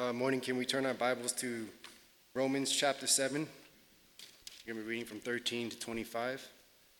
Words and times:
Uh, 0.00 0.14
morning, 0.14 0.40
can 0.40 0.56
we 0.56 0.64
turn 0.64 0.86
our 0.86 0.94
Bibles 0.94 1.30
to 1.30 1.68
Romans 2.32 2.72
chapter 2.72 3.06
7? 3.06 3.42
We're 3.42 4.72
going 4.72 4.82
to 4.82 4.82
be 4.82 4.88
reading 4.88 5.04
from 5.04 5.20
13 5.20 5.68
to 5.68 5.78
25. 5.78 6.48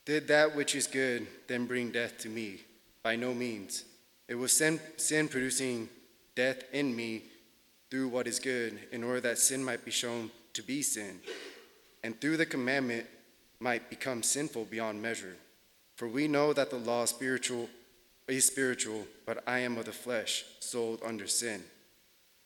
Did 0.05 0.27
that 0.27 0.55
which 0.55 0.75
is 0.75 0.85
good 0.85 1.25
then 1.47 1.65
bring 1.65 1.89
death 1.89 2.19
to 2.19 2.29
me? 2.29 2.59
By 3.01 3.15
no 3.15 3.33
means. 3.33 3.85
It 4.27 4.35
was 4.35 4.55
sin, 4.55 4.79
sin 4.97 5.29
producing 5.29 5.89
death 6.35 6.61
in 6.73 6.95
me 6.95 7.23
through 7.89 8.09
what 8.09 8.27
is 8.27 8.37
good, 8.37 8.79
in 8.91 9.03
order 9.03 9.21
that 9.21 9.39
sin 9.39 9.63
might 9.63 9.83
be 9.83 9.89
shown 9.89 10.29
to 10.53 10.61
be 10.61 10.83
sin, 10.83 11.21
and 12.03 12.21
through 12.21 12.37
the 12.37 12.45
commandment 12.45 13.07
might 13.59 13.89
become 13.89 14.21
sinful 14.21 14.65
beyond 14.65 15.01
measure. 15.01 15.37
For 15.95 16.07
we 16.07 16.27
know 16.27 16.53
that 16.53 16.69
the 16.69 16.77
law 16.77 17.05
spiritual 17.05 17.67
is 18.27 18.45
spiritual, 18.45 19.07
but 19.25 19.43
I 19.47 19.57
am 19.57 19.79
of 19.79 19.85
the 19.85 19.91
flesh, 19.91 20.45
sold 20.59 21.01
under 21.03 21.25
sin. 21.25 21.63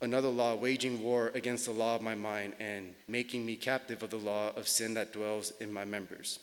another 0.00 0.28
law 0.28 0.54
waging 0.54 1.02
war 1.02 1.32
against 1.34 1.66
the 1.66 1.72
law 1.72 1.96
of 1.96 2.02
my 2.02 2.14
mind 2.14 2.54
and 2.60 2.94
making 3.08 3.44
me 3.44 3.56
captive 3.56 4.02
of 4.02 4.10
the 4.10 4.16
law 4.16 4.52
of 4.56 4.68
sin 4.68 4.94
that 4.94 5.12
dwells 5.12 5.52
in 5.60 5.72
my 5.72 5.84
members. 5.84 6.38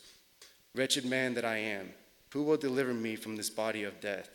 Wretched 0.74 1.04
man 1.04 1.34
that 1.34 1.44
I 1.44 1.56
am, 1.56 1.90
who 2.32 2.42
will 2.42 2.58
deliver 2.58 2.92
me 2.92 3.16
from 3.16 3.36
this 3.36 3.50
body 3.50 3.84
of 3.84 4.00
death? 4.00 4.28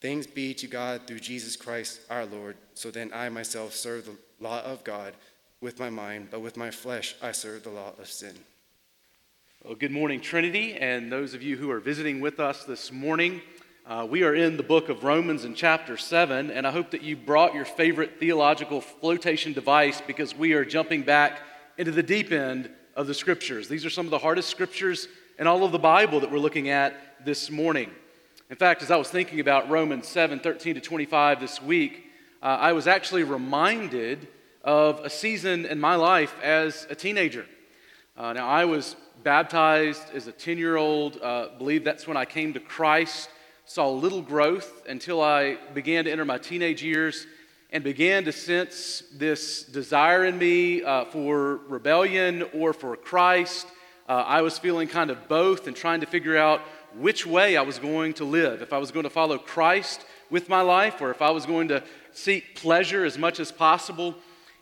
Thanks 0.00 0.26
be 0.26 0.52
to 0.54 0.66
God 0.66 1.02
through 1.06 1.20
Jesus 1.20 1.56
Christ 1.56 2.00
our 2.10 2.26
Lord. 2.26 2.56
So 2.74 2.90
then 2.90 3.10
I 3.14 3.28
myself 3.28 3.74
serve 3.74 4.06
the 4.06 4.16
law 4.40 4.60
of 4.62 4.84
God 4.84 5.14
with 5.60 5.78
my 5.78 5.88
mind, 5.88 6.28
but 6.30 6.40
with 6.40 6.56
my 6.56 6.70
flesh 6.70 7.14
I 7.22 7.32
serve 7.32 7.62
the 7.62 7.70
law 7.70 7.92
of 7.98 8.08
sin. 8.08 8.34
Well, 9.64 9.76
good 9.76 9.92
morning, 9.92 10.20
Trinity, 10.20 10.74
and 10.74 11.10
those 11.10 11.32
of 11.32 11.42
you 11.42 11.56
who 11.56 11.70
are 11.70 11.80
visiting 11.80 12.20
with 12.20 12.38
us 12.38 12.64
this 12.64 12.92
morning. 12.92 13.40
Uh, 13.86 14.06
we 14.08 14.22
are 14.22 14.34
in 14.34 14.56
the 14.56 14.62
book 14.62 14.88
of 14.88 15.04
Romans 15.04 15.44
in 15.44 15.54
chapter 15.54 15.98
7, 15.98 16.50
and 16.50 16.66
I 16.66 16.70
hope 16.70 16.92
that 16.92 17.02
you 17.02 17.18
brought 17.18 17.52
your 17.52 17.66
favorite 17.66 18.18
theological 18.18 18.80
flotation 18.80 19.52
device 19.52 20.00
because 20.00 20.34
we 20.34 20.54
are 20.54 20.64
jumping 20.64 21.02
back 21.02 21.42
into 21.76 21.90
the 21.90 22.02
deep 22.02 22.32
end 22.32 22.70
of 22.96 23.06
the 23.06 23.12
scriptures. 23.12 23.68
These 23.68 23.84
are 23.84 23.90
some 23.90 24.06
of 24.06 24.10
the 24.10 24.16
hardest 24.16 24.48
scriptures 24.48 25.06
in 25.38 25.46
all 25.46 25.64
of 25.64 25.72
the 25.72 25.78
Bible 25.78 26.20
that 26.20 26.32
we're 26.32 26.38
looking 26.38 26.70
at 26.70 26.94
this 27.26 27.50
morning. 27.50 27.90
In 28.48 28.56
fact, 28.56 28.82
as 28.82 28.90
I 28.90 28.96
was 28.96 29.10
thinking 29.10 29.38
about 29.38 29.68
Romans 29.68 30.08
7 30.08 30.40
13 30.40 30.76
to 30.76 30.80
25 30.80 31.40
this 31.40 31.60
week, 31.60 32.06
uh, 32.42 32.46
I 32.46 32.72
was 32.72 32.86
actually 32.86 33.24
reminded 33.24 34.28
of 34.62 35.00
a 35.00 35.10
season 35.10 35.66
in 35.66 35.78
my 35.78 35.96
life 35.96 36.34
as 36.42 36.86
a 36.88 36.94
teenager. 36.94 37.44
Uh, 38.16 38.32
now, 38.32 38.48
I 38.48 38.64
was 38.64 38.96
baptized 39.22 40.04
as 40.14 40.26
a 40.26 40.32
10 40.32 40.56
year 40.56 40.78
old, 40.78 41.18
uh, 41.20 41.48
believe 41.58 41.84
that's 41.84 42.08
when 42.08 42.16
I 42.16 42.24
came 42.24 42.54
to 42.54 42.60
Christ, 42.60 43.28
saw 43.66 43.88
little 43.88 44.22
growth 44.22 44.82
until 44.88 45.22
I 45.22 45.56
began 45.72 46.04
to 46.04 46.12
enter 46.12 46.24
my 46.24 46.38
teenage 46.38 46.82
years 46.82 47.26
and 47.70 47.82
began 47.82 48.24
to 48.24 48.32
sense 48.32 49.02
this 49.12 49.64
desire 49.64 50.24
in 50.24 50.38
me 50.38 50.82
uh, 50.82 51.06
for 51.06 51.56
rebellion 51.68 52.44
or 52.52 52.72
for 52.72 52.96
Christ. 52.96 53.66
Uh, 54.08 54.12
I 54.12 54.42
was 54.42 54.58
feeling 54.58 54.86
kind 54.86 55.10
of 55.10 55.28
both 55.28 55.66
and 55.66 55.74
trying 55.74 56.00
to 56.00 56.06
figure 56.06 56.36
out 56.36 56.60
which 56.94 57.26
way 57.26 57.56
I 57.56 57.62
was 57.62 57.78
going 57.78 58.12
to 58.14 58.24
live. 58.24 58.62
If 58.62 58.72
I 58.72 58.78
was 58.78 58.90
going 58.92 59.04
to 59.04 59.10
follow 59.10 59.38
Christ 59.38 60.04
with 60.30 60.48
my 60.48 60.60
life 60.60 61.00
or 61.00 61.10
if 61.10 61.22
I 61.22 61.30
was 61.30 61.46
going 61.46 61.68
to 61.68 61.82
seek 62.12 62.54
pleasure 62.54 63.04
as 63.04 63.18
much 63.18 63.40
as 63.40 63.50
possible. 63.50 64.14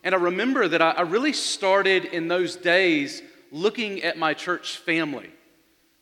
And 0.03 0.15
I 0.15 0.17
remember 0.17 0.67
that 0.67 0.81
I, 0.81 0.91
I 0.91 1.01
really 1.01 1.33
started 1.33 2.05
in 2.05 2.29
those 2.29 2.55
days 2.55 3.21
looking 3.51 4.01
at 4.01 4.17
my 4.17 4.33
church 4.33 4.77
family. 4.77 5.29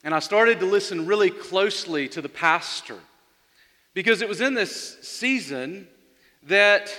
And 0.03 0.15
I 0.15 0.19
started 0.19 0.59
to 0.61 0.65
listen 0.65 1.05
really 1.05 1.29
closely 1.29 2.07
to 2.09 2.21
the 2.21 2.29
pastor 2.29 2.97
because 3.93 4.21
it 4.21 4.29
was 4.29 4.41
in 4.41 4.55
this 4.55 4.97
season 5.01 5.87
that 6.43 6.91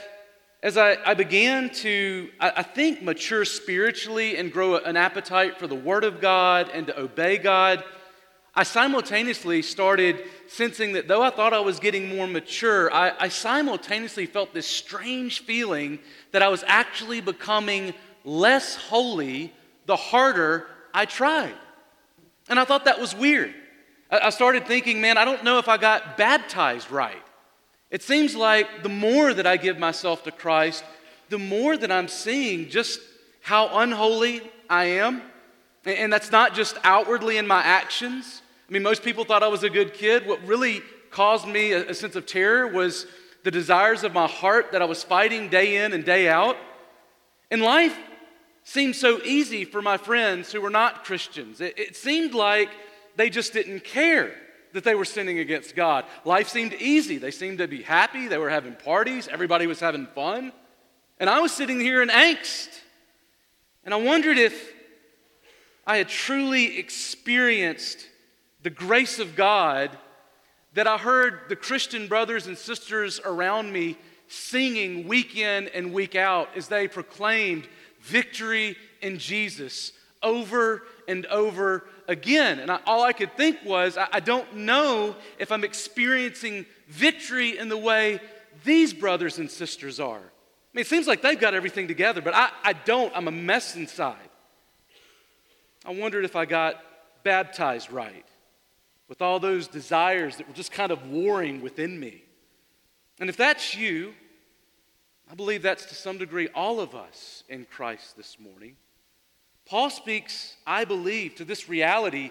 as 0.62 0.76
I, 0.76 0.96
I 1.04 1.14
began 1.14 1.70
to, 1.70 2.30
I, 2.38 2.52
I, 2.58 2.62
think, 2.62 3.02
mature 3.02 3.44
spiritually 3.44 4.36
and 4.36 4.52
grow 4.52 4.76
an 4.76 4.96
appetite 4.96 5.58
for 5.58 5.66
the 5.66 5.74
Word 5.74 6.04
of 6.04 6.20
God 6.20 6.70
and 6.72 6.86
to 6.86 7.00
obey 7.00 7.38
God, 7.38 7.82
I 8.54 8.62
simultaneously 8.62 9.62
started 9.62 10.22
sensing 10.46 10.92
that 10.92 11.08
though 11.08 11.22
I 11.22 11.30
thought 11.30 11.52
I 11.52 11.60
was 11.60 11.80
getting 11.80 12.14
more 12.14 12.28
mature, 12.28 12.92
I, 12.94 13.12
I 13.18 13.28
simultaneously 13.28 14.26
felt 14.26 14.54
this 14.54 14.66
strange 14.66 15.40
feeling 15.40 15.98
that 16.30 16.42
I 16.42 16.48
was 16.48 16.62
actually 16.68 17.20
becoming 17.20 17.94
less 18.24 18.76
holy 18.76 19.52
the 19.86 19.96
harder 19.96 20.68
I 20.94 21.06
tried. 21.06 21.54
And 22.48 22.58
I 22.58 22.64
thought 22.64 22.84
that 22.84 23.00
was 23.00 23.14
weird. 23.14 23.54
I 24.10 24.30
started 24.30 24.66
thinking, 24.66 25.00
man, 25.00 25.16
I 25.16 25.24
don't 25.24 25.42
know 25.42 25.58
if 25.58 25.68
I 25.68 25.78
got 25.78 26.16
baptized 26.18 26.90
right. 26.90 27.22
It 27.90 28.02
seems 28.02 28.34
like 28.34 28.82
the 28.82 28.88
more 28.88 29.32
that 29.32 29.46
I 29.46 29.56
give 29.56 29.78
myself 29.78 30.24
to 30.24 30.30
Christ, 30.30 30.84
the 31.30 31.38
more 31.38 31.76
that 31.76 31.90
I'm 31.90 32.08
seeing 32.08 32.68
just 32.68 33.00
how 33.40 33.78
unholy 33.78 34.42
I 34.68 34.84
am. 34.84 35.22
And 35.84 36.12
that's 36.12 36.30
not 36.30 36.54
just 36.54 36.76
outwardly 36.84 37.38
in 37.38 37.46
my 37.46 37.62
actions. 37.62 38.42
I 38.68 38.72
mean, 38.72 38.82
most 38.82 39.02
people 39.02 39.24
thought 39.24 39.42
I 39.42 39.48
was 39.48 39.62
a 39.62 39.70
good 39.70 39.94
kid. 39.94 40.26
What 40.26 40.46
really 40.46 40.82
caused 41.10 41.46
me 41.46 41.72
a, 41.72 41.94
sense 41.94 42.16
of 42.16 42.26
terror 42.26 42.66
was 42.66 43.06
the 43.44 43.50
desires 43.50 44.04
of 44.04 44.12
my 44.12 44.26
heart 44.26 44.72
that 44.72 44.80
I 44.80 44.84
was 44.84 45.02
fighting 45.02 45.48
day 45.48 45.84
in 45.84 45.92
and 45.92 46.04
day 46.04 46.28
out. 46.28 46.56
In 47.50 47.60
life, 47.60 47.96
seemed 48.64 48.96
so 48.96 49.20
easy 49.24 49.64
for 49.64 49.82
my 49.82 49.96
friends 49.96 50.52
who 50.52 50.60
were 50.60 50.70
not 50.70 51.04
Christians. 51.04 51.60
It, 51.60 51.78
it, 51.78 51.96
seemed 51.96 52.34
like 52.34 52.70
they 53.16 53.28
just 53.28 53.52
didn't 53.52 53.84
care 53.84 54.34
that 54.72 54.84
they 54.84 54.94
were 54.94 55.04
sinning 55.04 55.38
against 55.38 55.74
God. 55.74 56.04
Life 56.24 56.48
seemed 56.48 56.74
easy. 56.74 57.18
They 57.18 57.30
seemed 57.30 57.58
to 57.58 57.68
be 57.68 57.82
happy. 57.82 58.28
They 58.28 58.38
were 58.38 58.50
having 58.50 58.74
parties. 58.74 59.28
Everybody 59.28 59.66
was 59.66 59.80
having 59.80 60.06
fun. 60.06 60.52
And 61.18 61.28
I 61.28 61.40
was 61.40 61.52
sitting 61.52 61.80
here 61.80 62.02
in 62.02 62.08
angst. 62.08 62.68
And 63.84 63.92
I 63.92 63.96
wondered 63.96 64.38
if 64.38 64.72
I 65.86 65.96
had 65.96 66.08
truly 66.08 66.78
experienced 66.78 68.06
the 68.62 68.70
grace 68.70 69.18
of 69.18 69.34
God 69.34 69.90
that 70.74 70.86
I 70.86 70.96
heard 70.96 71.40
the 71.48 71.56
Christian 71.56 72.06
brothers 72.06 72.46
and 72.46 72.56
sisters 72.56 73.20
around 73.24 73.72
me 73.72 73.98
singing 74.28 75.06
week 75.06 75.36
in 75.36 75.68
and 75.68 75.92
week 75.92 76.14
out 76.14 76.48
as 76.56 76.68
they 76.68 76.88
proclaimed 76.88 77.68
victory 78.02 78.76
in 79.00 79.18
Jesus 79.18 79.92
over 80.22 80.82
and 81.08 81.26
over 81.26 81.84
again. 82.08 82.58
And 82.58 82.70
I, 82.70 82.80
all 82.86 83.02
I 83.02 83.12
could 83.12 83.36
think 83.36 83.58
was, 83.64 83.96
I, 83.96 84.08
I 84.12 84.20
don't 84.20 84.56
know 84.56 85.16
if 85.38 85.50
I'm 85.50 85.64
experiencing 85.64 86.66
victory 86.88 87.58
in 87.58 87.68
the 87.68 87.76
way 87.76 88.20
these 88.64 88.92
brothers 88.92 89.38
and 89.38 89.50
sisters 89.50 89.98
are. 89.98 90.18
I 90.18 90.76
mean, 90.76 90.82
it 90.82 90.86
seems 90.86 91.06
like 91.06 91.22
they've 91.22 91.38
got 91.38 91.54
everything 91.54 91.88
together, 91.88 92.20
but 92.20 92.34
I, 92.34 92.50
I 92.62 92.72
don't. 92.72 93.14
I'm 93.16 93.28
a 93.28 93.32
mess 93.32 93.76
inside. 93.76 94.16
I 95.84 95.92
wondered 95.92 96.24
if 96.24 96.36
I 96.36 96.44
got 96.44 96.76
baptized 97.24 97.90
right 97.90 98.24
with 99.08 99.20
all 99.20 99.38
those 99.38 99.68
desires 99.68 100.36
that 100.36 100.48
were 100.48 100.54
just 100.54 100.72
kind 100.72 100.90
of 100.90 101.10
warring 101.10 101.60
within 101.60 101.98
me. 101.98 102.22
And 103.20 103.28
if 103.28 103.36
that's 103.36 103.74
you, 103.74 104.14
I 105.32 105.34
believe 105.34 105.62
that's 105.62 105.86
to 105.86 105.94
some 105.94 106.18
degree 106.18 106.48
all 106.54 106.78
of 106.78 106.94
us 106.94 107.42
in 107.48 107.64
Christ 107.64 108.18
this 108.18 108.38
morning. 108.38 108.76
Paul 109.64 109.88
speaks, 109.88 110.56
I 110.66 110.84
believe, 110.84 111.36
to 111.36 111.46
this 111.46 111.70
reality 111.70 112.30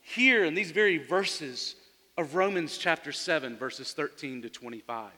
here 0.00 0.44
in 0.44 0.54
these 0.54 0.72
very 0.72 0.98
verses 0.98 1.76
of 2.18 2.34
Romans 2.34 2.78
chapter 2.78 3.12
7, 3.12 3.56
verses 3.56 3.92
13 3.92 4.42
to 4.42 4.50
25. 4.50 5.12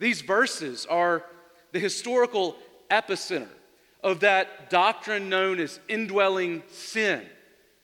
These 0.00 0.22
verses 0.22 0.84
are 0.86 1.22
the 1.70 1.78
historical 1.78 2.56
epicenter 2.90 3.46
of 4.02 4.18
that 4.18 4.68
doctrine 4.68 5.28
known 5.28 5.60
as 5.60 5.78
indwelling 5.86 6.64
sin, 6.72 7.22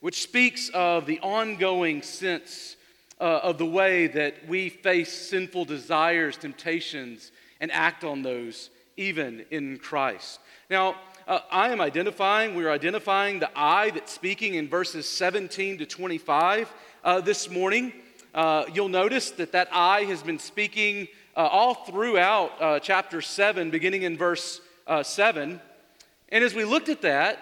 which 0.01 0.21
speaks 0.21 0.67
of 0.73 1.05
the 1.05 1.21
ongoing 1.21 2.01
sense 2.01 2.75
uh, 3.21 3.39
of 3.41 3.57
the 3.57 3.65
way 3.65 4.07
that 4.07 4.45
we 4.49 4.67
face 4.67 5.13
sinful 5.13 5.63
desires, 5.63 6.35
temptations, 6.35 7.31
and 7.63 7.71
act 7.71 8.03
on 8.03 8.21
those 8.21 8.69
even 8.97 9.45
in 9.49 9.77
Christ. 9.77 10.41
Now, 10.69 10.97
uh, 11.25 11.39
I 11.49 11.69
am 11.69 11.79
identifying, 11.79 12.55
we're 12.55 12.69
identifying 12.69 13.39
the 13.39 13.49
I 13.55 13.89
that's 13.91 14.11
speaking 14.11 14.55
in 14.55 14.67
verses 14.67 15.07
17 15.07 15.77
to 15.77 15.85
25 15.85 16.73
uh, 17.05 17.21
this 17.21 17.49
morning. 17.49 17.93
Uh, 18.35 18.65
you'll 18.73 18.89
notice 18.89 19.31
that 19.31 19.53
that 19.53 19.69
I 19.71 20.01
has 20.01 20.21
been 20.21 20.39
speaking 20.39 21.07
uh, 21.37 21.47
all 21.47 21.73
throughout 21.73 22.61
uh, 22.61 22.79
chapter 22.81 23.21
7, 23.21 23.71
beginning 23.71 24.01
in 24.01 24.17
verse 24.17 24.59
uh, 24.85 25.01
7. 25.01 25.61
And 26.27 26.43
as 26.43 26.53
we 26.53 26.65
looked 26.65 26.89
at 26.89 27.03
that, 27.03 27.39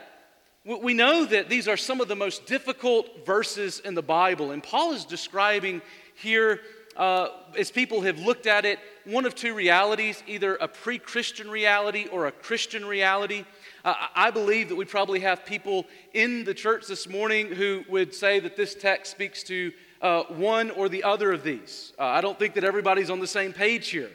we 0.63 0.93
know 0.93 1.25
that 1.25 1.49
these 1.49 1.67
are 1.67 1.77
some 1.77 1.99
of 1.99 2.07
the 2.07 2.15
most 2.15 2.45
difficult 2.45 3.25
verses 3.25 3.79
in 3.79 3.95
the 3.95 4.03
Bible. 4.03 4.51
And 4.51 4.61
Paul 4.61 4.93
is 4.93 5.03
describing 5.03 5.81
here, 6.13 6.61
as 6.97 7.71
people 7.71 8.01
have 8.01 8.19
looked 8.19 8.47
at 8.47 8.65
it, 8.65 8.79
one 9.05 9.25
of 9.25 9.35
two 9.35 9.53
realities 9.53 10.23
either 10.27 10.55
a 10.55 10.67
pre 10.67 10.99
Christian 10.99 11.49
reality 11.49 12.07
or 12.11 12.27
a 12.27 12.31
Christian 12.31 12.85
reality. 12.85 13.45
Uh, 13.83 13.93
I 14.15 14.31
believe 14.31 14.69
that 14.69 14.75
we 14.75 14.85
probably 14.85 15.21
have 15.21 15.45
people 15.45 15.85
in 16.13 16.43
the 16.43 16.53
church 16.53 16.87
this 16.87 17.07
morning 17.09 17.47
who 17.47 17.83
would 17.89 18.13
say 18.13 18.39
that 18.39 18.55
this 18.55 18.75
text 18.75 19.11
speaks 19.11 19.43
to 19.43 19.71
uh, 20.01 20.23
one 20.23 20.71
or 20.71 20.89
the 20.89 21.03
other 21.03 21.31
of 21.31 21.43
these. 21.43 21.93
Uh, 21.97 22.03
I 22.03 22.21
don't 22.21 22.37
think 22.37 22.55
that 22.55 22.63
everybody's 22.63 23.09
on 23.09 23.19
the 23.19 23.27
same 23.27 23.53
page 23.53 23.89
here. 23.89 24.11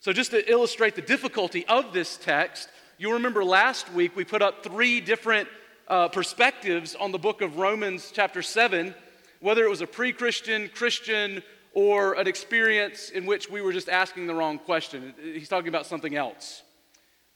So, 0.00 0.12
just 0.12 0.30
to 0.30 0.50
illustrate 0.50 0.94
the 0.94 1.02
difficulty 1.02 1.66
of 1.66 1.92
this 1.92 2.16
text, 2.16 2.68
you'll 2.98 3.14
remember 3.14 3.44
last 3.44 3.92
week 3.92 4.14
we 4.14 4.24
put 4.24 4.42
up 4.42 4.62
three 4.62 5.00
different 5.00 5.48
uh, 5.88 6.08
perspectives 6.08 6.94
on 6.94 7.12
the 7.12 7.18
book 7.18 7.40
of 7.40 7.56
Romans, 7.56 8.12
chapter 8.12 8.42
7, 8.42 8.94
whether 9.40 9.64
it 9.64 9.70
was 9.70 9.80
a 9.80 9.86
pre 9.86 10.12
Christian, 10.12 10.70
Christian, 10.72 11.42
or 11.78 12.14
an 12.14 12.26
experience 12.26 13.10
in 13.10 13.24
which 13.24 13.48
we 13.48 13.60
were 13.60 13.72
just 13.72 13.88
asking 13.88 14.26
the 14.26 14.34
wrong 14.34 14.58
question. 14.58 15.14
He's 15.22 15.48
talking 15.48 15.68
about 15.68 15.86
something 15.86 16.16
else. 16.16 16.64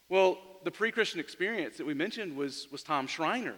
Well, 0.08 0.36
the 0.64 0.70
pre 0.72 0.90
Christian 0.90 1.20
experience 1.20 1.76
that 1.76 1.86
we 1.86 1.94
mentioned 1.94 2.36
was, 2.36 2.66
was 2.72 2.82
Tom 2.82 3.06
Schreiner, 3.06 3.54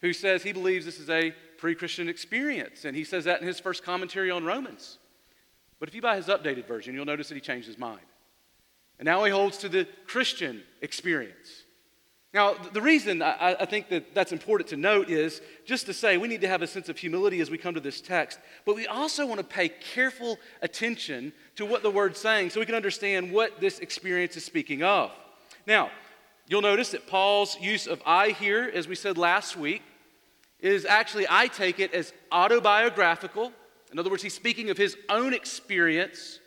who 0.00 0.14
says 0.14 0.42
he 0.42 0.52
believes 0.52 0.86
this 0.86 0.98
is 0.98 1.10
a 1.10 1.34
pre 1.58 1.74
Christian 1.74 2.08
experience. 2.08 2.86
And 2.86 2.96
he 2.96 3.04
says 3.04 3.24
that 3.24 3.42
in 3.42 3.46
his 3.46 3.60
first 3.60 3.82
commentary 3.84 4.30
on 4.30 4.46
Romans. 4.46 4.96
But 5.78 5.90
if 5.90 5.94
you 5.94 6.00
buy 6.00 6.16
his 6.16 6.28
updated 6.28 6.66
version, 6.66 6.94
you'll 6.94 7.04
notice 7.04 7.28
that 7.28 7.34
he 7.34 7.42
changed 7.42 7.66
his 7.66 7.76
mind. 7.76 8.00
And 8.98 9.04
now 9.04 9.24
he 9.24 9.30
holds 9.30 9.58
to 9.58 9.68
the 9.68 9.86
Christian 10.06 10.62
experience. 10.80 11.63
Now, 12.34 12.54
the 12.54 12.82
reason 12.82 13.22
I, 13.22 13.64
think 13.64 13.88
that 13.90 14.12
that's 14.12 14.32
important 14.32 14.68
to 14.70 14.76
note 14.76 15.08
is 15.08 15.40
just 15.64 15.86
to 15.86 15.94
say 15.94 16.16
we 16.16 16.26
need 16.26 16.40
to 16.40 16.48
have 16.48 16.62
a 16.62 16.66
sense 16.66 16.88
of 16.88 16.98
humility 16.98 17.40
as 17.40 17.48
we 17.48 17.56
come 17.56 17.74
to 17.74 17.80
this 17.80 18.00
text, 18.00 18.40
but 18.66 18.74
we 18.74 18.88
also 18.88 19.24
want 19.24 19.38
to 19.38 19.46
pay 19.46 19.68
careful 19.68 20.40
attention 20.60 21.32
to 21.54 21.64
what 21.64 21.84
the 21.84 21.90
word's 21.90 22.18
saying 22.18 22.50
so 22.50 22.58
we 22.58 22.66
can 22.66 22.74
understand 22.74 23.30
what 23.30 23.60
this 23.60 23.78
experience 23.78 24.36
is 24.36 24.44
speaking 24.44 24.82
of. 24.82 25.12
Now, 25.64 25.92
you'll 26.48 26.60
notice 26.60 26.90
that 26.90 27.06
Paul's 27.06 27.56
use 27.60 27.86
of 27.86 28.02
I 28.04 28.30
here, 28.30 28.68
as 28.74 28.88
we 28.88 28.96
said 28.96 29.16
last 29.16 29.56
week, 29.56 29.82
is 30.58 30.84
actually, 30.84 31.26
I 31.30 31.46
take 31.46 31.78
it 31.78 31.94
as 31.94 32.12
autobiographical. 32.32 33.52
In 33.92 33.98
other 34.00 34.10
words, 34.10 34.24
he's 34.24 34.34
speaking 34.34 34.70
of 34.70 34.76
his 34.76 34.96
own 35.08 35.34
experience, 35.34 36.40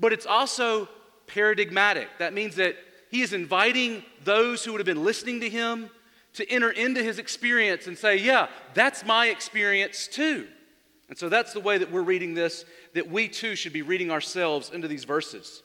but 0.00 0.12
it's 0.12 0.26
also 0.26 0.88
paradigmatic. 1.28 2.08
That 2.18 2.34
means 2.34 2.56
that 2.56 2.74
he 3.10 3.22
is 3.22 3.32
inviting 3.32 4.02
those 4.24 4.64
who 4.64 4.72
would 4.72 4.80
have 4.80 4.86
been 4.86 5.04
listening 5.04 5.40
to 5.40 5.48
him 5.48 5.90
to 6.34 6.48
enter 6.50 6.70
into 6.70 7.02
his 7.02 7.18
experience 7.18 7.86
and 7.86 7.96
say, 7.96 8.16
Yeah, 8.16 8.48
that's 8.74 9.04
my 9.04 9.26
experience 9.26 10.06
too. 10.06 10.46
And 11.08 11.16
so 11.16 11.28
that's 11.28 11.52
the 11.52 11.60
way 11.60 11.78
that 11.78 11.90
we're 11.90 12.02
reading 12.02 12.34
this, 12.34 12.64
that 12.94 13.10
we 13.10 13.28
too 13.28 13.56
should 13.56 13.72
be 13.72 13.82
reading 13.82 14.10
ourselves 14.10 14.70
into 14.70 14.88
these 14.88 15.04
verses. 15.04 15.62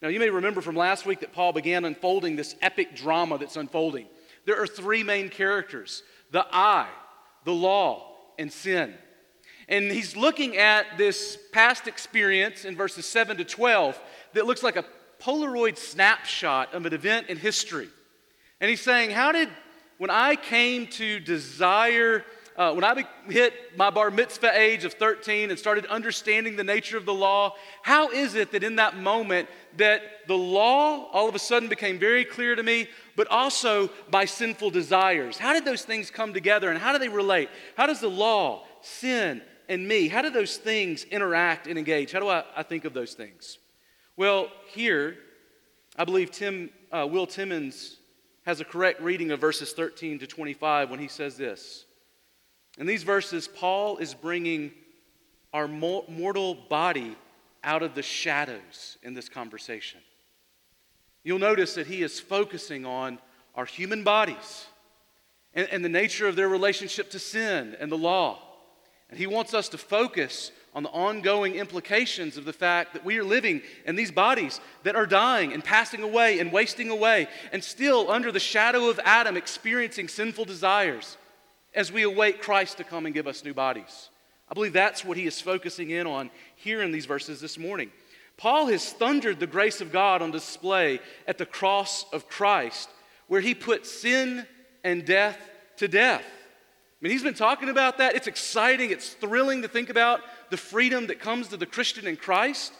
Now, 0.00 0.08
you 0.08 0.18
may 0.18 0.30
remember 0.30 0.60
from 0.60 0.76
last 0.76 1.06
week 1.06 1.20
that 1.20 1.32
Paul 1.32 1.52
began 1.52 1.84
unfolding 1.84 2.36
this 2.36 2.54
epic 2.62 2.94
drama 2.94 3.38
that's 3.38 3.56
unfolding. 3.56 4.06
There 4.44 4.60
are 4.60 4.66
three 4.66 5.02
main 5.02 5.28
characters 5.28 6.02
the 6.30 6.46
I, 6.50 6.88
the 7.44 7.52
law, 7.52 8.14
and 8.38 8.52
sin. 8.52 8.94
And 9.68 9.90
he's 9.90 10.16
looking 10.16 10.56
at 10.56 10.86
this 10.96 11.38
past 11.52 11.88
experience 11.88 12.64
in 12.64 12.76
verses 12.76 13.06
7 13.06 13.36
to 13.38 13.44
12 13.44 14.00
that 14.34 14.46
looks 14.46 14.62
like 14.62 14.76
a 14.76 14.84
Polaroid 15.20 15.78
snapshot 15.78 16.74
of 16.74 16.86
an 16.86 16.92
event 16.92 17.28
in 17.28 17.36
history. 17.36 17.88
And 18.60 18.70
he's 18.70 18.80
saying, 18.80 19.10
How 19.10 19.32
did, 19.32 19.48
when 19.98 20.10
I 20.10 20.36
came 20.36 20.86
to 20.88 21.20
desire, 21.20 22.24
uh, 22.56 22.72
when 22.72 22.84
I 22.84 23.04
hit 23.28 23.52
my 23.76 23.90
bar 23.90 24.10
mitzvah 24.10 24.58
age 24.58 24.84
of 24.84 24.94
13 24.94 25.50
and 25.50 25.58
started 25.58 25.86
understanding 25.86 26.56
the 26.56 26.64
nature 26.64 26.96
of 26.96 27.04
the 27.04 27.14
law, 27.14 27.54
how 27.82 28.10
is 28.10 28.34
it 28.34 28.52
that 28.52 28.64
in 28.64 28.76
that 28.76 28.96
moment 28.96 29.48
that 29.76 30.02
the 30.26 30.36
law 30.36 31.10
all 31.12 31.28
of 31.28 31.34
a 31.34 31.38
sudden 31.38 31.68
became 31.68 31.98
very 31.98 32.24
clear 32.24 32.54
to 32.54 32.62
me, 32.62 32.88
but 33.14 33.26
also 33.28 33.90
my 34.10 34.24
sinful 34.24 34.70
desires? 34.70 35.36
How 35.38 35.52
did 35.52 35.64
those 35.64 35.82
things 35.82 36.10
come 36.10 36.32
together 36.32 36.70
and 36.70 36.78
how 36.78 36.92
do 36.92 36.98
they 36.98 37.08
relate? 37.08 37.50
How 37.76 37.86
does 37.86 38.00
the 38.00 38.10
law, 38.10 38.64
sin, 38.80 39.42
and 39.68 39.86
me, 39.86 40.08
how 40.08 40.22
do 40.22 40.30
those 40.30 40.56
things 40.56 41.04
interact 41.04 41.66
and 41.66 41.78
engage? 41.78 42.12
How 42.12 42.20
do 42.20 42.28
I, 42.28 42.44
I 42.56 42.62
think 42.62 42.84
of 42.84 42.94
those 42.94 43.14
things? 43.14 43.58
Well, 44.18 44.48
here, 44.68 45.18
I 45.98 46.04
believe 46.04 46.30
Tim, 46.30 46.70
uh, 46.90 47.06
Will 47.10 47.26
Timmins 47.26 47.96
has 48.46 48.60
a 48.60 48.64
correct 48.64 49.02
reading 49.02 49.30
of 49.30 49.40
verses 49.40 49.74
13 49.74 50.20
to 50.20 50.26
25 50.26 50.88
when 50.88 50.98
he 50.98 51.08
says 51.08 51.36
this. 51.36 51.84
In 52.78 52.86
these 52.86 53.02
verses, 53.02 53.46
Paul 53.46 53.98
is 53.98 54.14
bringing 54.14 54.72
our 55.52 55.68
mortal 55.68 56.54
body 56.54 57.14
out 57.62 57.82
of 57.82 57.94
the 57.94 58.02
shadows 58.02 58.96
in 59.02 59.12
this 59.12 59.28
conversation. 59.28 60.00
You'll 61.22 61.38
notice 61.38 61.74
that 61.74 61.86
he 61.86 62.02
is 62.02 62.18
focusing 62.18 62.86
on 62.86 63.18
our 63.54 63.66
human 63.66 64.02
bodies 64.02 64.66
and, 65.52 65.68
and 65.70 65.84
the 65.84 65.90
nature 65.90 66.26
of 66.26 66.36
their 66.36 66.48
relationship 66.48 67.10
to 67.10 67.18
sin 67.18 67.76
and 67.78 67.92
the 67.92 67.98
law. 67.98 68.38
And 69.10 69.18
he 69.18 69.26
wants 69.26 69.52
us 69.52 69.68
to 69.70 69.78
focus 69.78 70.52
on 70.76 70.82
the 70.82 70.90
ongoing 70.90 71.54
implications 71.54 72.36
of 72.36 72.44
the 72.44 72.52
fact 72.52 72.92
that 72.92 73.02
we 73.02 73.18
are 73.18 73.24
living 73.24 73.62
in 73.86 73.96
these 73.96 74.10
bodies 74.10 74.60
that 74.82 74.94
are 74.94 75.06
dying 75.06 75.54
and 75.54 75.64
passing 75.64 76.02
away 76.02 76.38
and 76.38 76.52
wasting 76.52 76.90
away, 76.90 77.26
and 77.50 77.64
still 77.64 78.10
under 78.10 78.30
the 78.30 78.38
shadow 78.38 78.90
of 78.90 79.00
Adam 79.02 79.38
experiencing 79.38 80.06
sinful 80.06 80.44
desires 80.44 81.16
as 81.74 81.90
we 81.90 82.02
await 82.02 82.42
Christ 82.42 82.76
to 82.76 82.84
come 82.84 83.06
and 83.06 83.14
give 83.14 83.26
us 83.26 83.42
new 83.42 83.54
bodies. 83.54 84.10
I 84.50 84.54
believe 84.54 84.74
that's 84.74 85.02
what 85.02 85.16
he 85.16 85.26
is 85.26 85.40
focusing 85.40 85.88
in 85.90 86.06
on 86.06 86.30
here 86.56 86.82
in 86.82 86.92
these 86.92 87.06
verses 87.06 87.40
this 87.40 87.58
morning. 87.58 87.90
Paul 88.36 88.66
has 88.66 88.92
thundered 88.92 89.40
the 89.40 89.46
grace 89.46 89.80
of 89.80 89.90
God 89.90 90.20
on 90.20 90.30
display 90.30 91.00
at 91.26 91.38
the 91.38 91.46
cross 91.46 92.04
of 92.12 92.28
Christ, 92.28 92.90
where 93.28 93.40
he 93.40 93.54
put 93.54 93.86
sin 93.86 94.46
and 94.84 95.06
death 95.06 95.38
to 95.78 95.88
death. 95.88 96.22
I 96.22 96.98
mean, 97.00 97.12
he's 97.12 97.22
been 97.22 97.34
talking 97.34 97.70
about 97.70 97.98
that. 97.98 98.14
It's 98.14 98.26
exciting, 98.26 98.90
it's 98.90 99.10
thrilling 99.10 99.62
to 99.62 99.68
think 99.68 99.88
about 99.88 100.20
the 100.50 100.56
freedom 100.56 101.06
that 101.08 101.20
comes 101.20 101.48
to 101.48 101.56
the 101.56 101.66
Christian 101.66 102.06
in 102.06 102.16
Christ, 102.16 102.72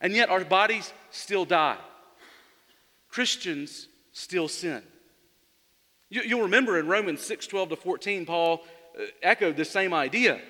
and 0.00 0.12
yet 0.14 0.30
our 0.30 0.44
bodies 0.44 0.92
still 1.10 1.44
die. 1.44 1.78
Christians 3.08 3.88
still 4.12 4.48
sin. 4.48 4.82
You, 6.10 6.36
will 6.36 6.44
remember 6.44 6.78
in 6.78 6.86
Romans 6.86 7.22
6 7.22 7.46
12 7.46 7.70
to 7.70 7.76
14, 7.76 8.26
Paul 8.26 8.62
uh, 8.96 9.04
echoed 9.22 9.56
the 9.56 9.64
same 9.64 9.92
idea. 9.92 10.40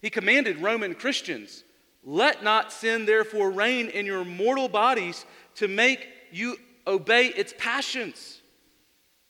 He 0.00 0.10
commanded 0.10 0.58
Roman 0.58 0.94
Christians, 0.94 1.64
Let 2.04 2.42
not 2.42 2.72
sin 2.72 3.06
therefore 3.06 3.50
reign 3.50 3.88
in 3.88 4.06
your 4.06 4.24
mortal 4.24 4.68
bodies 4.68 5.24
to 5.56 5.68
make 5.68 6.08
you 6.32 6.56
obey 6.86 7.26
its 7.26 7.54
passions. 7.56 8.40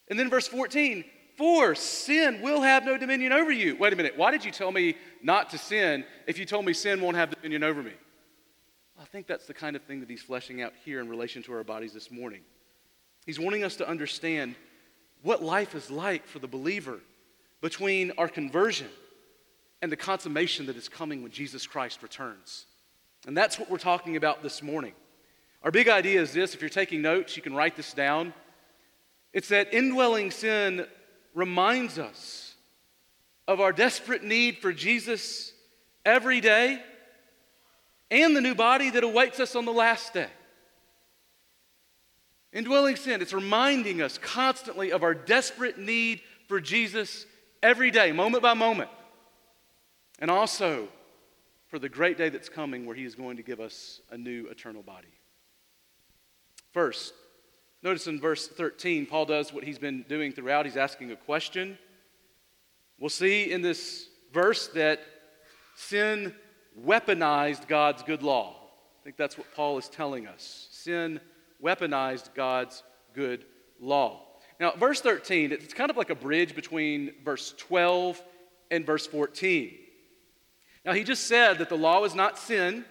And 0.09 0.19
then 0.19 0.31
verse 0.31 0.49
14, 0.49 1.05
for 1.37 1.75
sin 1.75 2.41
will 2.41 2.63
have 2.63 2.85
no 2.85 2.97
dominion 2.97 3.33
over 3.33 3.53
you. 3.53 3.77
Wait 3.77 3.93
a 3.93 3.97
minute, 3.97 4.17
why 4.17 4.31
did 4.31 4.45
you 4.45 4.51
tell 4.51 4.73
me 4.73 4.97
not 5.23 5.51
to 5.51 5.59
sin 5.59 6.05
if 6.27 6.39
you 6.39 6.45
told 6.45 6.65
me 6.65 6.73
sin 6.73 7.01
won't 7.01 7.17
have 7.17 7.31
dominion 7.31 7.63
over 7.63 7.83
me? 7.83 7.93
I 9.01 9.05
think 9.05 9.27
that's 9.27 9.47
the 9.47 9.55
kind 9.55 9.77
of 9.77 9.83
thing 9.83 10.01
that 10.01 10.09
he's 10.09 10.23
fleshing 10.23 10.63
out 10.63 10.73
here 10.85 11.01
in 11.01 11.09
relation 11.09 11.43
to 11.45 11.53
our 11.53 11.65
bodies 11.65 11.93
this 11.93 12.11
morning. 12.11 12.41
He's 13.27 13.39
wanting 13.39 13.65
us 13.65 13.77
to 13.77 13.89
understand 13.89 14.55
what 15.23 15.43
life 15.43 15.75
is 15.75 15.91
like 15.91 16.27
for 16.27 16.39
the 16.39 16.49
believer 16.49 17.01
between 17.61 18.13
our 18.17 18.29
conversion 18.29 18.89
and 19.83 19.93
the 19.93 19.97
consummation 19.97 20.67
that 20.67 20.77
is 20.77 20.89
coming 20.89 21.23
when 21.23 21.33
Jesus 21.33 21.67
Christ 21.67 22.03
returns. 22.03 22.67
And 23.27 23.37
that's 23.37 23.59
what 23.59 23.71
we're 23.71 23.79
talking 23.79 24.17
about 24.17 24.43
this 24.43 24.63
morning. 24.63 24.93
Our 25.63 25.71
big 25.71 25.89
idea 25.89 26.21
is 26.21 26.33
this 26.33 26.55
if 26.55 26.61
you're 26.61 26.71
taking 26.71 27.03
notes, 27.03 27.37
you 27.37 27.43
can 27.43 27.55
write 27.55 27.77
this 27.77 27.93
down. 27.93 28.33
It's 29.33 29.49
that 29.49 29.75
indwelling 29.75 30.31
sin 30.31 30.87
reminds 31.37 31.99
us 31.99 32.55
of 33.47 33.61
our 33.61 33.71
desperate 33.71 34.25
need 34.25 34.59
for 34.59 34.73
Jesus 34.73 35.53
every 36.05 36.41
day 36.41 36.83
and 38.11 38.35
the 38.35 38.41
new 38.41 38.55
body 38.55 38.91
that 38.91 39.05
awaits 39.05 39.39
us 39.39 39.55
on 39.55 39.67
the 39.67 39.73
last 39.73 40.15
day. 40.15 40.31
Indwelling 42.53 42.97
sin, 42.97 43.21
it's 43.21 43.35
reminding 43.35 44.01
us 44.01 44.17
constantly 44.19 44.91
of 44.91 45.03
our 45.03 45.15
desperate 45.15 45.79
need 45.79 46.23
for 46.49 46.59
Jesus 46.59 47.27
every 47.63 47.91
day, 47.91 48.13
moment 48.13 48.43
by 48.43 48.55
moment. 48.55 48.89
And 50.19 50.31
also 50.31 50.89
for 51.69 51.79
the 51.79 51.91
great 51.91 52.17
day 52.17 52.31
that's 52.31 52.49
coming 52.49 52.87
where 52.87 52.97
he 52.97 53.05
is 53.05 53.15
going 53.15 53.37
to 53.37 53.43
give 53.43 53.61
us 53.61 54.01
a 54.11 54.17
new 54.17 54.47
eternal 54.47 54.83
body. 54.83 55.13
First, 56.73 57.13
notice 57.87 58.09
in 58.09 58.21
verse 58.21 58.49
13, 58.49 59.07
Paul 59.07 59.27
does 59.27 59.53
what 59.53 59.63
he's 59.63 59.79
been 59.79 60.05
doing 60.09 60.33
throughout. 60.33 60.67
He's 60.67 60.77
asking 60.77 61.13
a 61.13 61.17
question. 61.17 61.79
We'll 62.99 63.11
see 63.11 63.53
in 63.53 63.63
this 63.63 64.09
verse 64.33 64.67
that 64.69 65.01
sin 65.77 66.35
weaponized 66.85 67.69
God's 67.69 68.03
good 68.03 68.25
law. 68.25 68.57
I 69.01 69.05
think 69.05 69.17
that's 69.17 69.39
what 69.39 69.47
Paul 69.55 69.79
is 69.79 69.89
telling 69.89 70.27
us. 70.27 70.67
Sin 70.73 71.21
weaponized 71.63 72.35
God's 72.35 72.83
good 73.15 73.45
law. 73.81 74.23
Now, 74.59 74.73
verse 74.73 75.01
13, 75.01 75.53
it's 75.53 75.73
kind 75.73 75.89
of 75.89 75.97
like 75.97 76.11
a 76.11 76.17
bridge 76.17 76.57
between 76.57 77.13
verse 77.25 77.55
12 77.57 78.21
and 78.73 78.85
verse 78.85 79.07
14. 79.07 79.73
Now, 80.85 80.93
he 80.93 81.05
just 81.05 81.29
said 81.29 81.59
that 81.59 81.69
the 81.69 81.79
law 81.79 82.03
is 82.03 82.17
not 82.17 82.37
sin. 82.37 82.85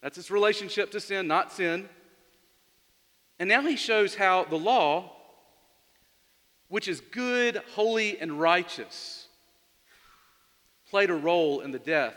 That's 0.00 0.16
its 0.16 0.30
relationship 0.30 0.92
to 0.92 1.00
sin, 1.00 1.26
not 1.26 1.52
sin. 1.52 1.90
And 3.38 3.48
now 3.48 3.62
he 3.62 3.76
shows 3.76 4.14
how 4.14 4.44
the 4.44 4.56
law, 4.56 5.12
which 6.68 6.88
is 6.88 7.00
good, 7.00 7.60
holy, 7.74 8.18
and 8.18 8.40
righteous, 8.40 9.26
played 10.88 11.10
a 11.10 11.14
role 11.14 11.60
in 11.60 11.72
the 11.72 11.78
death 11.78 12.16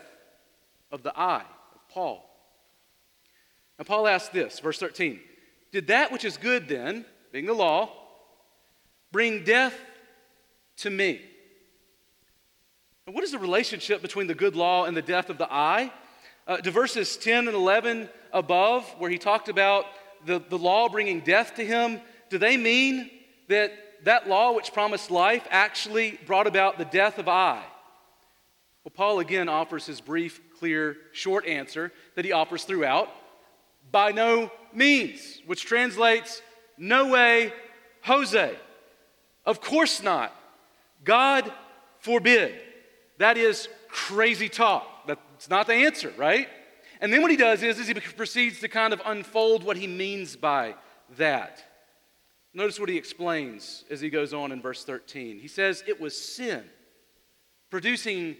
of 0.92 1.02
the 1.02 1.16
I 1.18 1.40
of 1.74 1.88
Paul. 1.88 2.24
And 3.78 3.86
Paul 3.86 4.06
asks 4.06 4.28
this, 4.30 4.60
verse 4.60 4.78
13 4.78 5.20
Did 5.72 5.88
that 5.88 6.12
which 6.12 6.24
is 6.24 6.36
good 6.36 6.68
then, 6.68 7.04
being 7.32 7.46
the 7.46 7.54
law, 7.54 7.90
bring 9.12 9.44
death 9.44 9.74
to 10.78 10.90
me? 10.90 11.20
And 13.06 13.14
what 13.14 13.24
is 13.24 13.32
the 13.32 13.38
relationship 13.38 14.02
between 14.02 14.26
the 14.26 14.34
good 14.34 14.54
law 14.54 14.84
and 14.84 14.96
the 14.96 15.02
death 15.02 15.30
of 15.30 15.38
the 15.38 15.50
I? 15.50 15.92
Uh, 16.46 16.58
to 16.58 16.70
verses 16.70 17.16
10 17.16 17.46
and 17.46 17.56
11 17.56 18.08
above, 18.32 18.84
where 18.98 19.10
he 19.10 19.18
talked 19.18 19.48
about 19.48 19.86
the, 20.26 20.42
the 20.48 20.58
law 20.58 20.88
bringing 20.88 21.20
death 21.20 21.54
to 21.56 21.64
him, 21.64 22.00
do 22.30 22.38
they 22.38 22.56
mean 22.56 23.10
that 23.48 23.72
that 24.04 24.28
law 24.28 24.52
which 24.52 24.72
promised 24.72 25.10
life 25.10 25.46
actually 25.50 26.18
brought 26.26 26.46
about 26.46 26.78
the 26.78 26.84
death 26.84 27.18
of 27.18 27.28
I? 27.28 27.62
Well, 28.84 28.92
Paul 28.94 29.18
again 29.18 29.48
offers 29.48 29.86
his 29.86 30.00
brief, 30.00 30.40
clear, 30.58 30.96
short 31.12 31.46
answer 31.46 31.92
that 32.14 32.24
he 32.24 32.32
offers 32.32 32.64
throughout 32.64 33.08
by 33.90 34.12
no 34.12 34.50
means, 34.72 35.40
which 35.46 35.64
translates 35.64 36.42
no 36.76 37.08
way, 37.08 37.52
Jose. 38.02 38.54
Of 39.44 39.60
course 39.60 40.02
not. 40.02 40.34
God 41.04 41.50
forbid. 42.00 42.54
That 43.18 43.36
is 43.36 43.68
crazy 43.88 44.48
talk. 44.48 44.86
That's 45.06 45.50
not 45.50 45.66
the 45.66 45.74
answer, 45.74 46.12
right? 46.16 46.48
And 47.00 47.12
then 47.12 47.22
what 47.22 47.30
he 47.30 47.36
does 47.36 47.62
is, 47.62 47.78
is 47.78 47.86
he 47.86 47.94
proceeds 47.94 48.60
to 48.60 48.68
kind 48.68 48.92
of 48.92 49.00
unfold 49.04 49.62
what 49.62 49.76
he 49.76 49.86
means 49.86 50.36
by 50.36 50.74
that. 51.16 51.62
Notice 52.54 52.80
what 52.80 52.88
he 52.88 52.96
explains 52.96 53.84
as 53.90 54.00
he 54.00 54.10
goes 54.10 54.34
on 54.34 54.52
in 54.52 54.60
verse 54.60 54.84
13. 54.84 55.38
He 55.38 55.48
says, 55.48 55.84
It 55.86 56.00
was 56.00 56.20
sin, 56.20 56.64
producing 57.70 58.36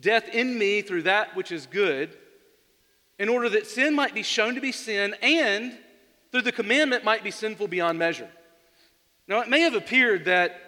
death 0.00 0.28
in 0.28 0.58
me 0.58 0.82
through 0.82 1.02
that 1.02 1.34
which 1.34 1.52
is 1.52 1.66
good, 1.66 2.16
in 3.18 3.28
order 3.28 3.48
that 3.48 3.66
sin 3.66 3.94
might 3.94 4.14
be 4.14 4.22
shown 4.22 4.54
to 4.56 4.60
be 4.60 4.72
sin, 4.72 5.14
and 5.22 5.78
through 6.30 6.42
the 6.42 6.52
commandment 6.52 7.02
might 7.02 7.24
be 7.24 7.30
sinful 7.30 7.68
beyond 7.68 7.98
measure. 7.98 8.28
Now, 9.26 9.40
it 9.40 9.48
may 9.48 9.60
have 9.60 9.74
appeared 9.74 10.26
that 10.26 10.60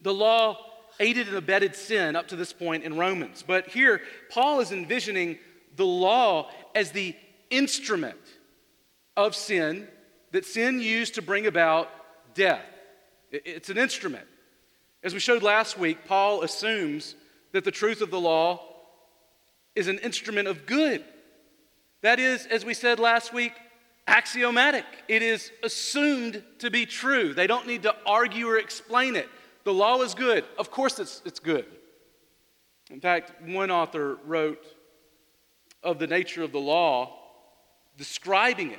the 0.00 0.12
law 0.12 0.58
aided 0.98 1.28
and 1.28 1.36
abetted 1.36 1.76
sin 1.76 2.16
up 2.16 2.28
to 2.28 2.36
this 2.36 2.52
point 2.52 2.84
in 2.84 2.96
Romans. 2.96 3.44
But 3.46 3.68
here, 3.68 4.02
Paul 4.30 4.60
is 4.60 4.72
envisioning 4.72 5.38
the 5.76 5.86
law 5.86 6.50
as 6.74 6.92
the 6.92 7.14
instrument 7.50 8.18
of 9.16 9.34
sin 9.34 9.88
that 10.32 10.44
sin 10.44 10.80
used 10.80 11.14
to 11.14 11.22
bring 11.22 11.46
about 11.46 11.88
death. 12.34 12.64
It's 13.30 13.70
an 13.70 13.78
instrument. 13.78 14.26
As 15.02 15.14
we 15.14 15.20
showed 15.20 15.42
last 15.42 15.78
week, 15.78 15.98
Paul 16.06 16.42
assumes 16.42 17.14
that 17.52 17.64
the 17.64 17.70
truth 17.70 18.00
of 18.00 18.10
the 18.10 18.20
law 18.20 18.62
is 19.74 19.88
an 19.88 19.98
instrument 19.98 20.48
of 20.48 20.66
good. 20.66 21.04
That 22.02 22.18
is, 22.18 22.46
as 22.46 22.64
we 22.64 22.74
said 22.74 22.98
last 22.98 23.32
week, 23.32 23.52
axiomatic. 24.06 24.84
It 25.08 25.22
is 25.22 25.50
assumed 25.62 26.42
to 26.58 26.70
be 26.70 26.86
true. 26.86 27.34
They 27.34 27.46
don't 27.46 27.66
need 27.66 27.82
to 27.82 27.94
argue 28.04 28.48
or 28.48 28.58
explain 28.58 29.16
it. 29.16 29.28
The 29.64 29.72
law 29.72 30.02
is 30.02 30.14
good. 30.14 30.44
Of 30.58 30.70
course, 30.70 30.98
it's, 30.98 31.22
it's 31.24 31.38
good. 31.38 31.66
In 32.90 33.00
fact, 33.00 33.32
one 33.42 33.70
author 33.70 34.18
wrote 34.26 34.64
of 35.82 35.98
the 35.98 36.06
nature 36.06 36.42
of 36.42 36.52
the 36.52 36.60
law, 36.60 37.18
describing 37.96 38.70
it. 38.70 38.78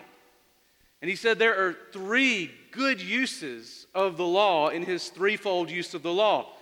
And 1.01 1.10
he 1.10 1.15
said 1.15 1.38
there 1.38 1.67
are 1.67 1.75
three 1.91 2.51
good 2.72 3.01
uses 3.01 3.88
of 3.93 4.17
the 4.17 4.25
law 4.25 4.69
in 4.69 4.83
his 4.83 5.10
threefold 5.10 5.69
use 5.69 5.93
of 5.93 6.01
the 6.01 6.13
law. 6.13 6.53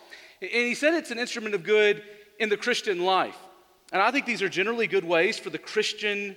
And 0.42 0.50
he 0.50 0.74
said 0.74 0.96
it's 0.96 1.12
an 1.12 1.20
instrument 1.20 1.54
of 1.54 1.64
good 1.64 2.02
in 2.40 2.50
the 2.50 2.58
Christian 2.58 3.04
life. 3.04 3.38
And 3.94 4.02
I 4.02 4.10
think 4.10 4.26
these 4.26 4.42
are 4.42 4.50
generally 4.50 4.88
good 4.88 5.06
ways 5.06 5.38
for 5.38 5.50
the 5.50 5.58
Christian 5.58 6.36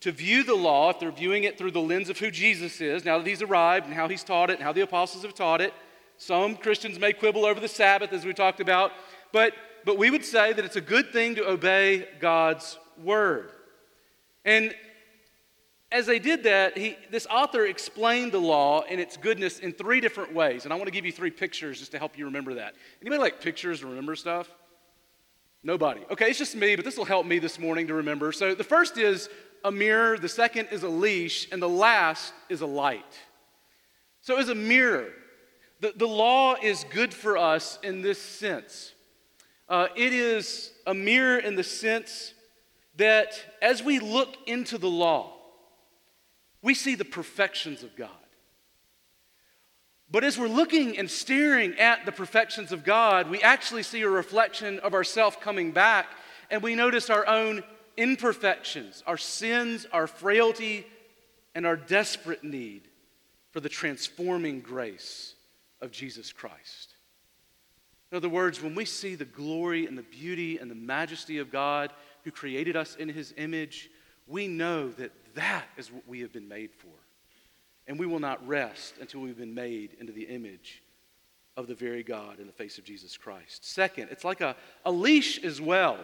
to 0.00 0.12
view 0.12 0.42
the 0.44 0.54
law 0.54 0.90
if 0.90 1.00
they're 1.00 1.10
viewing 1.10 1.44
it 1.44 1.56
through 1.56 1.70
the 1.70 1.80
lens 1.80 2.10
of 2.10 2.18
who 2.18 2.30
Jesus 2.30 2.80
is, 2.80 3.04
now 3.04 3.18
that 3.18 3.26
he's 3.26 3.42
arrived 3.42 3.86
and 3.86 3.94
how 3.94 4.08
he's 4.08 4.22
taught 4.22 4.50
it 4.50 4.54
and 4.54 4.62
how 4.62 4.72
the 4.72 4.82
apostles 4.82 5.22
have 5.24 5.34
taught 5.34 5.60
it. 5.60 5.72
Some 6.18 6.56
Christians 6.56 6.98
may 6.98 7.12
quibble 7.12 7.46
over 7.46 7.60
the 7.60 7.68
Sabbath, 7.68 8.12
as 8.12 8.24
we 8.24 8.34
talked 8.34 8.60
about, 8.60 8.92
but, 9.32 9.54
but 9.84 9.98
we 9.98 10.10
would 10.10 10.24
say 10.24 10.52
that 10.52 10.64
it's 10.64 10.76
a 10.76 10.80
good 10.80 11.12
thing 11.12 11.34
to 11.36 11.48
obey 11.48 12.06
God's 12.20 12.78
word. 13.02 13.50
And 14.44 14.74
as 15.92 16.06
they 16.06 16.18
did 16.18 16.44
that, 16.44 16.76
he, 16.76 16.96
this 17.10 17.26
author 17.26 17.66
explained 17.66 18.32
the 18.32 18.40
law 18.40 18.82
and 18.82 19.00
its 19.00 19.16
goodness 19.16 19.60
in 19.60 19.72
three 19.72 20.00
different 20.00 20.34
ways. 20.34 20.64
And 20.64 20.72
I 20.72 20.76
want 20.76 20.86
to 20.86 20.92
give 20.92 21.06
you 21.06 21.12
three 21.12 21.30
pictures 21.30 21.78
just 21.78 21.92
to 21.92 21.98
help 21.98 22.18
you 22.18 22.24
remember 22.24 22.54
that. 22.54 22.74
Anybody 23.00 23.20
like 23.20 23.40
pictures 23.40 23.80
to 23.80 23.86
remember 23.86 24.16
stuff? 24.16 24.50
Nobody. 25.62 26.00
Okay, 26.10 26.30
it's 26.30 26.38
just 26.38 26.54
me, 26.54 26.76
but 26.76 26.84
this 26.84 26.96
will 26.96 27.04
help 27.04 27.26
me 27.26 27.38
this 27.38 27.58
morning 27.58 27.86
to 27.88 27.94
remember. 27.94 28.30
So 28.32 28.54
the 28.54 28.64
first 28.64 28.98
is 28.98 29.28
a 29.64 29.70
mirror, 29.70 30.18
the 30.18 30.28
second 30.28 30.68
is 30.70 30.82
a 30.82 30.88
leash, 30.88 31.48
and 31.50 31.60
the 31.60 31.68
last 31.68 32.32
is 32.48 32.60
a 32.60 32.66
light. 32.66 33.18
So 34.20 34.38
as 34.38 34.48
a 34.48 34.54
mirror, 34.54 35.08
the, 35.80 35.92
the 35.96 36.06
law 36.06 36.54
is 36.60 36.84
good 36.90 37.12
for 37.12 37.36
us 37.36 37.78
in 37.82 38.02
this 38.02 38.20
sense. 38.20 38.92
Uh, 39.68 39.88
it 39.96 40.12
is 40.12 40.72
a 40.86 40.94
mirror 40.94 41.38
in 41.38 41.56
the 41.56 41.64
sense 41.64 42.32
that 42.96 43.40
as 43.60 43.82
we 43.82 43.98
look 43.98 44.36
into 44.46 44.78
the 44.78 44.88
law, 44.88 45.32
we 46.62 46.74
see 46.74 46.94
the 46.94 47.04
perfections 47.04 47.82
of 47.82 47.94
God. 47.96 48.10
But 50.10 50.24
as 50.24 50.38
we're 50.38 50.48
looking 50.48 50.98
and 50.98 51.10
staring 51.10 51.78
at 51.78 52.06
the 52.06 52.12
perfections 52.12 52.72
of 52.72 52.84
God, 52.84 53.28
we 53.28 53.42
actually 53.42 53.82
see 53.82 54.02
a 54.02 54.08
reflection 54.08 54.78
of 54.80 54.94
ourself 54.94 55.40
coming 55.40 55.72
back, 55.72 56.06
and 56.50 56.62
we 56.62 56.74
notice 56.74 57.10
our 57.10 57.26
own 57.26 57.64
imperfections, 57.96 59.02
our 59.06 59.16
sins, 59.16 59.86
our 59.92 60.06
frailty, 60.06 60.86
and 61.54 61.66
our 61.66 61.76
desperate 61.76 62.44
need 62.44 62.88
for 63.50 63.60
the 63.60 63.68
transforming 63.68 64.60
grace 64.60 65.34
of 65.80 65.90
Jesus 65.90 66.32
Christ. 66.32 66.94
In 68.12 68.16
other 68.16 68.28
words, 68.28 68.62
when 68.62 68.74
we 68.74 68.84
see 68.84 69.16
the 69.16 69.24
glory 69.24 69.86
and 69.86 69.98
the 69.98 70.02
beauty 70.02 70.58
and 70.58 70.70
the 70.70 70.76
majesty 70.76 71.38
of 71.38 71.50
God 71.50 71.90
who 72.26 72.32
created 72.32 72.74
us 72.74 72.96
in 72.96 73.08
his 73.08 73.32
image, 73.36 73.88
we 74.26 74.48
know 74.48 74.90
that 74.90 75.12
that 75.36 75.64
is 75.76 75.92
what 75.92 76.02
we 76.08 76.22
have 76.22 76.32
been 76.32 76.48
made 76.48 76.72
for. 76.76 76.88
And 77.86 78.00
we 78.00 78.06
will 78.06 78.18
not 78.18 78.44
rest 78.44 78.96
until 79.00 79.20
we've 79.20 79.38
been 79.38 79.54
made 79.54 79.96
into 80.00 80.12
the 80.12 80.24
image 80.24 80.82
of 81.56 81.68
the 81.68 81.74
very 81.76 82.02
God 82.02 82.40
in 82.40 82.48
the 82.48 82.52
face 82.52 82.78
of 82.78 82.84
Jesus 82.84 83.16
Christ. 83.16 83.64
Second, 83.64 84.08
it's 84.10 84.24
like 84.24 84.40
a, 84.40 84.56
a 84.84 84.90
leash 84.90 85.44
as 85.44 85.60
well. 85.60 85.98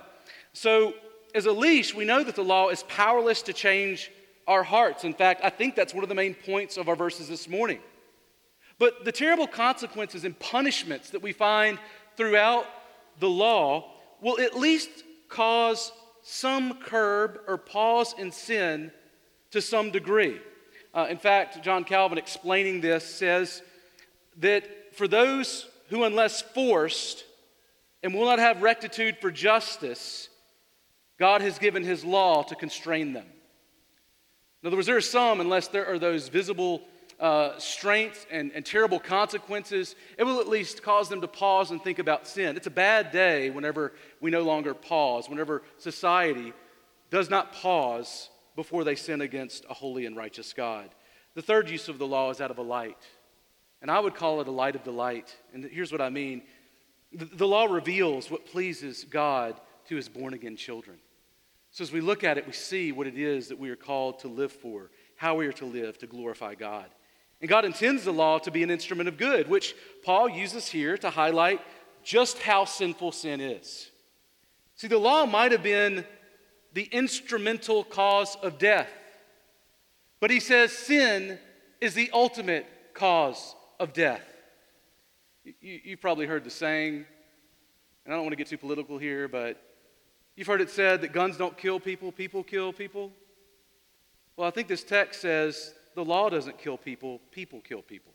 So, 0.52 0.94
as 1.34 1.46
a 1.46 1.50
leash, 1.50 1.92
we 1.92 2.04
know 2.04 2.22
that 2.22 2.36
the 2.36 2.44
law 2.44 2.68
is 2.68 2.84
powerless 2.84 3.42
to 3.42 3.52
change 3.52 4.12
our 4.46 4.62
hearts. 4.62 5.02
In 5.02 5.14
fact, 5.14 5.40
I 5.42 5.50
think 5.50 5.74
that's 5.74 5.92
one 5.92 6.04
of 6.04 6.08
the 6.08 6.14
main 6.14 6.34
points 6.34 6.76
of 6.76 6.88
our 6.88 6.94
verses 6.94 7.28
this 7.28 7.48
morning. 7.48 7.80
But 8.78 9.04
the 9.04 9.10
terrible 9.10 9.48
consequences 9.48 10.24
and 10.24 10.38
punishments 10.38 11.10
that 11.10 11.22
we 11.22 11.32
find 11.32 11.80
throughout 12.16 12.66
the 13.18 13.28
law 13.28 13.90
will 14.20 14.38
at 14.38 14.56
least 14.56 14.88
cause 15.28 15.90
some 16.22 16.74
curb 16.74 17.40
or 17.46 17.58
pause 17.58 18.14
in 18.16 18.32
sin 18.32 18.92
to 19.50 19.60
some 19.60 19.90
degree. 19.90 20.40
Uh, 20.94 21.06
in 21.10 21.18
fact, 21.18 21.62
John 21.62 21.84
Calvin 21.84 22.18
explaining 22.18 22.80
this 22.80 23.04
says 23.04 23.62
that 24.38 24.94
for 24.94 25.08
those 25.08 25.66
who, 25.88 26.04
unless 26.04 26.42
forced, 26.42 27.24
and 28.02 28.14
will 28.14 28.24
not 28.24 28.38
have 28.38 28.62
rectitude 28.62 29.18
for 29.20 29.30
justice, 29.30 30.28
God 31.18 31.40
has 31.40 31.58
given 31.58 31.84
his 31.84 32.04
law 32.04 32.42
to 32.42 32.54
constrain 32.54 33.12
them. 33.12 33.26
In 34.62 34.66
other 34.66 34.76
words, 34.76 34.86
there 34.86 34.96
are 34.96 35.00
some, 35.00 35.40
unless 35.40 35.68
there 35.68 35.86
are 35.86 35.98
those 35.98 36.28
visible 36.28 36.82
uh, 37.22 37.56
strength 37.56 38.26
and, 38.32 38.50
and 38.52 38.66
terrible 38.66 38.98
consequences, 38.98 39.94
it 40.18 40.24
will 40.24 40.40
at 40.40 40.48
least 40.48 40.82
cause 40.82 41.08
them 41.08 41.20
to 41.20 41.28
pause 41.28 41.70
and 41.70 41.80
think 41.80 42.00
about 42.00 42.26
sin. 42.26 42.56
It's 42.56 42.66
a 42.66 42.70
bad 42.70 43.12
day 43.12 43.48
whenever 43.48 43.92
we 44.20 44.32
no 44.32 44.42
longer 44.42 44.74
pause, 44.74 45.28
whenever 45.28 45.62
society 45.78 46.52
does 47.10 47.30
not 47.30 47.52
pause 47.52 48.28
before 48.56 48.82
they 48.82 48.96
sin 48.96 49.20
against 49.20 49.64
a 49.70 49.74
holy 49.74 50.04
and 50.04 50.16
righteous 50.16 50.52
God. 50.52 50.90
The 51.34 51.42
third 51.42 51.70
use 51.70 51.88
of 51.88 51.98
the 51.98 52.06
law 52.08 52.30
is 52.30 52.38
that 52.38 52.50
of 52.50 52.58
a 52.58 52.62
light. 52.62 52.98
And 53.80 53.90
I 53.90 54.00
would 54.00 54.16
call 54.16 54.40
it 54.40 54.48
a 54.48 54.52
light 54.52 54.74
of 54.74 54.82
delight. 54.82 55.34
And 55.54 55.64
here's 55.64 55.92
what 55.92 56.00
I 56.00 56.10
mean 56.10 56.42
the, 57.12 57.26
the 57.26 57.46
law 57.46 57.66
reveals 57.66 58.32
what 58.32 58.46
pleases 58.46 59.04
God 59.04 59.60
to 59.86 59.94
his 59.94 60.08
born 60.08 60.34
again 60.34 60.56
children. 60.56 60.98
So 61.70 61.82
as 61.82 61.92
we 61.92 62.00
look 62.00 62.24
at 62.24 62.36
it, 62.36 62.46
we 62.46 62.52
see 62.52 62.90
what 62.90 63.06
it 63.06 63.16
is 63.16 63.48
that 63.48 63.58
we 63.58 63.70
are 63.70 63.76
called 63.76 64.18
to 64.20 64.28
live 64.28 64.52
for, 64.52 64.90
how 65.14 65.36
we 65.36 65.46
are 65.46 65.52
to 65.52 65.66
live 65.66 65.98
to 65.98 66.08
glorify 66.08 66.56
God. 66.56 66.86
And 67.42 67.48
God 67.48 67.64
intends 67.64 68.04
the 68.04 68.12
law 68.12 68.38
to 68.38 68.52
be 68.52 68.62
an 68.62 68.70
instrument 68.70 69.08
of 69.08 69.18
good, 69.18 69.48
which 69.48 69.74
Paul 70.04 70.28
uses 70.28 70.68
here 70.68 70.96
to 70.98 71.10
highlight 71.10 71.60
just 72.04 72.38
how 72.38 72.64
sinful 72.64 73.10
sin 73.10 73.40
is. 73.40 73.90
See, 74.76 74.86
the 74.86 74.98
law 74.98 75.26
might 75.26 75.50
have 75.50 75.62
been 75.62 76.06
the 76.72 76.84
instrumental 76.84 77.82
cause 77.82 78.36
of 78.42 78.58
death, 78.58 78.88
but 80.20 80.30
he 80.30 80.38
says 80.38 80.72
sin 80.72 81.38
is 81.80 81.94
the 81.94 82.10
ultimate 82.14 82.64
cause 82.94 83.56
of 83.80 83.92
death. 83.92 84.22
You, 85.60 85.80
have 85.90 86.00
probably 86.00 86.26
heard 86.26 86.44
the 86.44 86.50
saying, 86.50 87.04
and 88.04 88.14
I 88.14 88.16
don't 88.16 88.24
want 88.24 88.32
to 88.32 88.36
get 88.36 88.46
too 88.46 88.56
political 88.56 88.98
here, 88.98 89.26
but 89.26 89.60
you've 90.36 90.46
heard 90.46 90.60
it 90.60 90.70
said 90.70 91.00
that 91.00 91.12
guns 91.12 91.36
don't 91.36 91.58
kill 91.58 91.80
people, 91.80 92.12
people 92.12 92.44
kill 92.44 92.72
people. 92.72 93.10
Well, 94.36 94.46
I 94.46 94.52
think 94.52 94.68
this 94.68 94.84
text 94.84 95.20
says 95.20 95.74
the 95.94 96.04
law 96.04 96.28
doesn't 96.28 96.58
kill 96.58 96.76
people, 96.76 97.20
people 97.30 97.60
kill 97.60 97.82
people. 97.82 98.12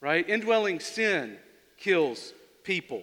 Right? 0.00 0.28
Indwelling 0.28 0.80
sin 0.80 1.38
kills 1.76 2.32
people. 2.62 3.02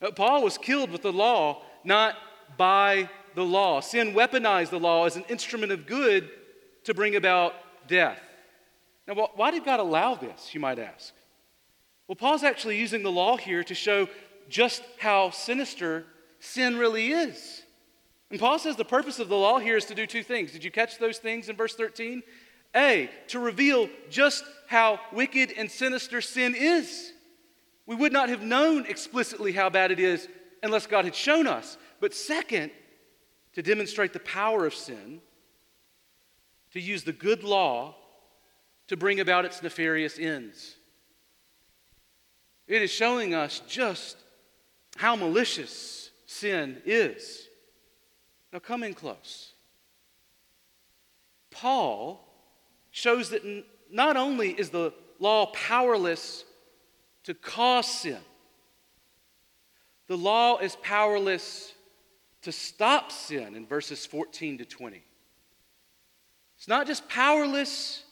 Uh, 0.00 0.10
Paul 0.10 0.42
was 0.42 0.58
killed 0.58 0.90
with 0.90 1.02
the 1.02 1.12
law, 1.12 1.62
not 1.84 2.16
by 2.56 3.08
the 3.34 3.44
law. 3.44 3.80
Sin 3.80 4.12
weaponized 4.12 4.70
the 4.70 4.80
law 4.80 5.06
as 5.06 5.16
an 5.16 5.24
instrument 5.28 5.72
of 5.72 5.86
good 5.86 6.28
to 6.84 6.94
bring 6.94 7.16
about 7.16 7.54
death. 7.86 8.20
Now, 9.06 9.14
why 9.34 9.50
did 9.50 9.64
God 9.64 9.80
allow 9.80 10.14
this, 10.14 10.54
you 10.54 10.60
might 10.60 10.78
ask? 10.78 11.14
Well, 12.06 12.16
Paul's 12.16 12.42
actually 12.42 12.78
using 12.78 13.02
the 13.02 13.10
law 13.10 13.36
here 13.36 13.64
to 13.64 13.74
show 13.74 14.08
just 14.48 14.82
how 14.98 15.30
sinister 15.30 16.04
sin 16.40 16.76
really 16.76 17.12
is. 17.12 17.62
And 18.30 18.38
Paul 18.38 18.58
says 18.58 18.76
the 18.76 18.84
purpose 18.84 19.18
of 19.18 19.28
the 19.28 19.36
law 19.36 19.58
here 19.58 19.76
is 19.76 19.86
to 19.86 19.94
do 19.94 20.06
two 20.06 20.22
things. 20.22 20.52
Did 20.52 20.64
you 20.64 20.70
catch 20.70 20.98
those 20.98 21.18
things 21.18 21.48
in 21.48 21.56
verse 21.56 21.74
13? 21.74 22.22
A, 22.76 23.10
to 23.28 23.38
reveal 23.38 23.88
just 24.10 24.44
how 24.66 25.00
wicked 25.12 25.52
and 25.56 25.70
sinister 25.70 26.20
sin 26.20 26.54
is. 26.54 27.12
We 27.86 27.96
would 27.96 28.12
not 28.12 28.28
have 28.28 28.42
known 28.42 28.84
explicitly 28.86 29.52
how 29.52 29.70
bad 29.70 29.90
it 29.90 29.98
is 29.98 30.28
unless 30.62 30.86
God 30.86 31.04
had 31.04 31.14
shown 31.14 31.46
us. 31.46 31.78
But 32.00 32.12
second, 32.14 32.70
to 33.54 33.62
demonstrate 33.62 34.12
the 34.12 34.20
power 34.20 34.66
of 34.66 34.74
sin, 34.74 35.20
to 36.72 36.80
use 36.80 37.04
the 37.04 37.12
good 37.12 37.42
law 37.42 37.96
to 38.88 38.96
bring 38.96 39.20
about 39.20 39.44
its 39.44 39.62
nefarious 39.62 40.18
ends. 40.18 40.76
It 42.66 42.82
is 42.82 42.90
showing 42.90 43.34
us 43.34 43.62
just 43.66 44.18
how 44.96 45.16
malicious 45.16 46.10
sin 46.26 46.82
is. 46.84 47.48
Now, 48.52 48.58
come 48.58 48.82
in 48.82 48.94
close. 48.94 49.54
Paul 51.50 52.27
shows 52.98 53.30
that 53.30 53.42
not 53.90 54.16
only 54.16 54.50
is 54.50 54.70
the 54.70 54.92
law 55.20 55.46
powerless 55.46 56.44
to 57.24 57.32
cause 57.32 57.86
sin, 57.86 58.18
the 60.08 60.16
law 60.16 60.58
is 60.58 60.76
powerless 60.76 61.72
to 62.42 62.50
stop 62.50 63.12
sin 63.12 63.54
in 63.54 63.66
verses 63.66 64.04
14 64.04 64.58
to 64.58 64.64
20. 64.64 65.02
It's 66.56 66.68
not 66.68 66.86
just 66.86 67.08
powerless 67.08 68.02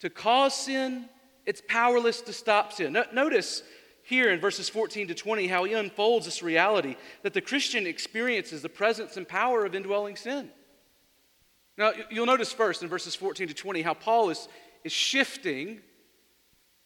to 0.00 0.10
cause 0.10 0.54
sin, 0.54 1.08
it's 1.44 1.62
powerless 1.68 2.20
to 2.22 2.32
stop 2.32 2.72
sin. 2.72 2.94
No, 2.94 3.04
notice 3.12 3.62
here 4.02 4.32
in 4.32 4.40
verses 4.40 4.68
14 4.68 5.08
to 5.08 5.14
20 5.14 5.46
how 5.46 5.64
he 5.64 5.72
unfolds 5.74 6.24
this 6.24 6.42
reality 6.42 6.96
that 7.22 7.32
the 7.32 7.40
Christian 7.40 7.86
experiences 7.86 8.62
the 8.62 8.68
presence 8.68 9.16
and 9.16 9.28
power 9.28 9.64
of 9.64 9.74
indwelling 9.74 10.16
sin. 10.16 10.50
Now, 11.78 11.92
you'll 12.10 12.26
notice 12.26 12.52
first 12.52 12.82
in 12.82 12.88
verses 12.88 13.14
14 13.14 13.48
to 13.48 13.54
20 13.54 13.82
how 13.82 13.94
Paul 13.94 14.30
is, 14.30 14.48
is 14.84 14.92
shifting 14.92 15.80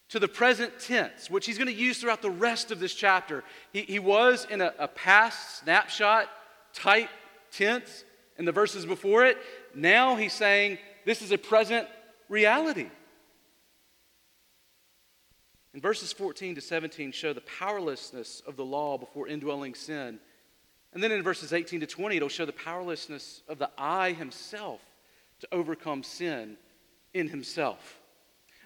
to 0.09 0.19
the 0.19 0.27
present 0.27 0.77
tense, 0.79 1.29
which 1.29 1.45
he's 1.45 1.57
going 1.57 1.69
to 1.69 1.73
use 1.73 1.99
throughout 1.99 2.21
the 2.21 2.29
rest 2.29 2.71
of 2.71 2.79
this 2.79 2.93
chapter. 2.93 3.43
He, 3.71 3.83
he 3.83 3.99
was 3.99 4.45
in 4.49 4.59
a, 4.59 4.73
a 4.77 4.87
past 4.87 5.59
snapshot 5.59 6.27
type 6.73 7.09
tense 7.51 8.03
in 8.37 8.43
the 8.43 8.51
verses 8.51 8.85
before 8.85 9.25
it. 9.25 9.37
Now 9.73 10.17
he's 10.17 10.33
saying 10.33 10.79
this 11.05 11.21
is 11.21 11.31
a 11.31 11.37
present 11.37 11.87
reality. 12.27 12.89
And 15.73 15.81
verses 15.81 16.11
14 16.11 16.55
to 16.55 16.61
17 16.61 17.13
show 17.13 17.31
the 17.31 17.41
powerlessness 17.41 18.41
of 18.45 18.57
the 18.57 18.65
law 18.65 18.97
before 18.97 19.29
indwelling 19.29 19.73
sin. 19.73 20.19
And 20.93 21.01
then 21.01 21.11
in 21.11 21.23
verses 21.23 21.53
18 21.53 21.79
to 21.81 21.87
20, 21.87 22.17
it'll 22.17 22.29
show 22.29 22.45
the 22.45 22.51
powerlessness 22.51 23.41
of 23.47 23.59
the 23.59 23.69
I 23.77 24.11
himself 24.11 24.81
to 25.39 25.47
overcome 25.51 26.03
sin 26.03 26.57
in 27.13 27.29
himself. 27.29 27.99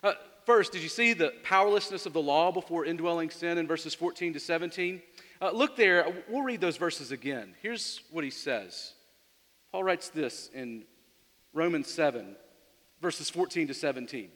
Uh, 0.03 0.13
first, 0.45 0.71
did 0.71 0.81
you 0.81 0.89
see 0.89 1.13
the 1.13 1.33
powerlessness 1.43 2.05
of 2.05 2.13
the 2.13 2.21
law 2.21 2.51
before 2.51 2.85
indwelling 2.85 3.29
sin 3.29 3.57
in 3.57 3.67
verses 3.67 3.93
14 3.93 4.33
to 4.33 4.39
17? 4.39 5.01
Uh, 5.41 5.51
look 5.51 5.75
there, 5.75 6.23
we'll 6.27 6.43
read 6.43 6.61
those 6.61 6.77
verses 6.77 7.11
again. 7.11 7.53
Here's 7.61 8.01
what 8.11 8.23
he 8.23 8.29
says 8.29 8.93
Paul 9.71 9.83
writes 9.83 10.09
this 10.09 10.49
in 10.53 10.83
Romans 11.53 11.88
7, 11.89 12.35
verses 13.01 13.29
14 13.29 13.67
to 13.67 13.73
17. 13.73 14.29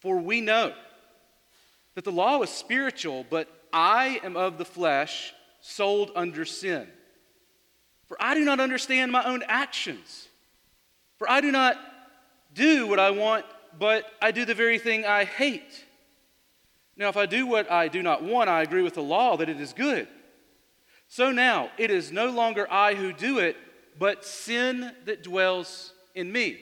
For 0.00 0.18
we 0.18 0.40
know 0.40 0.74
that 1.94 2.04
the 2.04 2.12
law 2.12 2.42
is 2.42 2.50
spiritual, 2.50 3.24
but 3.28 3.48
I 3.72 4.20
am 4.22 4.36
of 4.36 4.58
the 4.58 4.64
flesh, 4.64 5.32
sold 5.66 6.10
under 6.14 6.44
sin. 6.44 6.86
For 8.06 8.18
I 8.20 8.34
do 8.34 8.44
not 8.44 8.60
understand 8.60 9.10
my 9.10 9.24
own 9.24 9.42
actions. 9.48 10.28
For 11.16 11.28
I 11.28 11.40
do 11.40 11.50
not 11.50 11.78
do 12.52 12.86
what 12.86 13.00
I 13.00 13.10
want, 13.10 13.46
but 13.78 14.04
I 14.20 14.30
do 14.30 14.44
the 14.44 14.54
very 14.54 14.78
thing 14.78 15.06
I 15.06 15.24
hate. 15.24 15.86
Now, 16.98 17.08
if 17.08 17.16
I 17.16 17.24
do 17.24 17.46
what 17.46 17.70
I 17.70 17.88
do 17.88 18.02
not 18.02 18.22
want, 18.22 18.50
I 18.50 18.62
agree 18.62 18.82
with 18.82 18.94
the 18.94 19.02
law 19.02 19.38
that 19.38 19.48
it 19.48 19.58
is 19.58 19.72
good. 19.72 20.06
So 21.08 21.32
now, 21.32 21.70
it 21.78 21.90
is 21.90 22.12
no 22.12 22.30
longer 22.30 22.70
I 22.70 22.94
who 22.94 23.14
do 23.14 23.38
it, 23.38 23.56
but 23.98 24.22
sin 24.22 24.92
that 25.06 25.22
dwells 25.22 25.94
in 26.14 26.30
me. 26.30 26.58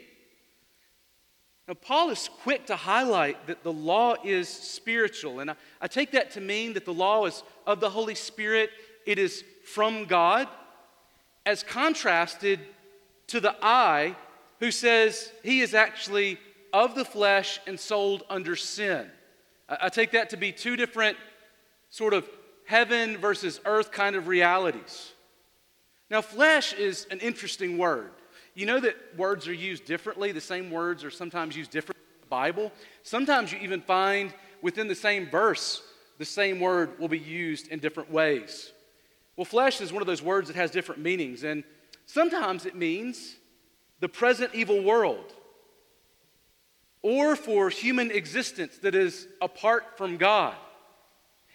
Now, 1.67 1.75
Paul 1.75 2.11
is 2.11 2.31
quick 2.43 2.67
to 2.67 2.77
highlight 2.77 3.49
that 3.49 3.65
the 3.65 3.73
law 3.73 4.15
is 4.23 4.49
spiritual. 4.49 5.41
And 5.41 5.51
I, 5.51 5.55
I, 5.81 5.87
take 5.87 6.13
that 6.13 6.33
to 6.33 6.41
mean 6.41 6.73
that 6.75 6.85
the 6.85 6.93
law 6.93 7.25
is 7.27 7.43
of 7.67 7.81
the 7.81 7.89
Holy 7.89 8.17
Spirit, 8.17 8.71
it 9.07 9.19
is 9.19 9.45
from 9.65 10.05
God, 10.05 10.49
as 11.45 11.63
contrasted 11.63 12.61
to 13.29 13.41
the 13.41 13.55
I 13.63 14.17
who 14.61 14.71
says 14.71 15.33
he 15.43 15.61
is 15.61 15.75
actually 15.75 16.39
of 16.73 16.95
the 16.95 17.05
flesh 17.05 17.61
and 17.67 17.79
sold 17.79 18.23
under 18.31 18.57
sin. 18.57 19.11
I, 19.69 19.89
take 19.89 20.13
that 20.13 20.31
to 20.31 20.37
be 20.37 20.53
two 20.53 20.77
different 20.77 21.17
sort 21.91 22.15
of 22.15 22.29
heaven 22.67 23.19
versus 23.19 23.61
earth 23.65 23.91
kind 23.91 24.17
of 24.17 24.29
realities. 24.29 25.13
Now, 26.11 26.21
flesh 26.21 26.73
is 26.75 27.07
an 27.11 27.21
interesting 27.21 27.79
word. 27.79 28.11
You 28.55 28.67
know 28.67 28.81
that 28.81 28.97
words 29.17 29.49
are 29.49 29.55
used 29.55 29.85
differently. 29.87 30.33
The 30.33 30.41
same 30.41 30.71
words 30.71 31.05
are 31.05 31.11
sometimes 31.11 31.57
used 31.57 31.71
differently 31.71 32.05
in 32.17 32.21
the 32.21 32.27
Bible. 32.27 32.71
Sometimes 33.03 33.51
you 33.51 33.59
even 33.59 33.81
find 33.81 34.33
within 34.61 34.89
the 34.89 34.95
same 34.95 35.29
verse, 35.29 35.83
the 36.19 36.25
same 36.25 36.61
word 36.61 36.99
will 36.99 37.09
be 37.09 37.19
used 37.19 37.69
in 37.69 37.79
different 37.79 38.11
ways. 38.11 38.73
Well, 39.37 39.45
flesh 39.45 39.81
is 39.81 39.93
one 39.93 40.03
of 40.03 40.07
those 40.07 40.23
words 40.23 40.49
that 40.49 40.57
has 40.57 40.71
different 40.71 41.01
meanings, 41.01 41.43
and 41.43 41.65
sometimes 42.07 42.67
it 42.67 42.75
means 42.75 43.37
the 44.01 44.09
present 44.09 44.55
evil 44.55 44.83
world, 44.83 45.33
or 47.03 47.35
for 47.37 47.71
human 47.71 48.11
existence 48.11 48.79
that 48.79 48.95
is 48.95 49.27
apart 49.41 49.97
from 49.97 50.17
God. 50.17 50.55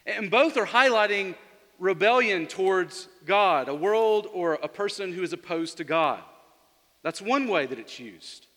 And 0.06 0.32
both 0.32 0.58
are 0.58 0.66
highlighting 0.66 1.36
rebellion 1.80 2.48
towards 2.48 3.08
God, 3.26 3.68
a 3.68 3.76
world 3.76 4.28
or 4.34 4.54
a 4.56 4.68
person 4.68 5.13
who 5.13 5.22
is 5.22 5.34
opposed 5.34 5.78
to 5.78 5.84
God. 5.84 6.22
That's 7.04 7.22
one 7.22 7.48
way 7.48 7.66
that 7.66 7.80
it's 7.80 8.00
used. 8.00 8.48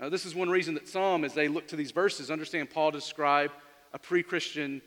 Now, 0.00 0.08
this 0.08 0.24
is 0.24 0.34
one 0.34 0.48
reason 0.48 0.74
that 0.74 0.88
some, 0.88 1.24
as 1.24 1.34
they 1.34 1.48
look 1.48 1.68
to 1.68 1.76
these 1.76 1.90
verses, 1.90 2.30
understand 2.30 2.70
Paul 2.70 2.92
to 2.92 2.98
describe 2.98 3.50
a 3.92 3.98
pre 3.98 4.22
Christian 4.22 4.80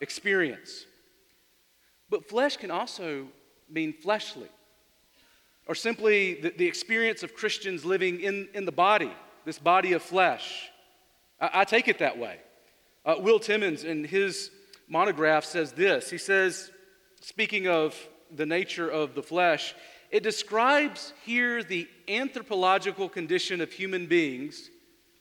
experience. 0.00 0.86
But 2.12 2.28
flesh 2.28 2.58
can 2.58 2.70
also 2.70 3.26
mean 3.70 3.94
fleshly, 3.94 4.50
or 5.66 5.74
simply 5.74 6.34
the, 6.34 6.50
the 6.50 6.66
experience 6.66 7.22
of 7.22 7.34
Christians 7.34 7.86
living 7.86 8.20
in, 8.20 8.48
in 8.52 8.66
the 8.66 8.70
body, 8.70 9.10
this 9.46 9.58
body 9.58 9.94
of 9.94 10.02
flesh. 10.02 10.68
I, 11.40 11.50
I 11.54 11.64
take 11.64 11.88
it 11.88 12.00
that 12.00 12.18
way. 12.18 12.36
Uh, 13.06 13.14
Will 13.18 13.38
Timmins, 13.38 13.84
in 13.84 14.04
his 14.04 14.50
monograph, 14.88 15.46
says 15.46 15.72
this. 15.72 16.10
He 16.10 16.18
says, 16.18 16.70
speaking 17.22 17.66
of 17.66 17.96
the 18.30 18.44
nature 18.44 18.90
of 18.90 19.14
the 19.14 19.22
flesh, 19.22 19.74
it 20.10 20.22
describes 20.22 21.14
here 21.24 21.62
the 21.62 21.88
anthropological 22.08 23.08
condition 23.08 23.62
of 23.62 23.72
human 23.72 24.04
beings 24.04 24.68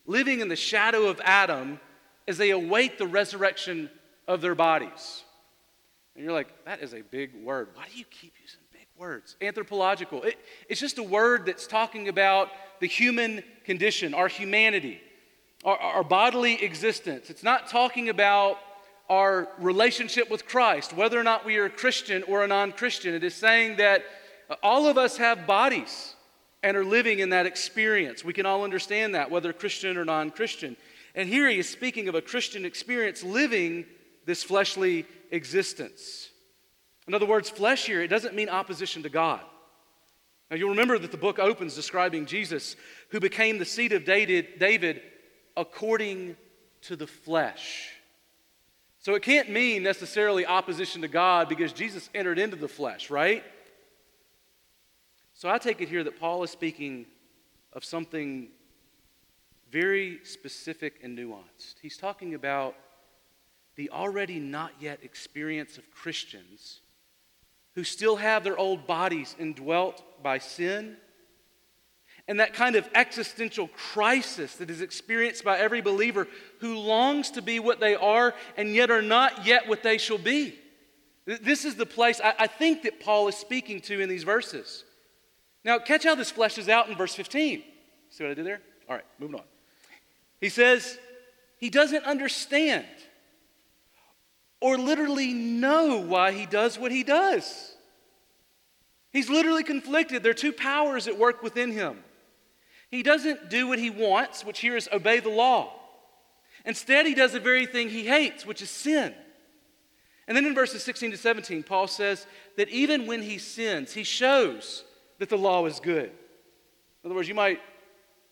living 0.06 0.42
in 0.42 0.50
the 0.50 0.58
shadow 0.58 1.08
of 1.08 1.22
Adam 1.24 1.80
as 2.28 2.38
they 2.38 2.50
await 2.50 2.98
the 2.98 3.08
resurrection 3.08 3.90
of 4.28 4.42
their 4.42 4.56
bodies. 4.56 5.24
And 6.16 6.24
you're 6.24 6.34
like, 6.34 6.66
that 6.66 6.82
is 6.82 6.94
a 6.94 7.02
big 7.02 7.34
word. 7.44 7.70
Why 7.74 7.86
do 7.92 7.98
you 7.98 8.06
keep 8.06 8.34
using 8.42 8.60
big 8.72 8.88
words? 8.98 9.36
Anthropological. 9.42 10.24
It, 10.24 10.38
it's 10.68 10.80
just 10.80 10.98
a 10.98 11.04
word 11.04 11.46
that's 11.46 11.68
talking 11.68 12.10
about 12.10 12.50
the 12.80 12.88
human 12.88 13.44
condition, 13.64 14.14
our 14.14 14.28
humanity, 14.28 15.00
our, 15.64 15.78
our 15.78 16.04
bodily 16.04 16.62
existence. 16.64 17.30
It's 17.30 17.44
not 17.44 17.70
talking 17.70 18.10
about 18.10 18.58
our 19.10 19.50
relationship 19.60 20.30
with 20.30 20.46
Christ, 20.46 20.94
whether 20.94 21.20
or 21.20 21.24
not 21.24 21.46
we 21.46 21.58
are 21.58 21.66
a 21.66 21.70
Christian 21.70 22.24
or 22.24 22.44
a 22.44 22.48
non 22.48 22.72
Christian. 22.72 23.14
It 23.14 23.24
is 23.24 23.36
saying 23.36 23.78
that 23.78 24.04
uh, 24.50 24.56
all 24.64 24.88
of 24.88 24.98
us 24.98 25.18
have 25.18 25.46
bodies 25.46 26.16
and 26.64 26.78
are 26.78 26.86
living 26.86 27.20
in 27.20 27.30
that 27.30 27.46
experience. 27.46 28.24
We 28.24 28.34
can 28.34 28.46
all 28.46 28.64
understand 28.64 29.16
that, 29.16 29.30
whether 29.30 29.52
Christian 29.54 29.98
or 29.98 30.06
non 30.06 30.32
Christian. 30.32 30.78
And 31.16 31.28
here 31.28 31.50
he 31.50 31.60
is 31.60 31.68
speaking 31.68 32.08
of 32.08 32.16
a 32.16 32.22
Christian 32.22 32.66
experience 32.66 33.24
living 33.24 33.86
this 34.26 34.44
fleshly 34.44 35.06
existence. 35.32 36.30
In 37.08 37.14
other 37.14 37.26
words, 37.26 37.50
flesh 37.50 37.86
here, 37.86 38.02
it 38.02 38.10
doesn't 38.10 38.36
mean 38.36 38.50
opposition 38.50 39.04
to 39.04 39.10
God. 39.10 39.42
Now, 40.50 40.58
you'll 40.58 40.70
remember 40.70 41.00
that 41.00 41.12
the 41.12 41.18
book 41.18 41.40
opens 41.40 41.76
describing 41.76 42.26
Jesus, 42.26 42.76
who 43.10 43.20
became 43.20 43.58
the 43.58 43.66
seed 43.66 43.94
of 43.94 44.04
David 44.06 45.02
according 45.56 46.36
to 46.82 46.96
the 46.96 47.08
flesh. 47.08 47.90
So 49.00 49.16
it 49.16 49.24
can't 49.24 49.50
mean 49.50 49.82
necessarily 49.82 50.46
opposition 50.46 51.02
to 51.02 51.08
God 51.08 51.50
because 51.50 51.74
Jesus 51.74 52.10
entered 52.14 52.38
into 52.38 52.56
the 52.56 52.68
flesh, 52.68 53.10
right? 53.10 53.44
So 55.34 55.50
I 55.50 55.58
take 55.58 55.82
it 55.82 55.90
here 55.90 56.04
that 56.04 56.20
Paul 56.20 56.44
is 56.44 56.52
speaking 56.52 57.08
of 57.74 57.84
something 57.84 58.50
very 59.72 60.20
specific 60.24 61.00
and 61.02 61.18
nuanced. 61.18 61.76
He's 61.82 61.98
talking 61.98 62.36
about 62.36 62.76
the 63.76 63.90
already 63.90 64.40
not 64.40 64.72
yet 64.80 65.00
experience 65.04 65.78
of 65.78 65.90
Christians 65.92 66.82
who 67.76 67.84
still 67.84 68.18
have 68.18 68.44
their 68.44 68.58
old 68.58 68.86
bodies 68.86 69.36
indwelt 69.40 70.04
by 70.22 70.38
sin 70.38 70.98
and 72.28 72.40
that 72.40 72.54
kind 72.54 72.76
of 72.76 72.88
existential 72.94 73.68
crisis 73.70 74.56
that 74.58 74.70
is 74.70 74.82
experienced 74.82 75.44
by 75.44 75.58
every 75.58 75.82
believer 75.82 76.28
who 76.60 76.78
longs 76.78 77.32
to 77.32 77.42
be 77.42 77.60
what 77.60 77.80
they 77.80 77.96
are 77.96 78.34
and 78.58 78.76
yet 78.76 78.92
are 78.92 79.02
not 79.02 79.46
yet 79.46 79.68
what 79.68 79.84
they 79.84 79.98
shall 79.98 80.18
be. 80.18 80.58
This 81.26 81.66
is 81.66 81.76
the 81.76 81.86
place 81.86 82.20
I, 82.24 82.34
I 82.40 82.48
think 82.48 82.84
that 82.84 83.00
Paul 83.00 83.28
is 83.28 83.36
speaking 83.36 83.82
to 83.82 84.00
in 84.00 84.10
these 84.10 84.24
verses. 84.24 84.84
Now, 85.64 85.78
catch 85.80 86.04
how 86.04 86.16
this 86.16 86.32
fleshes 86.32 86.70
out 86.70 86.90
in 86.90 86.96
verse 86.96 87.14
15. 87.14 87.64
See 88.10 88.24
what 88.24 88.32
I 88.32 88.34
did 88.34 88.46
there? 88.46 88.62
All 88.90 88.96
right, 88.96 89.06
moving 89.20 89.36
on. 89.36 89.46
He 90.40 90.50
says, 90.50 90.98
he 91.58 91.70
doesn't 91.70 92.04
understand 92.06 92.86
or 94.62 94.78
literally 94.78 95.34
know 95.34 95.98
why 95.98 96.32
he 96.32 96.46
does 96.46 96.80
what 96.80 96.92
he 96.92 97.04
does. 97.04 97.74
He's 99.12 99.30
literally 99.30 99.64
conflicted. 99.64 100.24
There 100.24 100.32
are 100.32 100.36
two 100.36 100.54
powers 100.54 101.08
at 101.08 101.18
work 101.18 101.44
within 101.44 101.72
him. 101.72 102.04
He 102.90 103.04
doesn't 103.04 103.50
do 103.50 103.68
what 103.68 103.80
he 103.80 103.90
wants, 103.90 104.46
which 104.46 104.60
here 104.60 104.78
is 104.78 104.88
obey 104.94 105.20
the 105.20 105.30
law. 105.30 105.74
Instead, 106.66 107.06
he 107.06 107.16
does 107.16 107.34
the 107.34 107.40
very 107.40 107.66
thing 107.66 107.90
he 107.90 108.06
hates, 108.06 108.46
which 108.46 108.62
is 108.62 108.70
sin. 108.70 109.14
And 110.28 110.38
then 110.38 110.46
in 110.46 110.54
verses 110.54 110.84
16 110.84 111.12
to 111.12 111.18
17, 111.18 111.64
Paul 111.64 111.88
says 111.88 112.28
that 112.56 112.70
even 112.70 113.08
when 113.08 113.22
he 113.22 113.38
sins, 113.38 113.94
he 113.94 114.04
shows 114.04 114.84
that 115.18 115.30
the 115.30 115.38
law 115.38 115.66
is 115.66 115.80
good. 115.80 116.12
In 117.04 117.08
other 117.08 117.16
words, 117.16 117.28
you 117.28 117.36
might 117.36 117.60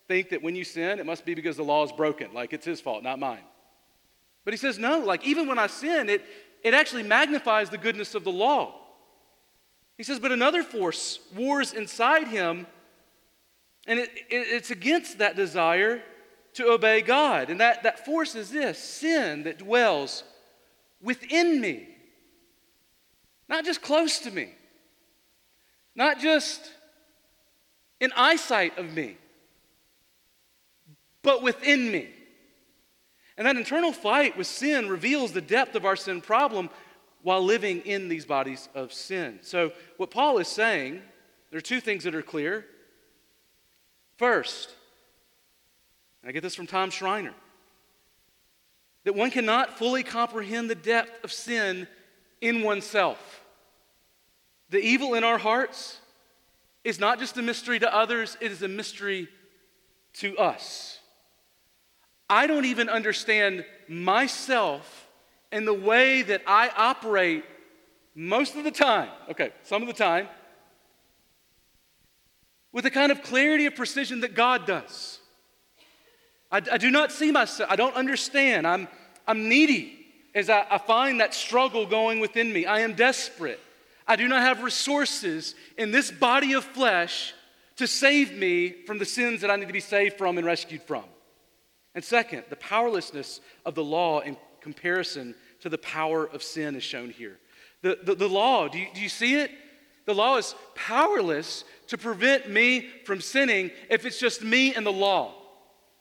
think 0.06 0.30
that 0.30 0.42
when 0.42 0.54
you 0.54 0.64
sin, 0.64 0.98
it 0.98 1.06
must 1.06 1.24
be 1.24 1.34
because 1.34 1.56
the 1.56 1.64
law 1.64 1.84
is 1.84 1.92
broken, 1.92 2.32
like 2.32 2.52
it's 2.52 2.64
his 2.64 2.80
fault, 2.80 3.02
not 3.02 3.18
mine. 3.18 3.42
But 4.50 4.54
he 4.54 4.58
says, 4.58 4.80
no, 4.80 4.98
like 4.98 5.24
even 5.24 5.46
when 5.46 5.60
I 5.60 5.68
sin, 5.68 6.08
it, 6.08 6.24
it 6.64 6.74
actually 6.74 7.04
magnifies 7.04 7.70
the 7.70 7.78
goodness 7.78 8.16
of 8.16 8.24
the 8.24 8.32
law. 8.32 8.74
He 9.96 10.02
says, 10.02 10.18
but 10.18 10.32
another 10.32 10.64
force 10.64 11.20
wars 11.36 11.72
inside 11.72 12.26
him, 12.26 12.66
and 13.86 14.00
it, 14.00 14.10
it, 14.28 14.48
it's 14.48 14.72
against 14.72 15.18
that 15.18 15.36
desire 15.36 16.02
to 16.54 16.66
obey 16.66 17.00
God. 17.00 17.48
And 17.48 17.60
that, 17.60 17.84
that 17.84 18.04
force 18.04 18.34
is 18.34 18.50
this 18.50 18.76
sin 18.76 19.44
that 19.44 19.58
dwells 19.58 20.24
within 21.00 21.60
me, 21.60 21.86
not 23.48 23.64
just 23.64 23.82
close 23.82 24.18
to 24.18 24.32
me, 24.32 24.52
not 25.94 26.18
just 26.18 26.72
in 28.00 28.10
eyesight 28.16 28.78
of 28.78 28.92
me, 28.92 29.16
but 31.22 31.40
within 31.40 31.92
me. 31.92 32.08
And 33.36 33.46
that 33.46 33.56
internal 33.56 33.92
fight 33.92 34.36
with 34.36 34.46
sin 34.46 34.88
reveals 34.88 35.32
the 35.32 35.40
depth 35.40 35.74
of 35.74 35.84
our 35.84 35.96
sin 35.96 36.20
problem 36.20 36.70
while 37.22 37.42
living 37.42 37.80
in 37.80 38.08
these 38.08 38.24
bodies 38.24 38.68
of 38.74 38.92
sin. 38.92 39.38
So, 39.42 39.72
what 39.96 40.10
Paul 40.10 40.38
is 40.38 40.48
saying, 40.48 41.02
there 41.50 41.58
are 41.58 41.62
two 41.62 41.80
things 41.80 42.04
that 42.04 42.14
are 42.14 42.22
clear. 42.22 42.64
First, 44.16 44.74
I 46.26 46.32
get 46.32 46.42
this 46.42 46.54
from 46.54 46.66
Tom 46.66 46.90
Schreiner, 46.90 47.34
that 49.04 49.14
one 49.14 49.30
cannot 49.30 49.78
fully 49.78 50.02
comprehend 50.02 50.68
the 50.68 50.74
depth 50.74 51.24
of 51.24 51.32
sin 51.32 51.88
in 52.40 52.62
oneself. 52.62 53.42
The 54.70 54.80
evil 54.80 55.14
in 55.14 55.24
our 55.24 55.38
hearts 55.38 55.98
is 56.84 56.98
not 56.98 57.18
just 57.18 57.36
a 57.36 57.42
mystery 57.42 57.78
to 57.78 57.94
others, 57.94 58.36
it 58.40 58.52
is 58.52 58.62
a 58.62 58.68
mystery 58.68 59.28
to 60.14 60.36
us. 60.38 60.99
I 62.30 62.46
don't 62.46 62.64
even 62.64 62.88
understand 62.88 63.64
myself 63.88 65.08
and 65.50 65.66
the 65.66 65.74
way 65.74 66.22
that 66.22 66.42
I 66.46 66.70
operate 66.76 67.44
most 68.14 68.54
of 68.54 68.62
the 68.62 68.70
time, 68.70 69.08
okay, 69.30 69.50
some 69.64 69.82
of 69.82 69.88
the 69.88 69.94
time, 69.94 70.28
with 72.72 72.84
the 72.84 72.90
kind 72.90 73.10
of 73.10 73.24
clarity 73.24 73.66
of 73.66 73.74
precision 73.74 74.20
that 74.20 74.34
God 74.34 74.64
does. 74.64 75.18
I, 76.52 76.62
I 76.70 76.78
do 76.78 76.88
not 76.88 77.10
see 77.10 77.32
myself, 77.32 77.68
I 77.68 77.74
don't 77.74 77.96
understand. 77.96 78.64
I'm, 78.64 78.86
I'm 79.26 79.48
needy 79.48 80.06
as 80.32 80.48
I, 80.48 80.64
I 80.70 80.78
find 80.78 81.20
that 81.20 81.34
struggle 81.34 81.84
going 81.84 82.20
within 82.20 82.52
me. 82.52 82.64
I 82.64 82.80
am 82.80 82.94
desperate. 82.94 83.58
I 84.06 84.14
do 84.14 84.28
not 84.28 84.42
have 84.42 84.62
resources 84.62 85.56
in 85.76 85.90
this 85.90 86.12
body 86.12 86.52
of 86.52 86.64
flesh 86.64 87.34
to 87.76 87.88
save 87.88 88.32
me 88.32 88.70
from 88.86 88.98
the 88.98 89.04
sins 89.04 89.40
that 89.40 89.50
I 89.50 89.56
need 89.56 89.66
to 89.66 89.72
be 89.72 89.80
saved 89.80 90.16
from 90.16 90.38
and 90.38 90.46
rescued 90.46 90.82
from. 90.82 91.04
And 91.94 92.04
second, 92.04 92.44
the 92.48 92.56
powerlessness 92.56 93.40
of 93.64 93.74
the 93.74 93.84
law 93.84 94.20
in 94.20 94.36
comparison 94.60 95.34
to 95.60 95.68
the 95.68 95.78
power 95.78 96.24
of 96.24 96.42
sin 96.42 96.76
is 96.76 96.82
shown 96.82 97.10
here. 97.10 97.38
The, 97.82 97.98
the, 98.02 98.14
the 98.14 98.28
law, 98.28 98.68
do 98.68 98.78
you, 98.78 98.86
do 98.94 99.00
you 99.00 99.08
see 99.08 99.34
it? 99.34 99.50
The 100.06 100.14
law 100.14 100.36
is 100.36 100.54
powerless 100.74 101.64
to 101.88 101.98
prevent 101.98 102.48
me 102.48 102.88
from 103.04 103.20
sinning 103.20 103.70
if 103.88 104.04
it's 104.04 104.18
just 104.18 104.42
me 104.42 104.74
and 104.74 104.84
the 104.84 104.92
law. 104.92 105.34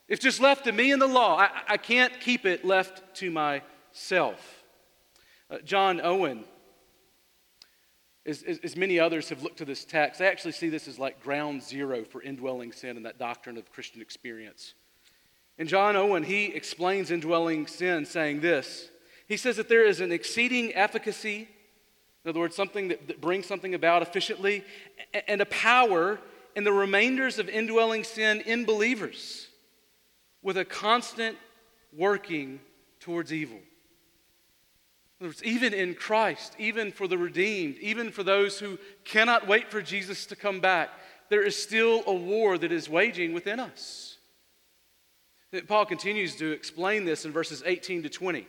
If 0.07 0.19
just 0.19 0.39
left 0.39 0.65
to 0.65 0.71
me 0.71 0.91
and 0.91 1.01
the 1.01 1.07
law, 1.07 1.37
I, 1.37 1.49
I 1.67 1.77
can't 1.77 2.19
keep 2.19 2.45
it 2.45 2.65
left 2.65 3.15
to 3.17 3.29
myself. 3.29 4.63
Uh, 5.49 5.59
John 5.63 6.01
Owen 6.01 6.45
as, 8.25 8.43
as, 8.43 8.59
as, 8.59 8.75
many 8.75 8.99
others 8.99 9.29
have 9.29 9.41
looked 9.43 9.57
to 9.57 9.65
this 9.65 9.85
text, 9.85 10.21
I 10.21 10.25
actually 10.25 10.51
see 10.51 10.69
this 10.69 10.87
as 10.87 10.99
like 10.99 11.23
ground 11.23 11.63
zero 11.63 12.03
for 12.03 12.21
indwelling 12.21 12.71
sin 12.71 12.97
and 12.97 13.05
that 13.05 13.17
doctrine 13.17 13.57
of 13.57 13.71
Christian 13.71 14.01
experience. 14.01 14.75
And 15.59 15.67
John 15.67 15.97
Owen, 15.97 16.23
he 16.23 16.45
explains 16.45 17.11
indwelling 17.11 17.67
sin 17.67 18.05
saying 18.05 18.39
this. 18.39 18.89
He 19.27 19.35
says 19.35 19.57
that 19.57 19.67
there 19.67 19.85
is 19.85 19.99
an 19.99 20.11
exceeding 20.11 20.73
efficacy, 20.73 21.49
in 22.23 22.29
other 22.29 22.39
words, 22.39 22.55
something 22.55 22.87
that, 22.87 23.07
that 23.09 23.21
brings 23.21 23.45
something 23.45 23.75
about 23.75 24.01
efficiently, 24.01 24.63
and 25.27 25.41
a 25.41 25.45
power 25.45 26.17
in 26.55 26.63
the 26.63 26.71
remainders 26.71 27.39
of 27.39 27.49
indwelling 27.49 28.05
sin 28.05 28.41
in 28.41 28.65
believers 28.65 29.47
with 30.41 30.57
a 30.57 30.65
constant 30.65 31.37
working 31.95 32.59
towards 32.99 33.33
evil 33.33 33.57
In 33.57 35.25
other 35.25 35.29
words, 35.29 35.43
even 35.43 35.73
in 35.73 35.93
Christ, 35.93 36.55
even 36.57 36.91
for 36.91 37.07
the 37.07 37.17
redeemed, 37.17 37.77
even 37.79 38.11
for 38.11 38.23
those 38.23 38.59
who 38.59 38.77
cannot 39.03 39.47
wait 39.47 39.69
for 39.69 39.81
Jesus 39.81 40.25
to 40.27 40.35
come 40.35 40.61
back, 40.61 40.89
there 41.29 41.43
is 41.43 41.61
still 41.61 42.03
a 42.07 42.13
war 42.13 42.57
that 42.57 42.71
is 42.71 42.89
waging 42.89 43.33
within 43.33 43.59
us. 43.59 44.08
Paul 45.67 45.85
continues 45.85 46.35
to 46.37 46.51
explain 46.51 47.05
this 47.05 47.25
in 47.25 47.31
verses 47.31 47.63
18 47.65 48.03
to 48.03 48.09
20. 48.09 48.47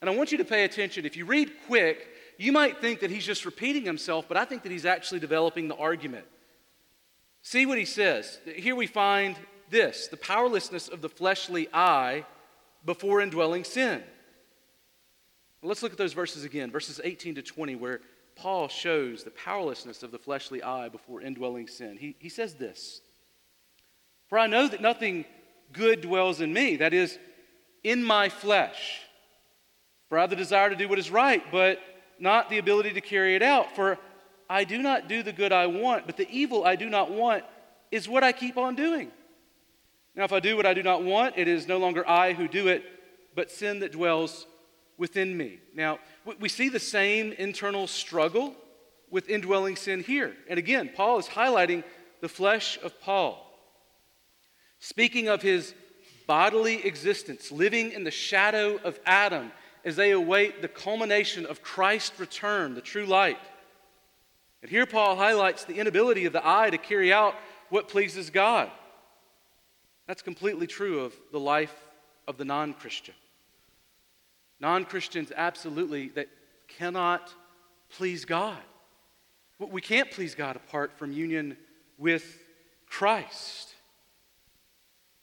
And 0.00 0.08
I 0.08 0.14
want 0.14 0.30
you 0.30 0.38
to 0.38 0.44
pay 0.44 0.64
attention. 0.64 1.04
If 1.04 1.16
you 1.16 1.24
read 1.24 1.52
quick, 1.66 2.08
you 2.38 2.52
might 2.52 2.80
think 2.80 3.00
that 3.00 3.10
he's 3.10 3.26
just 3.26 3.44
repeating 3.44 3.84
himself, 3.84 4.26
but 4.28 4.36
I 4.36 4.44
think 4.44 4.62
that 4.62 4.70
he's 4.70 4.86
actually 4.86 5.18
developing 5.20 5.66
the 5.66 5.74
argument. 5.74 6.24
See 7.42 7.66
what 7.66 7.78
he 7.78 7.84
says. 7.84 8.38
Here 8.44 8.76
we 8.76 8.86
find 8.86 9.36
this 9.70 10.06
the 10.06 10.16
powerlessness 10.16 10.88
of 10.88 11.02
the 11.02 11.08
fleshly 11.08 11.68
I 11.72 12.24
before 12.84 13.20
indwelling 13.20 13.64
sin. 13.64 14.02
let's 15.62 15.82
look 15.82 15.92
at 15.92 15.98
those 15.98 16.12
verses 16.12 16.44
again, 16.44 16.70
verses 16.70 17.00
18 17.02 17.34
to 17.34 17.42
20, 17.42 17.74
where 17.74 18.00
Paul 18.36 18.68
shows 18.68 19.24
the 19.24 19.32
powerlessness 19.32 20.04
of 20.04 20.12
the 20.12 20.18
fleshly 20.18 20.62
I 20.62 20.88
before 20.88 21.20
indwelling 21.20 21.66
sin. 21.66 21.96
He, 21.96 22.14
he 22.20 22.28
says 22.28 22.54
this 22.54 23.00
For 24.28 24.38
I 24.38 24.46
know 24.46 24.68
that 24.68 24.80
nothing 24.80 25.24
good 25.72 26.00
dwells 26.00 26.40
in 26.40 26.52
me, 26.52 26.76
that 26.76 26.92
is, 26.92 27.18
in 27.84 28.02
my 28.02 28.28
flesh. 28.28 29.00
For 30.08 30.18
I 30.18 30.22
have 30.22 30.30
the 30.30 30.36
desire 30.36 30.70
to 30.70 30.76
do 30.76 30.88
what 30.88 30.98
is 30.98 31.10
right, 31.10 31.42
but 31.52 31.78
not 32.18 32.50
the 32.50 32.58
ability 32.58 32.92
to 32.94 33.00
carry 33.00 33.34
it 33.34 33.42
out. 33.42 33.74
For 33.76 33.98
I 34.48 34.64
do 34.64 34.78
not 34.78 35.08
do 35.08 35.22
the 35.22 35.32
good 35.32 35.52
I 35.52 35.66
want, 35.66 36.06
but 36.06 36.16
the 36.16 36.28
evil 36.30 36.64
I 36.64 36.76
do 36.76 36.88
not 36.88 37.10
want 37.10 37.44
is 37.90 38.08
what 38.08 38.24
I 38.24 38.32
keep 38.32 38.56
on 38.56 38.74
doing. 38.74 39.10
Now, 40.14 40.24
if 40.24 40.32
I 40.32 40.40
do 40.40 40.56
what 40.56 40.66
I 40.66 40.74
do 40.74 40.82
not 40.82 41.04
want, 41.04 41.34
it 41.36 41.46
is 41.46 41.68
no 41.68 41.78
longer 41.78 42.08
I 42.08 42.32
who 42.32 42.48
do 42.48 42.68
it, 42.68 42.82
but 43.34 43.50
sin 43.50 43.80
that 43.80 43.92
dwells 43.92 44.46
within 44.96 45.36
me. 45.36 45.60
Now, 45.74 46.00
we 46.40 46.48
see 46.48 46.68
the 46.68 46.80
same 46.80 47.32
internal 47.32 47.86
struggle 47.86 48.56
with 49.10 49.28
indwelling 49.28 49.76
sin 49.76 50.02
here. 50.02 50.34
And 50.48 50.58
again, 50.58 50.90
Paul 50.94 51.18
is 51.18 51.26
highlighting 51.26 51.84
the 52.20 52.28
flesh 52.28 52.78
of 52.82 53.00
Paul. 53.00 53.47
Speaking 54.80 55.28
of 55.28 55.42
his 55.42 55.74
bodily 56.26 56.84
existence, 56.86 57.50
living 57.50 57.92
in 57.92 58.04
the 58.04 58.10
shadow 58.10 58.76
of 58.84 58.98
Adam 59.06 59.50
as 59.84 59.96
they 59.96 60.10
await 60.10 60.60
the 60.60 60.68
culmination 60.68 61.46
of 61.46 61.62
Christ's 61.62 62.20
return, 62.20 62.74
the 62.74 62.80
true 62.80 63.06
light. 63.06 63.38
And 64.62 64.70
here 64.70 64.86
Paul 64.86 65.16
highlights 65.16 65.64
the 65.64 65.76
inability 65.76 66.26
of 66.26 66.32
the 66.32 66.46
I 66.46 66.70
to 66.70 66.78
carry 66.78 67.12
out 67.12 67.34
what 67.70 67.88
pleases 67.88 68.30
God. 68.30 68.70
That's 70.06 70.22
completely 70.22 70.66
true 70.66 71.00
of 71.00 71.14
the 71.32 71.40
life 71.40 71.74
of 72.26 72.38
the 72.38 72.44
non 72.44 72.74
Christian. 72.74 73.14
Non 74.60 74.84
Christians 74.84 75.32
absolutely 75.34 76.08
that 76.10 76.28
cannot 76.66 77.32
please 77.90 78.24
God. 78.24 78.58
We 79.58 79.80
can't 79.80 80.10
please 80.10 80.34
God 80.34 80.56
apart 80.56 80.98
from 80.98 81.12
union 81.12 81.56
with 81.96 82.38
Christ. 82.86 83.67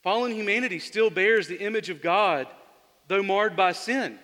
Fallen 0.05 0.31
humanity 0.31 0.77
still 0.77 1.09
bears 1.09 1.47
the 1.47 1.59
image 1.59 1.89
of 1.89 1.99
God, 1.99 2.45
though 3.07 3.23
marred 3.23 3.55
by 3.55 3.71
sin. 3.71 4.19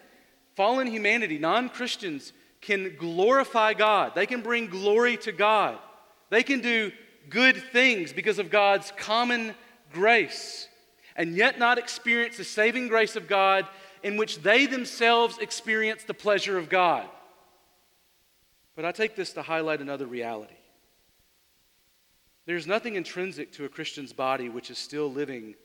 Fallen 0.55 0.85
humanity, 0.85 1.39
non 1.39 1.69
Christians, 1.69 2.33
can 2.61 2.95
glorify 2.99 3.73
God. 3.73 4.13
They 4.13 4.27
can 4.27 4.41
bring 4.41 4.67
glory 4.67 5.17
to 5.17 5.31
God. 5.31 5.79
They 6.29 6.43
can 6.43 6.61
do 6.61 6.91
good 7.31 7.57
things 7.71 8.13
because 8.13 8.37
of 8.37 8.51
God's 8.51 8.93
common 8.95 9.55
grace, 9.91 10.67
and 11.15 11.35
yet 11.35 11.57
not 11.57 11.79
experience 11.79 12.37
the 12.37 12.43
saving 12.43 12.87
grace 12.87 13.15
of 13.15 13.27
God 13.27 13.65
in 14.03 14.17
which 14.17 14.43
they 14.43 14.67
themselves 14.67 15.39
experience 15.39 16.03
the 16.03 16.13
pleasure 16.13 16.59
of 16.59 16.69
God. 16.69 17.09
But 18.75 18.85
I 18.85 18.91
take 18.91 19.15
this 19.15 19.33
to 19.33 19.41
highlight 19.41 19.81
another 19.81 20.05
reality. 20.05 20.53
There's 22.45 22.67
nothing 22.67 22.93
intrinsic 22.93 23.51
to 23.53 23.65
a 23.65 23.69
Christian's 23.69 24.13
body 24.13 24.47
which 24.47 24.69
is 24.69 24.77
still 24.77 25.11
living 25.11 25.55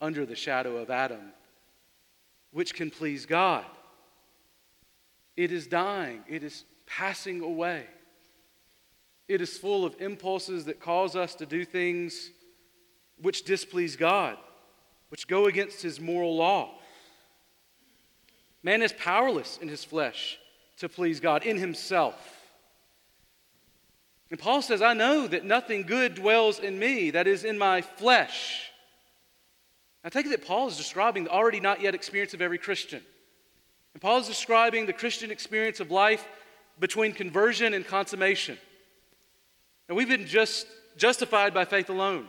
under 0.00 0.24
the 0.24 0.34
shadow 0.34 0.76
of 0.76 0.90
Adam, 0.90 1.32
which 2.52 2.74
can 2.74 2.90
please 2.90 3.26
God. 3.26 3.64
It 5.36 5.52
is 5.52 5.66
dying, 5.66 6.24
it 6.28 6.42
is 6.42 6.64
passing 6.86 7.40
away. 7.42 7.84
It 9.28 9.42
is 9.42 9.58
full 9.58 9.84
of 9.84 9.94
impulses 10.00 10.64
that 10.64 10.80
cause 10.80 11.14
us 11.14 11.34
to 11.34 11.46
do 11.46 11.64
things 11.64 12.30
which 13.20 13.44
displease 13.44 13.94
God, 13.94 14.38
which 15.10 15.28
go 15.28 15.46
against 15.46 15.82
His 15.82 16.00
moral 16.00 16.34
law. 16.34 16.78
Man 18.62 18.82
is 18.82 18.92
powerless 18.92 19.58
in 19.62 19.68
his 19.68 19.84
flesh 19.84 20.38
to 20.78 20.88
please 20.88 21.20
God, 21.20 21.44
in 21.44 21.56
himself. 21.56 22.16
And 24.30 24.38
Paul 24.38 24.62
says, 24.62 24.82
I 24.82 24.94
know 24.94 25.26
that 25.26 25.44
nothing 25.44 25.82
good 25.82 26.14
dwells 26.14 26.58
in 26.58 26.78
me, 26.78 27.10
that 27.12 27.26
is, 27.26 27.44
in 27.44 27.56
my 27.56 27.80
flesh. 27.80 28.67
I 30.04 30.10
take 30.10 30.26
it 30.26 30.30
that 30.30 30.46
Paul 30.46 30.68
is 30.68 30.76
describing 30.76 31.24
the 31.24 31.30
already 31.30 31.60
not 31.60 31.80
yet 31.80 31.94
experience 31.94 32.34
of 32.34 32.40
every 32.40 32.58
Christian. 32.58 33.02
And 33.94 34.02
Paul 34.02 34.18
is 34.18 34.28
describing 34.28 34.86
the 34.86 34.92
Christian 34.92 35.30
experience 35.30 35.80
of 35.80 35.90
life 35.90 36.26
between 36.78 37.12
conversion 37.12 37.74
and 37.74 37.86
consummation. 37.86 38.56
And 39.88 39.96
we've 39.96 40.08
been 40.08 40.26
just 40.26 40.66
justified 40.96 41.52
by 41.52 41.64
faith 41.64 41.90
alone 41.90 42.28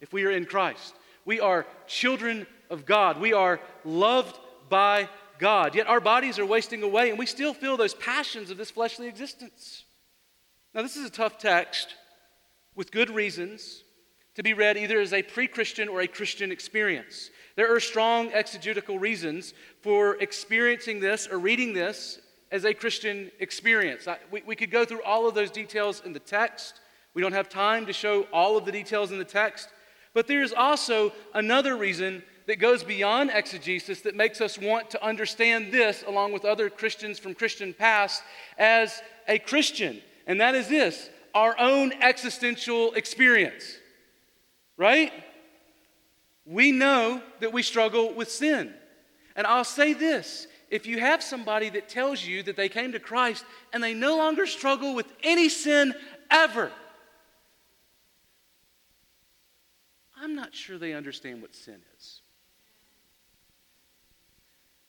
if 0.00 0.12
we 0.12 0.24
are 0.24 0.30
in 0.30 0.44
Christ. 0.44 0.94
We 1.24 1.40
are 1.40 1.66
children 1.86 2.46
of 2.70 2.86
God. 2.86 3.20
We 3.20 3.32
are 3.32 3.60
loved 3.84 4.38
by 4.68 5.08
God. 5.38 5.74
Yet 5.74 5.86
our 5.86 6.00
bodies 6.00 6.38
are 6.38 6.46
wasting 6.46 6.82
away 6.82 7.10
and 7.10 7.18
we 7.18 7.26
still 7.26 7.54
feel 7.54 7.76
those 7.76 7.94
passions 7.94 8.50
of 8.50 8.56
this 8.56 8.70
fleshly 8.70 9.08
existence. 9.08 9.84
Now, 10.74 10.82
this 10.82 10.96
is 10.96 11.06
a 11.06 11.10
tough 11.10 11.38
text 11.38 11.94
with 12.74 12.92
good 12.92 13.10
reasons 13.10 13.82
to 14.38 14.42
be 14.44 14.54
read 14.54 14.76
either 14.76 15.00
as 15.00 15.12
a 15.12 15.20
pre 15.20 15.48
Christian 15.48 15.88
or 15.88 16.00
a 16.00 16.06
Christian 16.06 16.52
experience. 16.52 17.30
There 17.56 17.74
are 17.74 17.80
strong 17.80 18.32
exegetical 18.32 18.96
reasons 18.96 19.52
for 19.80 20.14
experiencing 20.22 21.00
this 21.00 21.26
or 21.26 21.40
reading 21.40 21.72
this 21.72 22.20
as 22.52 22.64
a 22.64 22.72
Christian 22.72 23.32
experience. 23.40 24.06
I, 24.06 24.18
we, 24.30 24.42
we 24.46 24.54
could 24.54 24.70
go 24.70 24.84
through 24.84 25.02
all 25.02 25.26
of 25.26 25.34
those 25.34 25.50
details 25.50 26.02
in 26.06 26.12
the 26.12 26.20
text. 26.20 26.80
We 27.14 27.22
don't 27.22 27.32
have 27.32 27.48
time 27.48 27.84
to 27.86 27.92
show 27.92 28.28
all 28.32 28.56
of 28.56 28.64
the 28.64 28.70
details 28.70 29.10
in 29.10 29.18
the 29.18 29.24
text. 29.24 29.70
But 30.14 30.28
there's 30.28 30.52
also 30.52 31.12
another 31.34 31.76
reason 31.76 32.22
that 32.46 32.60
goes 32.60 32.84
beyond 32.84 33.32
exegesis 33.34 34.02
that 34.02 34.14
makes 34.14 34.40
us 34.40 34.56
want 34.56 34.88
to 34.90 35.04
understand 35.04 35.72
this, 35.72 36.04
along 36.06 36.30
with 36.30 36.44
other 36.44 36.70
Christians 36.70 37.18
from 37.18 37.34
Christian 37.34 37.74
past, 37.74 38.22
as 38.56 39.02
a 39.26 39.40
Christian. 39.40 40.00
And 40.28 40.40
that 40.40 40.54
is 40.54 40.68
this 40.68 41.10
our 41.34 41.58
own 41.58 41.92
existential 42.00 42.92
experience. 42.94 43.78
Right? 44.78 45.12
We 46.46 46.72
know 46.72 47.20
that 47.40 47.52
we 47.52 47.62
struggle 47.62 48.14
with 48.14 48.30
sin. 48.30 48.72
And 49.36 49.46
I'll 49.46 49.64
say 49.64 49.92
this 49.92 50.46
if 50.70 50.86
you 50.86 50.98
have 51.00 51.22
somebody 51.22 51.68
that 51.70 51.88
tells 51.88 52.24
you 52.24 52.42
that 52.44 52.56
they 52.56 52.68
came 52.68 52.92
to 52.92 53.00
Christ 53.00 53.44
and 53.72 53.82
they 53.82 53.92
no 53.92 54.16
longer 54.16 54.46
struggle 54.46 54.94
with 54.94 55.12
any 55.22 55.48
sin 55.48 55.92
ever, 56.30 56.70
I'm 60.20 60.34
not 60.34 60.54
sure 60.54 60.78
they 60.78 60.94
understand 60.94 61.42
what 61.42 61.54
sin 61.54 61.80
is. 61.98 62.20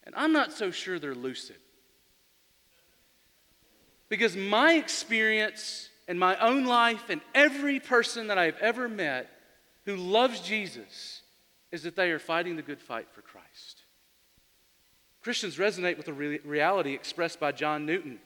And 0.03 0.15
I'm 0.15 0.33
not 0.33 0.53
so 0.53 0.71
sure 0.71 0.99
they're 0.99 1.15
lucid. 1.15 1.57
Because 4.07 4.35
my 4.35 4.73
experience 4.73 5.89
and 6.07 6.19
my 6.19 6.35
own 6.37 6.65
life 6.65 7.09
and 7.09 7.21
every 7.35 7.79
person 7.79 8.27
that 8.27 8.37
I've 8.37 8.57
ever 8.57 8.89
met 8.89 9.29
who 9.89 9.95
loves 9.95 10.39
Jesus 10.39 11.23
is 11.71 11.81
that 11.81 11.95
they 11.95 12.11
are 12.11 12.19
fighting 12.19 12.55
the 12.55 12.61
good 12.61 12.79
fight 12.79 13.07
for 13.11 13.21
Christ. 13.21 13.83
Christians 15.23 15.57
resonate 15.57 15.97
with 15.97 16.05
the 16.05 16.13
re- 16.13 16.39
reality 16.45 16.93
expressed 16.93 17.39
by 17.39 17.51
John 17.51 17.87
Newton. 17.87 18.19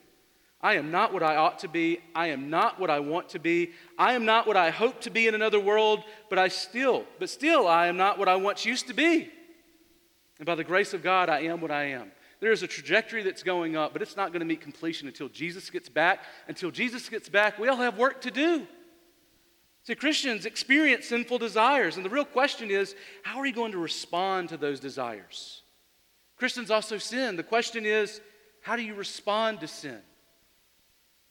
I 0.60 0.76
am 0.76 0.92
not 0.92 1.14
what 1.14 1.24
I 1.24 1.38
ought 1.38 1.60
to 1.60 1.70
be. 1.70 2.00
I 2.14 2.28
am 2.28 2.50
not 2.50 2.82
what 2.82 2.90
I 2.90 3.00
want 3.00 3.30
to 3.30 3.40
be. 3.40 3.72
I 3.98 4.14
am 4.14 4.26
not 4.26 4.46
what 4.46 4.58
I 4.58 4.72
hope 4.72 5.00
to 5.02 5.10
be 5.10 5.26
in 5.28 5.36
another 5.36 5.60
world, 5.60 6.04
but 6.30 6.38
I 6.38 6.50
still, 6.50 7.06
but 7.18 7.30
still 7.30 7.66
I 7.66 7.88
am 7.88 7.96
not 7.96 8.20
what 8.20 8.28
I 8.28 8.36
once 8.36 8.66
used 8.66 8.88
to 8.88 8.94
be. 8.94 9.30
And 10.40 10.46
by 10.46 10.56
the 10.56 10.66
grace 10.66 10.94
of 10.94 11.02
God, 11.02 11.30
I 11.30 11.44
am 11.44 11.62
what 11.62 11.72
I 11.72 11.86
am. 11.86 12.12
There 12.42 12.52
is 12.52 12.64
a 12.64 12.68
trajectory 12.68 13.24
that's 13.24 13.44
going 13.44 13.78
up, 13.78 13.94
but 13.94 14.02
it's 14.02 14.18
not 14.18 14.34
going 14.34 14.42
to 14.42 14.46
meet 14.46 14.60
completion 14.60 15.08
until 15.08 15.30
Jesus 15.30 15.70
gets 15.70 15.88
back. 15.88 16.24
Until 16.50 16.72
Jesus 16.72 17.08
gets 17.08 17.30
back, 17.30 17.58
we 17.58 17.70
all 17.70 17.78
have 17.78 17.98
work 17.98 18.20
to 18.22 18.32
do. 18.32 18.68
See, 19.84 19.96
Christians 19.96 20.46
experience 20.46 21.08
sinful 21.08 21.40
desires, 21.40 21.98
and 21.98 22.06
the 22.06 22.10
real 22.10 22.26
question 22.26 22.72
is 22.72 22.96
how 23.24 23.40
are 23.40 23.46
you 23.46 23.54
going 23.54 23.74
to 23.74 23.78
respond 23.78 24.50
to 24.50 24.58
those 24.58 24.80
desires? 24.80 25.62
Christians 26.38 26.72
also 26.72 26.98
sin. 26.98 27.36
The 27.36 27.44
question 27.44 27.86
is 27.86 28.22
how 28.62 28.76
do 28.78 28.82
you 28.82 28.96
respond 28.96 29.60
to 29.60 29.68
sin? 29.68 30.00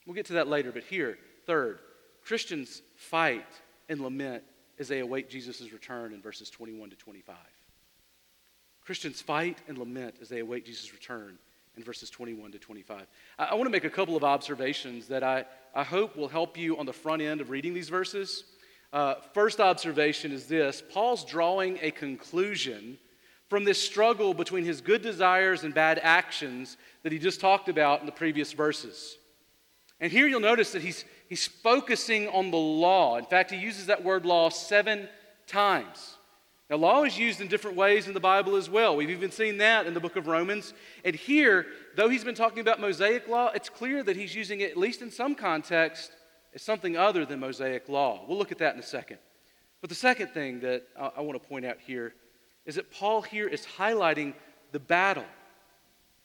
We'll 0.06 0.14
get 0.14 0.26
to 0.26 0.34
that 0.34 0.48
later, 0.48 0.70
but 0.70 0.84
here, 0.84 1.18
third, 1.46 1.78
Christians 2.24 2.82
fight 2.96 3.46
and 3.88 4.00
lament 4.00 4.42
as 4.78 4.88
they 4.88 5.00
await 5.00 5.30
Jesus' 5.30 5.72
return 5.72 6.12
in 6.12 6.20
verses 6.20 6.50
21 6.50 6.90
to 6.90 6.96
25. 6.96 7.36
Christians 8.84 9.20
fight 9.20 9.58
and 9.68 9.78
lament 9.78 10.16
as 10.20 10.28
they 10.28 10.40
await 10.40 10.66
Jesus' 10.66 10.92
return 10.92 11.38
in 11.76 11.82
verses 11.82 12.10
21 12.10 12.52
to 12.52 12.58
25. 12.58 13.06
I, 13.38 13.44
I 13.44 13.54
want 13.54 13.64
to 13.64 13.70
make 13.70 13.84
a 13.84 13.90
couple 13.90 14.16
of 14.16 14.24
observations 14.24 15.08
that 15.08 15.22
I, 15.22 15.44
I 15.74 15.84
hope 15.84 16.16
will 16.16 16.28
help 16.28 16.56
you 16.56 16.78
on 16.78 16.86
the 16.86 16.92
front 16.92 17.22
end 17.22 17.40
of 17.40 17.50
reading 17.50 17.74
these 17.74 17.88
verses. 17.88 18.44
Uh, 18.92 19.14
first 19.32 19.58
observation 19.58 20.32
is 20.32 20.46
this 20.46 20.82
Paul's 20.90 21.24
drawing 21.24 21.78
a 21.80 21.90
conclusion 21.90 22.98
from 23.48 23.64
this 23.64 23.82
struggle 23.82 24.34
between 24.34 24.64
his 24.64 24.80
good 24.80 25.02
desires 25.02 25.62
and 25.64 25.74
bad 25.74 26.00
actions 26.02 26.76
that 27.02 27.12
he 27.12 27.18
just 27.18 27.40
talked 27.40 27.68
about 27.68 28.00
in 28.00 28.06
the 28.06 28.12
previous 28.12 28.52
verses. 28.52 29.18
And 30.00 30.10
here 30.10 30.26
you'll 30.26 30.40
notice 30.40 30.72
that 30.72 30.82
he's, 30.82 31.04
he's 31.28 31.46
focusing 31.46 32.28
on 32.28 32.50
the 32.50 32.56
law. 32.56 33.18
In 33.18 33.24
fact, 33.24 33.50
he 33.50 33.56
uses 33.56 33.86
that 33.86 34.02
word 34.02 34.26
law 34.26 34.48
seven 34.48 35.08
times. 35.46 36.16
Now, 36.70 36.76
law 36.76 37.02
is 37.04 37.18
used 37.18 37.40
in 37.40 37.48
different 37.48 37.76
ways 37.76 38.06
in 38.06 38.14
the 38.14 38.20
Bible 38.20 38.56
as 38.56 38.70
well. 38.70 38.96
We've 38.96 39.10
even 39.10 39.30
seen 39.30 39.58
that 39.58 39.86
in 39.86 39.94
the 39.94 40.00
book 40.00 40.16
of 40.16 40.26
Romans. 40.26 40.72
And 41.04 41.14
here, 41.14 41.66
though 41.96 42.08
he's 42.08 42.24
been 42.24 42.34
talking 42.34 42.60
about 42.60 42.80
Mosaic 42.80 43.28
law, 43.28 43.50
it's 43.54 43.68
clear 43.68 44.02
that 44.02 44.16
he's 44.16 44.34
using 44.34 44.60
it, 44.60 44.70
at 44.70 44.76
least 44.76 45.02
in 45.02 45.10
some 45.10 45.34
context, 45.34 46.12
as 46.54 46.62
something 46.62 46.96
other 46.96 47.26
than 47.26 47.40
Mosaic 47.40 47.88
law. 47.88 48.24
We'll 48.26 48.38
look 48.38 48.52
at 48.52 48.58
that 48.58 48.74
in 48.74 48.80
a 48.80 48.84
second. 48.84 49.18
But 49.80 49.90
the 49.90 49.96
second 49.96 50.28
thing 50.28 50.60
that 50.60 50.84
I, 50.96 51.20
want 51.20 51.42
to 51.42 51.46
point 51.46 51.66
out 51.66 51.78
here 51.84 52.14
is 52.64 52.76
that 52.76 52.90
Paul 52.90 53.20
here 53.20 53.48
is 53.48 53.66
highlighting 53.66 54.34
the 54.70 54.78
battle. 54.78 55.24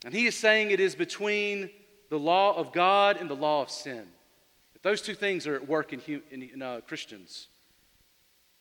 And 0.05 0.13
he 0.13 0.27
is 0.27 0.35
saying 0.35 0.71
it 0.71 0.79
is 0.79 0.95
between 0.95 1.71
the 2.09 2.19
law 2.19 2.55
of 2.55 2.71
God 2.71 3.17
and 3.17 3.29
the 3.29 3.35
law 3.35 3.63
of 3.63 3.69
sin. 3.69 4.07
Those 4.83 5.01
two 5.01 5.15
things 5.15 5.47
are 5.47 5.55
at 5.55 5.67
work 5.67 5.91
in, 5.91 6.01
in, 6.31 6.43
in 6.43 6.61
uh, 6.61 6.81
Christians. 6.87 7.47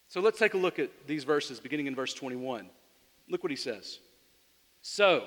So 0.08 0.20
let's 0.20 0.38
take 0.38 0.54
a 0.54 0.58
look 0.58 0.78
at 0.78 0.90
these 1.06 1.24
verses, 1.24 1.60
beginning 1.60 1.86
in 1.86 1.94
verse 1.94 2.14
21. 2.14 2.68
Look 3.28 3.42
what 3.42 3.50
he 3.50 3.56
says. 3.56 3.98
So, 4.82 5.26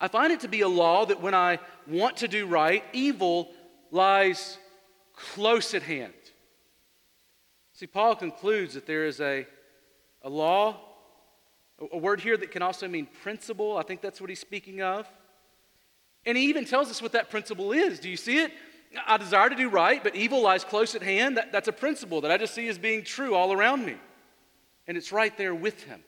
I 0.00 0.08
find 0.08 0.32
it 0.32 0.40
to 0.40 0.48
be 0.48 0.62
a 0.62 0.68
law 0.68 1.04
that 1.06 1.20
when 1.20 1.34
I 1.34 1.58
want 1.86 2.18
to 2.18 2.28
do 2.28 2.46
right, 2.46 2.82
evil 2.92 3.50
lies 3.90 4.58
close 5.14 5.74
at 5.74 5.82
hand. 5.82 6.12
See, 7.72 7.86
Paul 7.86 8.16
concludes 8.16 8.74
that 8.74 8.86
there 8.86 9.06
is 9.06 9.20
a, 9.20 9.46
a 10.22 10.28
law, 10.28 10.80
a 11.92 11.98
word 11.98 12.20
here 12.20 12.36
that 12.36 12.50
can 12.50 12.62
also 12.62 12.88
mean 12.88 13.06
principle. 13.22 13.76
I 13.76 13.82
think 13.82 14.00
that's 14.00 14.20
what 14.20 14.30
he's 14.30 14.40
speaking 14.40 14.82
of. 14.82 15.06
And 16.24 16.36
he 16.36 16.44
even 16.44 16.64
tells 16.64 16.90
us 16.90 17.00
what 17.00 17.12
that 17.12 17.30
principle 17.30 17.72
is. 17.72 18.00
Do 18.00 18.08
you 18.08 18.16
see 18.16 18.38
it? 18.38 18.52
I 19.06 19.16
desire 19.16 19.48
to 19.48 19.54
do 19.54 19.68
right, 19.68 20.02
but 20.02 20.14
evil 20.14 20.42
lies 20.42 20.64
close 20.64 20.94
at 20.94 21.02
hand. 21.02 21.36
That, 21.36 21.52
that's 21.52 21.68
a 21.68 21.72
principle 21.72 22.22
that 22.22 22.30
I 22.30 22.38
just 22.38 22.54
see 22.54 22.68
as 22.68 22.78
being 22.78 23.04
true 23.04 23.34
all 23.34 23.52
around 23.52 23.84
me. 23.84 23.96
And 24.86 24.96
it's 24.96 25.12
right 25.12 25.36
there 25.36 25.54
with 25.54 25.82
him. 25.84 26.02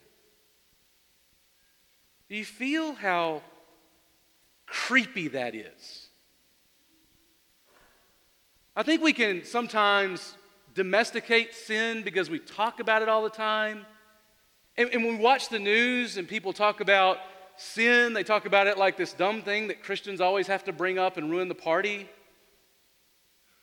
Do 2.29 2.37
you 2.37 2.45
feel 2.45 2.93
how 2.95 3.43
creepy 4.67 5.29
that 5.29 5.55
is? 5.55 6.09
I 8.75 8.83
think 8.83 9.03
we 9.03 9.13
can 9.13 9.45
sometimes 9.45 10.35
domesticate 10.75 11.55
sin 11.55 12.03
because 12.03 12.31
we 12.31 12.39
talk 12.39 12.81
about 12.81 13.03
it 13.03 13.09
all 13.09 13.23
the 13.23 13.31
time. 13.31 13.85
And, 14.77 14.89
and 14.91 15.05
when 15.05 15.19
we 15.19 15.23
watch 15.23 15.49
the 15.49 15.59
news 15.59 16.17
and 16.17 16.27
people 16.27 16.53
talk 16.53 16.81
about 16.81 17.19
sin, 17.57 18.15
they 18.15 18.23
talk 18.23 18.47
about 18.47 18.67
it 18.69 18.79
like 18.79 18.97
this 18.97 19.13
dumb 19.13 19.43
thing 19.43 19.69
that 19.69 19.83
Christians 19.83 20.21
always 20.21 20.47
have 20.47 20.65
to 20.65 20.73
bring 20.73 20.99
up 20.99 21.17
and 21.17 21.31
ruin 21.31 21.49
the 21.49 21.55
party. 21.55 22.09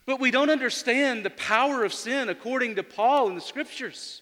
But 0.08 0.22
we 0.22 0.32
don't 0.32 0.50
understand 0.50 1.26
the 1.26 1.30
power 1.30 1.84
of 1.84 1.94
sin 1.94 2.30
according 2.30 2.76
to 2.78 2.84
Paul 2.84 3.28
in 3.28 3.36
the 3.36 3.42
scriptures. 3.42 4.22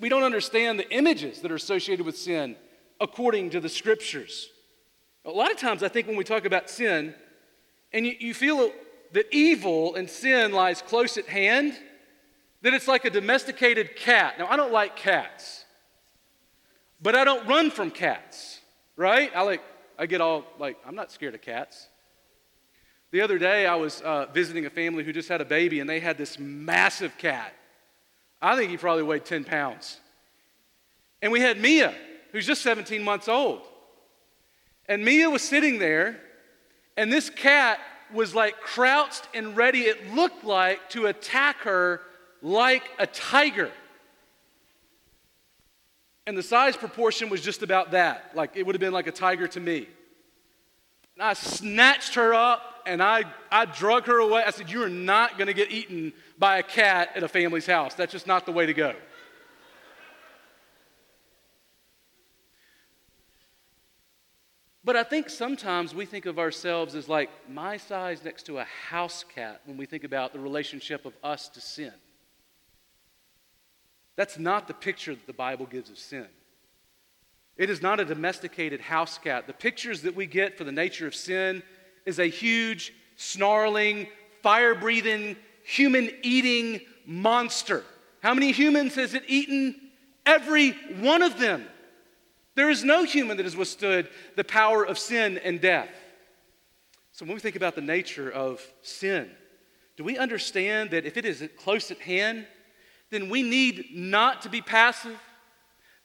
We 0.00 0.08
don't 0.08 0.22
understand 0.22 0.78
the 0.78 0.90
images 0.90 1.42
that 1.42 1.52
are 1.52 1.56
associated 1.56 2.04
with 2.06 2.18
sin 2.18 2.56
according 3.00 3.50
to 3.50 3.60
the 3.60 3.68
scriptures. 3.68 4.48
A 5.26 5.30
lot 5.30 5.50
of 5.50 5.58
times, 5.58 5.82
I 5.82 5.88
think 5.88 6.08
when 6.08 6.16
we 6.16 6.24
talk 6.24 6.46
about 6.46 6.70
sin, 6.70 7.14
and 7.92 8.06
you, 8.06 8.14
you 8.18 8.34
feel 8.34 8.72
that 9.12 9.26
evil 9.30 9.94
and 9.94 10.08
sin 10.08 10.52
lies 10.52 10.80
close 10.80 11.18
at 11.18 11.26
hand, 11.26 11.78
that 12.62 12.72
it's 12.72 12.88
like 12.88 13.04
a 13.04 13.10
domesticated 13.10 13.96
cat. 13.96 14.38
Now, 14.38 14.46
I 14.48 14.56
don't 14.56 14.72
like 14.72 14.96
cats, 14.96 15.66
but 17.02 17.14
I 17.14 17.24
don't 17.24 17.46
run 17.46 17.70
from 17.70 17.90
cats, 17.90 18.60
right? 18.96 19.30
I 19.34 19.42
like, 19.42 19.62
I 19.98 20.06
get 20.06 20.22
all 20.22 20.44
like, 20.58 20.78
I'm 20.86 20.94
not 20.94 21.12
scared 21.12 21.34
of 21.34 21.42
cats. 21.42 21.88
The 23.12 23.22
other 23.22 23.38
day, 23.38 23.66
I 23.66 23.74
was 23.74 24.00
uh, 24.02 24.26
visiting 24.26 24.66
a 24.66 24.70
family 24.70 25.02
who 25.02 25.12
just 25.12 25.28
had 25.28 25.40
a 25.40 25.44
baby, 25.44 25.80
and 25.80 25.90
they 25.90 25.98
had 25.98 26.16
this 26.16 26.38
massive 26.38 27.18
cat. 27.18 27.52
I 28.40 28.56
think 28.56 28.70
he 28.70 28.76
probably 28.76 29.02
weighed 29.02 29.24
10 29.24 29.44
pounds. 29.44 29.98
And 31.20 31.32
we 31.32 31.40
had 31.40 31.60
Mia, 31.60 31.92
who's 32.30 32.46
just 32.46 32.62
17 32.62 33.02
months 33.02 33.28
old. 33.28 33.62
And 34.86 35.04
Mia 35.04 35.28
was 35.28 35.42
sitting 35.42 35.78
there, 35.78 36.20
and 36.96 37.12
this 37.12 37.30
cat 37.30 37.80
was 38.12 38.34
like 38.34 38.60
crouched 38.60 39.28
and 39.34 39.56
ready, 39.56 39.82
it 39.82 40.14
looked 40.14 40.44
like, 40.44 40.88
to 40.90 41.06
attack 41.06 41.58
her 41.58 42.00
like 42.42 42.84
a 42.98 43.06
tiger. 43.06 43.70
And 46.26 46.38
the 46.38 46.42
size 46.42 46.76
proportion 46.76 47.28
was 47.28 47.40
just 47.40 47.62
about 47.62 47.90
that. 47.90 48.30
Like 48.34 48.56
it 48.56 48.64
would 48.64 48.74
have 48.74 48.80
been 48.80 48.92
like 48.92 49.08
a 49.08 49.12
tiger 49.12 49.48
to 49.48 49.60
me. 49.60 49.88
And 51.16 51.24
I 51.24 51.32
snatched 51.32 52.14
her 52.14 52.34
up 52.34 52.69
and 52.90 53.00
I, 53.00 53.22
I 53.52 53.66
drug 53.66 54.06
her 54.06 54.18
away. 54.18 54.42
I 54.44 54.50
said, 54.50 54.68
You 54.68 54.82
are 54.82 54.88
not 54.88 55.38
going 55.38 55.46
to 55.46 55.54
get 55.54 55.70
eaten 55.70 56.12
by 56.38 56.58
a 56.58 56.62
cat 56.62 57.10
at 57.14 57.22
a 57.22 57.28
family's 57.28 57.66
house. 57.66 57.94
That's 57.94 58.10
just 58.10 58.26
not 58.26 58.46
the 58.46 58.52
way 58.52 58.66
to 58.66 58.74
go. 58.74 58.94
But 64.82 64.96
I 64.96 65.04
think 65.04 65.30
sometimes 65.30 65.94
we 65.94 66.04
think 66.04 66.26
of 66.26 66.38
ourselves 66.38 66.96
as 66.96 67.08
like 67.08 67.30
my 67.48 67.76
size 67.76 68.24
next 68.24 68.46
to 68.46 68.58
a 68.58 68.66
house 68.88 69.24
cat 69.34 69.60
when 69.66 69.76
we 69.76 69.86
think 69.86 70.02
about 70.02 70.32
the 70.32 70.40
relationship 70.40 71.06
of 71.06 71.12
us 71.22 71.48
to 71.50 71.60
sin. 71.60 71.92
That's 74.16 74.36
not 74.36 74.66
the 74.66 74.74
picture 74.74 75.14
that 75.14 75.26
the 75.28 75.32
Bible 75.32 75.66
gives 75.66 75.90
of 75.90 75.98
sin. 75.98 76.26
It 77.56 77.70
is 77.70 77.82
not 77.82 78.00
a 78.00 78.04
domesticated 78.04 78.80
house 78.80 79.16
cat. 79.18 79.46
The 79.46 79.52
pictures 79.52 80.02
that 80.02 80.16
we 80.16 80.26
get 80.26 80.58
for 80.58 80.64
the 80.64 80.72
nature 80.72 81.06
of 81.06 81.14
sin 81.14 81.62
is 82.06 82.18
a 82.18 82.26
huge, 82.26 82.92
snarling, 83.16 84.08
fire 84.42 84.74
breathing, 84.74 85.36
human 85.64 86.10
eating 86.22 86.80
monster. 87.06 87.84
How 88.22 88.34
many 88.34 88.52
humans 88.52 88.94
has 88.94 89.14
it 89.14 89.24
eaten? 89.26 89.74
Every 90.26 90.72
one 91.00 91.22
of 91.22 91.38
them. 91.38 91.64
There 92.54 92.70
is 92.70 92.84
no 92.84 93.04
human 93.04 93.36
that 93.36 93.44
has 93.44 93.56
withstood 93.56 94.08
the 94.36 94.44
power 94.44 94.84
of 94.84 94.98
sin 94.98 95.38
and 95.38 95.60
death. 95.60 95.88
So, 97.12 97.24
when 97.24 97.34
we 97.34 97.40
think 97.40 97.56
about 97.56 97.74
the 97.74 97.80
nature 97.80 98.30
of 98.30 98.64
sin, 98.82 99.30
do 99.96 100.04
we 100.04 100.16
understand 100.16 100.90
that 100.90 101.06
if 101.06 101.16
it 101.16 101.24
is 101.24 101.46
close 101.58 101.90
at 101.90 101.98
hand, 101.98 102.46
then 103.10 103.28
we 103.28 103.42
need 103.42 103.86
not 103.92 104.42
to 104.42 104.48
be 104.48 104.62
passive, 104.62 105.18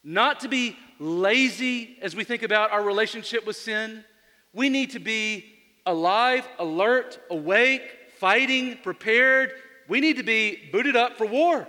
not 0.02 0.40
to 0.40 0.48
be 0.48 0.76
lazy 0.98 1.96
as 2.02 2.14
we 2.14 2.24
think 2.24 2.42
about 2.42 2.72
our 2.72 2.82
relationship 2.82 3.46
with 3.46 3.56
sin. 3.56 4.04
We 4.52 4.68
need 4.68 4.90
to 4.92 4.98
be 4.98 5.55
alive, 5.86 6.46
alert, 6.58 7.18
awake, 7.30 7.82
fighting, 8.18 8.78
prepared. 8.82 9.52
We 9.88 10.00
need 10.00 10.16
to 10.16 10.22
be 10.22 10.68
booted 10.72 10.96
up 10.96 11.16
for 11.16 11.26
war. 11.26 11.66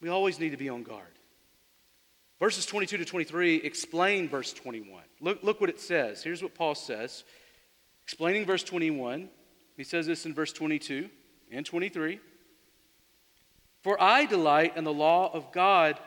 We 0.00 0.08
always 0.08 0.40
need 0.40 0.50
to 0.50 0.56
be 0.56 0.68
on 0.68 0.82
guard. 0.82 1.06
Verses 2.40 2.66
22 2.66 2.98
to 2.98 3.04
23 3.04 3.56
explain 3.56 4.28
verse 4.28 4.52
21. 4.52 5.02
Look, 5.20 5.42
look 5.42 5.60
what 5.60 5.70
it 5.70 5.80
says. 5.80 6.22
Here's 6.22 6.42
what 6.42 6.54
Paul 6.54 6.74
says. 6.74 7.24
Explaining 8.04 8.44
verse 8.44 8.62
21, 8.62 9.30
he 9.76 9.84
says 9.84 10.06
this 10.06 10.26
in 10.26 10.34
verse 10.34 10.52
22 10.52 11.08
and 11.50 11.64
23. 11.64 12.20
For 13.82 14.02
I 14.02 14.26
delight 14.26 14.76
in 14.76 14.84
the 14.84 14.92
law 14.92 15.30
of 15.32 15.52
God 15.52 15.98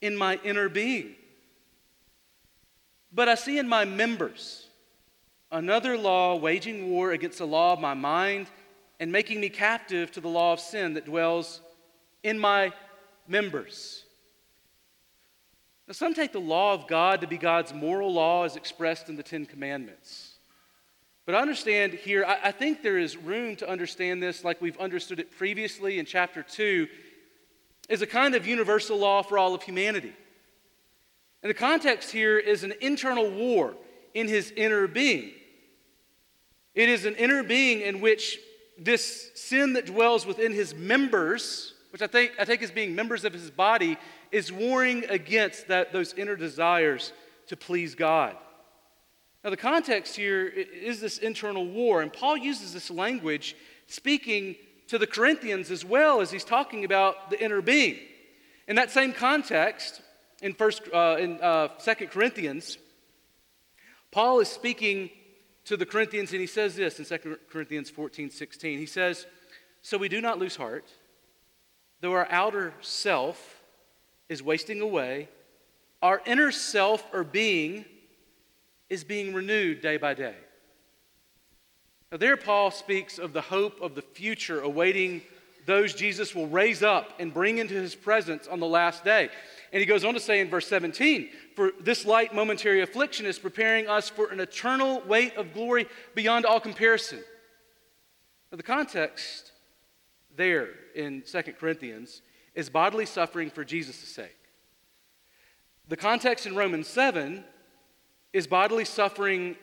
in 0.00 0.16
my 0.16 0.38
inner 0.44 0.68
being. 0.68 1.14
But 3.12 3.28
I 3.28 3.34
see 3.34 3.58
in 3.58 3.68
my 3.68 3.84
members 3.84 4.67
another 5.50 5.96
law 5.96 6.36
waging 6.36 6.90
war 6.90 7.12
against 7.12 7.38
the 7.38 7.46
law 7.46 7.72
of 7.72 7.80
my 7.80 7.94
mind 7.94 8.48
and 9.00 9.12
making 9.12 9.40
me 9.40 9.48
captive 9.48 10.10
to 10.12 10.20
the 10.20 10.28
law 10.28 10.52
of 10.52 10.60
sin 10.60 10.94
that 10.94 11.06
dwells 11.06 11.60
in 12.22 12.38
my 12.38 12.72
members. 13.26 14.04
Now, 15.86 15.92
some 15.92 16.14
take 16.14 16.32
the 16.32 16.40
law 16.40 16.74
of 16.74 16.86
God 16.86 17.20
to 17.22 17.26
be 17.26 17.38
God's 17.38 17.72
moral 17.72 18.12
law 18.12 18.44
as 18.44 18.56
expressed 18.56 19.08
in 19.08 19.16
the 19.16 19.22
Ten 19.22 19.46
Commandments. 19.46 20.38
But 21.24 21.34
understand 21.34 21.94
here, 21.94 22.24
I, 22.24 22.38
I 22.44 22.52
think 22.52 22.82
there 22.82 22.98
is 22.98 23.16
room 23.16 23.56
to 23.56 23.68
understand 23.68 24.22
this 24.22 24.44
like 24.44 24.60
we've 24.60 24.78
understood 24.78 25.20
it 25.20 25.30
previously 25.30 25.98
in 25.98 26.04
chapter 26.04 26.42
2 26.42 26.88
is 27.88 28.02
a 28.02 28.06
kind 28.06 28.34
of 28.34 28.46
universal 28.46 28.98
law 28.98 29.22
for 29.22 29.38
all 29.38 29.54
of 29.54 29.62
humanity. 29.62 30.12
And 31.42 31.50
the 31.50 31.54
context 31.54 32.10
here 32.10 32.38
is 32.38 32.64
an 32.64 32.74
internal 32.80 33.30
war 33.30 33.74
in 34.18 34.26
his 34.28 34.52
inner 34.56 34.86
being. 34.88 35.30
It 36.74 36.88
is 36.88 37.04
an 37.04 37.14
inner 37.16 37.42
being 37.42 37.80
in 37.80 38.00
which 38.00 38.38
this 38.76 39.30
sin 39.34 39.74
that 39.74 39.86
dwells 39.86 40.26
within 40.26 40.52
his 40.52 40.74
members, 40.74 41.74
which 41.90 42.02
I 42.02 42.06
think 42.06 42.32
I 42.38 42.44
take 42.44 42.62
as 42.62 42.70
being 42.70 42.94
members 42.94 43.24
of 43.24 43.32
his 43.32 43.50
body, 43.50 43.96
is 44.32 44.52
warring 44.52 45.04
against 45.08 45.68
that, 45.68 45.92
those 45.92 46.14
inner 46.14 46.36
desires 46.36 47.12
to 47.46 47.56
please 47.56 47.94
God. 47.94 48.36
Now, 49.44 49.50
the 49.50 49.56
context 49.56 50.16
here 50.16 50.46
is 50.46 51.00
this 51.00 51.18
internal 51.18 51.66
war, 51.66 52.02
and 52.02 52.12
Paul 52.12 52.36
uses 52.36 52.72
this 52.72 52.90
language 52.90 53.56
speaking 53.86 54.56
to 54.88 54.98
the 54.98 55.06
Corinthians 55.06 55.70
as 55.70 55.84
well 55.84 56.20
as 56.20 56.30
he's 56.30 56.44
talking 56.44 56.84
about 56.84 57.30
the 57.30 57.42
inner 57.42 57.62
being. 57.62 57.98
In 58.66 58.76
that 58.76 58.90
same 58.90 59.12
context, 59.12 60.02
in 60.42 60.54
first 60.54 60.82
uh, 60.92 61.16
in 61.18 61.40
uh, 61.40 61.68
Second 61.78 62.08
Corinthians, 62.08 62.78
Paul 64.10 64.40
is 64.40 64.48
speaking 64.48 65.10
to 65.66 65.76
the 65.76 65.86
Corinthians, 65.86 66.32
and 66.32 66.40
he 66.40 66.46
says 66.46 66.76
this 66.76 66.98
in 66.98 67.04
2 67.04 67.38
Corinthians 67.50 67.90
14, 67.90 68.30
16. 68.30 68.78
He 68.78 68.86
says, 68.86 69.26
So 69.82 69.98
we 69.98 70.08
do 70.08 70.20
not 70.20 70.38
lose 70.38 70.56
heart, 70.56 70.86
though 72.00 72.12
our 72.12 72.26
outer 72.30 72.72
self 72.80 73.62
is 74.28 74.42
wasting 74.42 74.80
away, 74.80 75.28
our 76.00 76.22
inner 76.26 76.52
self 76.52 77.04
or 77.12 77.24
being 77.24 77.84
is 78.88 79.04
being 79.04 79.34
renewed 79.34 79.82
day 79.82 79.96
by 79.96 80.14
day. 80.14 80.34
Now, 82.10 82.16
there, 82.16 82.38
Paul 82.38 82.70
speaks 82.70 83.18
of 83.18 83.34
the 83.34 83.42
hope 83.42 83.80
of 83.82 83.94
the 83.94 84.02
future 84.02 84.60
awaiting 84.60 85.20
those 85.66 85.92
Jesus 85.92 86.34
will 86.34 86.46
raise 86.46 86.82
up 86.82 87.12
and 87.18 87.34
bring 87.34 87.58
into 87.58 87.74
his 87.74 87.94
presence 87.94 88.46
on 88.46 88.58
the 88.58 88.66
last 88.66 89.04
day. 89.04 89.28
And 89.72 89.80
he 89.80 89.86
goes 89.86 90.04
on 90.04 90.14
to 90.14 90.20
say 90.20 90.40
in 90.40 90.48
verse 90.48 90.66
17, 90.66 91.28
For 91.54 91.72
this 91.80 92.06
light 92.06 92.34
momentary 92.34 92.80
affliction 92.80 93.26
is 93.26 93.38
preparing 93.38 93.86
us 93.86 94.08
for 94.08 94.30
an 94.30 94.40
eternal 94.40 95.02
weight 95.02 95.36
of 95.36 95.52
glory 95.52 95.86
beyond 96.14 96.46
all 96.46 96.60
comparison. 96.60 97.22
Now, 98.50 98.56
the 98.56 98.62
context 98.62 99.52
there 100.36 100.70
in 100.94 101.22
2 101.22 101.42
Corinthians 101.58 102.22
is 102.54 102.70
bodily 102.70 103.04
suffering 103.06 103.50
for 103.50 103.64
Jesus' 103.64 103.96
sake. 103.96 104.36
The 105.88 105.96
context 105.96 106.46
in 106.46 106.54
Romans 106.54 106.86
7 106.86 107.44
is 108.32 108.46
bodily 108.46 108.84
suffering 108.84 109.56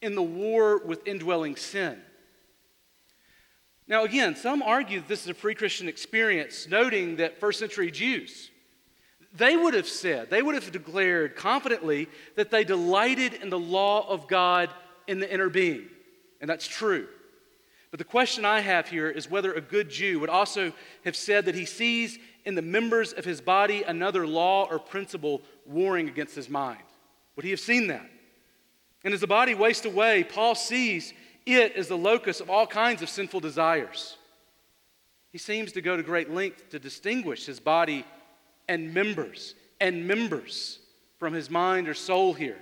in 0.00 0.14
the 0.14 0.22
war 0.22 0.78
with 0.78 1.06
indwelling 1.06 1.56
sin. 1.56 2.00
Now, 3.86 4.04
again, 4.04 4.36
some 4.36 4.62
argue 4.62 5.02
this 5.06 5.22
is 5.22 5.28
a 5.28 5.34
pre 5.34 5.54
Christian 5.54 5.88
experience, 5.88 6.66
noting 6.68 7.16
that 7.16 7.38
first 7.40 7.58
century 7.58 7.90
Jews, 7.90 8.50
they 9.34 9.56
would 9.56 9.74
have 9.74 9.88
said, 9.88 10.30
they 10.30 10.42
would 10.42 10.54
have 10.54 10.70
declared 10.70 11.34
confidently 11.34 12.08
that 12.36 12.50
they 12.50 12.62
delighted 12.62 13.34
in 13.34 13.50
the 13.50 13.58
law 13.58 14.08
of 14.08 14.28
God 14.28 14.70
in 15.08 15.18
the 15.18 15.32
inner 15.32 15.48
being. 15.48 15.86
And 16.40 16.48
that's 16.48 16.68
true. 16.68 17.08
But 17.90 17.98
the 17.98 18.04
question 18.04 18.44
I 18.44 18.60
have 18.60 18.88
here 18.88 19.08
is 19.08 19.30
whether 19.30 19.52
a 19.52 19.60
good 19.60 19.90
Jew 19.90 20.20
would 20.20 20.30
also 20.30 20.72
have 21.04 21.16
said 21.16 21.44
that 21.44 21.54
he 21.54 21.64
sees 21.64 22.18
in 22.44 22.54
the 22.54 22.62
members 22.62 23.12
of 23.12 23.24
his 23.24 23.40
body 23.40 23.82
another 23.82 24.26
law 24.26 24.66
or 24.70 24.78
principle 24.78 25.42
warring 25.66 26.08
against 26.08 26.34
his 26.34 26.48
mind. 26.48 26.82
Would 27.36 27.44
he 27.44 27.50
have 27.50 27.60
seen 27.60 27.88
that? 27.88 28.08
And 29.04 29.14
as 29.14 29.20
the 29.20 29.26
body 29.26 29.54
wastes 29.54 29.86
away, 29.86 30.24
Paul 30.24 30.54
sees 30.54 31.12
it 31.46 31.74
as 31.76 31.88
the 31.88 31.98
locus 31.98 32.40
of 32.40 32.50
all 32.50 32.66
kinds 32.66 33.02
of 33.02 33.08
sinful 33.08 33.40
desires. 33.40 34.16
He 35.30 35.38
seems 35.38 35.72
to 35.72 35.80
go 35.80 35.96
to 35.96 36.02
great 36.02 36.30
length 36.30 36.70
to 36.70 36.78
distinguish 36.78 37.46
his 37.46 37.58
body 37.60 38.04
and 38.68 38.94
members 38.94 39.54
and 39.80 40.06
members 40.06 40.78
from 41.18 41.32
his 41.32 41.50
mind 41.50 41.88
or 41.88 41.94
soul 41.94 42.34
here. 42.34 42.58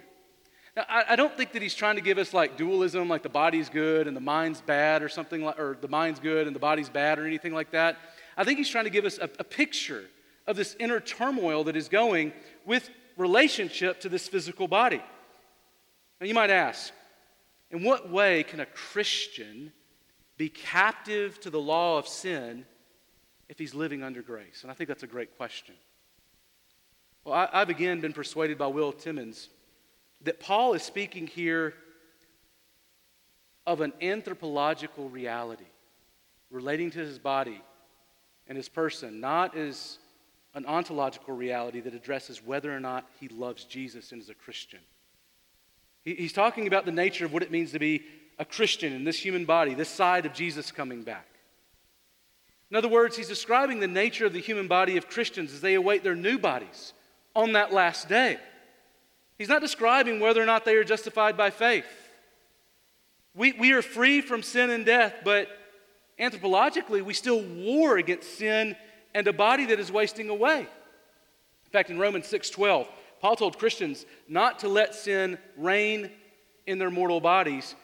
Now, 0.76 0.84
I, 0.88 1.04
I, 1.10 1.16
don't 1.16 1.36
think 1.36 1.52
that 1.52 1.60
he's 1.60 1.74
trying 1.74 1.96
to 1.96 2.00
give 2.00 2.16
us 2.16 2.32
like 2.32 2.56
dualism, 2.56 3.08
like 3.08 3.22
the 3.22 3.28
body's 3.28 3.68
good 3.68 4.06
and 4.06 4.16
the 4.16 4.20
mind's 4.20 4.60
bad 4.62 5.02
or 5.02 5.08
something 5.08 5.44
like, 5.44 5.58
or 5.58 5.76
the 5.80 5.88
mind's 5.88 6.18
good 6.18 6.46
and 6.46 6.56
the 6.56 6.60
body's 6.60 6.88
bad 6.88 7.18
or 7.18 7.26
anything 7.26 7.52
like 7.52 7.72
that. 7.72 7.98
I 8.36 8.44
think 8.44 8.58
he's 8.58 8.70
trying 8.70 8.84
to 8.84 8.90
give 8.90 9.04
us 9.04 9.18
a, 9.18 9.24
a 9.38 9.44
picture 9.44 10.04
of 10.46 10.56
this 10.56 10.74
inner 10.80 10.98
turmoil 10.98 11.64
that 11.64 11.76
is 11.76 11.88
going 11.88 12.32
with 12.64 12.88
relationship 13.16 14.00
to 14.00 14.08
this 14.08 14.28
physical 14.28 14.66
body. 14.66 15.02
Now, 16.20 16.26
you 16.26 16.34
might 16.34 16.50
ask, 16.50 16.92
in 17.70 17.82
what 17.82 18.10
way 18.10 18.42
can 18.42 18.60
a 18.60 18.66
Christian 18.66 19.72
be 20.38 20.48
captive 20.48 21.38
to 21.40 21.50
the 21.50 21.60
law 21.60 21.98
of 21.98 22.08
sin 22.08 22.64
if 23.48 23.58
he's 23.58 23.74
living 23.74 24.02
under 24.02 24.22
grace? 24.22 24.62
And 24.62 24.70
I 24.70 24.74
think 24.74 24.88
that's 24.88 25.02
a 25.02 25.08
great 25.08 25.36
question. 25.36 25.74
Well, 27.24 27.48
I, 27.52 27.58
have 27.58 27.70
again 27.70 28.00
been 28.00 28.12
persuaded 28.12 28.58
by 28.58 28.66
Will 28.66 28.92
Timmins 28.92 29.48
that 30.22 30.40
Paul 30.40 30.74
is 30.74 30.82
speaking 30.82 31.26
here 31.26 31.74
of 33.66 33.80
an 33.80 33.92
anthropological 34.02 35.08
reality 35.08 35.64
relating 36.50 36.90
to 36.90 36.98
his 36.98 37.18
body 37.18 37.60
and 38.48 38.56
his 38.56 38.68
person, 38.68 39.20
not 39.20 39.56
as 39.56 39.98
an 40.54 40.66
ontological 40.66 41.34
reality 41.34 41.80
that 41.80 41.94
addresses 41.94 42.44
whether 42.44 42.74
or 42.74 42.80
not 42.80 43.08
he 43.20 43.28
loves 43.28 43.64
Jesus 43.64 44.12
and 44.12 44.20
is 44.20 44.28
a 44.28 44.34
Christian. 44.34 44.80
He's 46.04 46.32
talking 46.32 46.66
about 46.66 46.84
the 46.84 46.92
nature 46.92 47.24
of 47.24 47.32
what 47.32 47.44
it 47.44 47.52
means 47.52 47.70
to 47.72 47.78
be 47.78 48.02
a 48.38 48.44
Christian 48.44 48.92
in 48.92 49.04
this 49.04 49.18
human 49.18 49.44
body, 49.44 49.74
this 49.74 49.88
side 49.88 50.26
of 50.26 50.34
Jesus 50.34 50.72
coming 50.72 51.04
back. 51.04 51.28
In 52.70 52.76
other 52.76 52.88
words, 52.88 53.16
he's 53.16 53.28
describing 53.28 53.78
the 53.78 53.86
nature 53.86 54.26
of 54.26 54.32
the 54.32 54.40
human 54.40 54.66
body 54.66 54.96
of 54.96 55.08
Christians 55.08 55.52
as 55.52 55.60
they 55.60 55.74
await 55.74 56.02
their 56.02 56.16
new 56.16 56.38
bodies 56.38 56.92
on 57.34 57.52
that 57.52 57.72
last 57.72 58.08
day. 58.08 58.38
He's 59.38 59.48
not 59.48 59.60
describing 59.60 60.20
whether 60.20 60.42
or 60.42 60.46
not 60.46 60.64
they 60.64 60.76
are 60.76 60.84
justified 60.84 61.36
by 61.36 61.50
faith. 61.50 61.86
We, 63.34 63.52
we 63.52 63.72
are 63.72 63.82
free 63.82 64.20
from 64.20 64.42
sin 64.42 64.70
and 64.70 64.84
death, 64.84 65.14
but 65.24 65.48
anthropologically, 66.18 67.02
we 67.02 67.14
still 67.14 67.42
war 67.42 67.96
against 67.96 68.38
sin 68.38 68.76
and 69.14 69.26
a 69.26 69.32
body 69.32 69.66
that 69.66 69.80
is 69.80 69.90
wasting 69.90 70.28
away. 70.28 70.60
In 70.60 71.70
fact, 71.70 71.90
in 71.90 71.98
Romans 71.98 72.26
6:12, 72.26 72.86
Paul 73.20 73.36
told 73.36 73.58
Christians 73.58 74.04
not 74.28 74.58
to 74.60 74.68
let 74.68 74.94
sin 74.94 75.38
reign 75.56 76.10
in 76.66 76.78
their 76.78 76.90
mortal 76.90 77.20
bodies, 77.20 77.74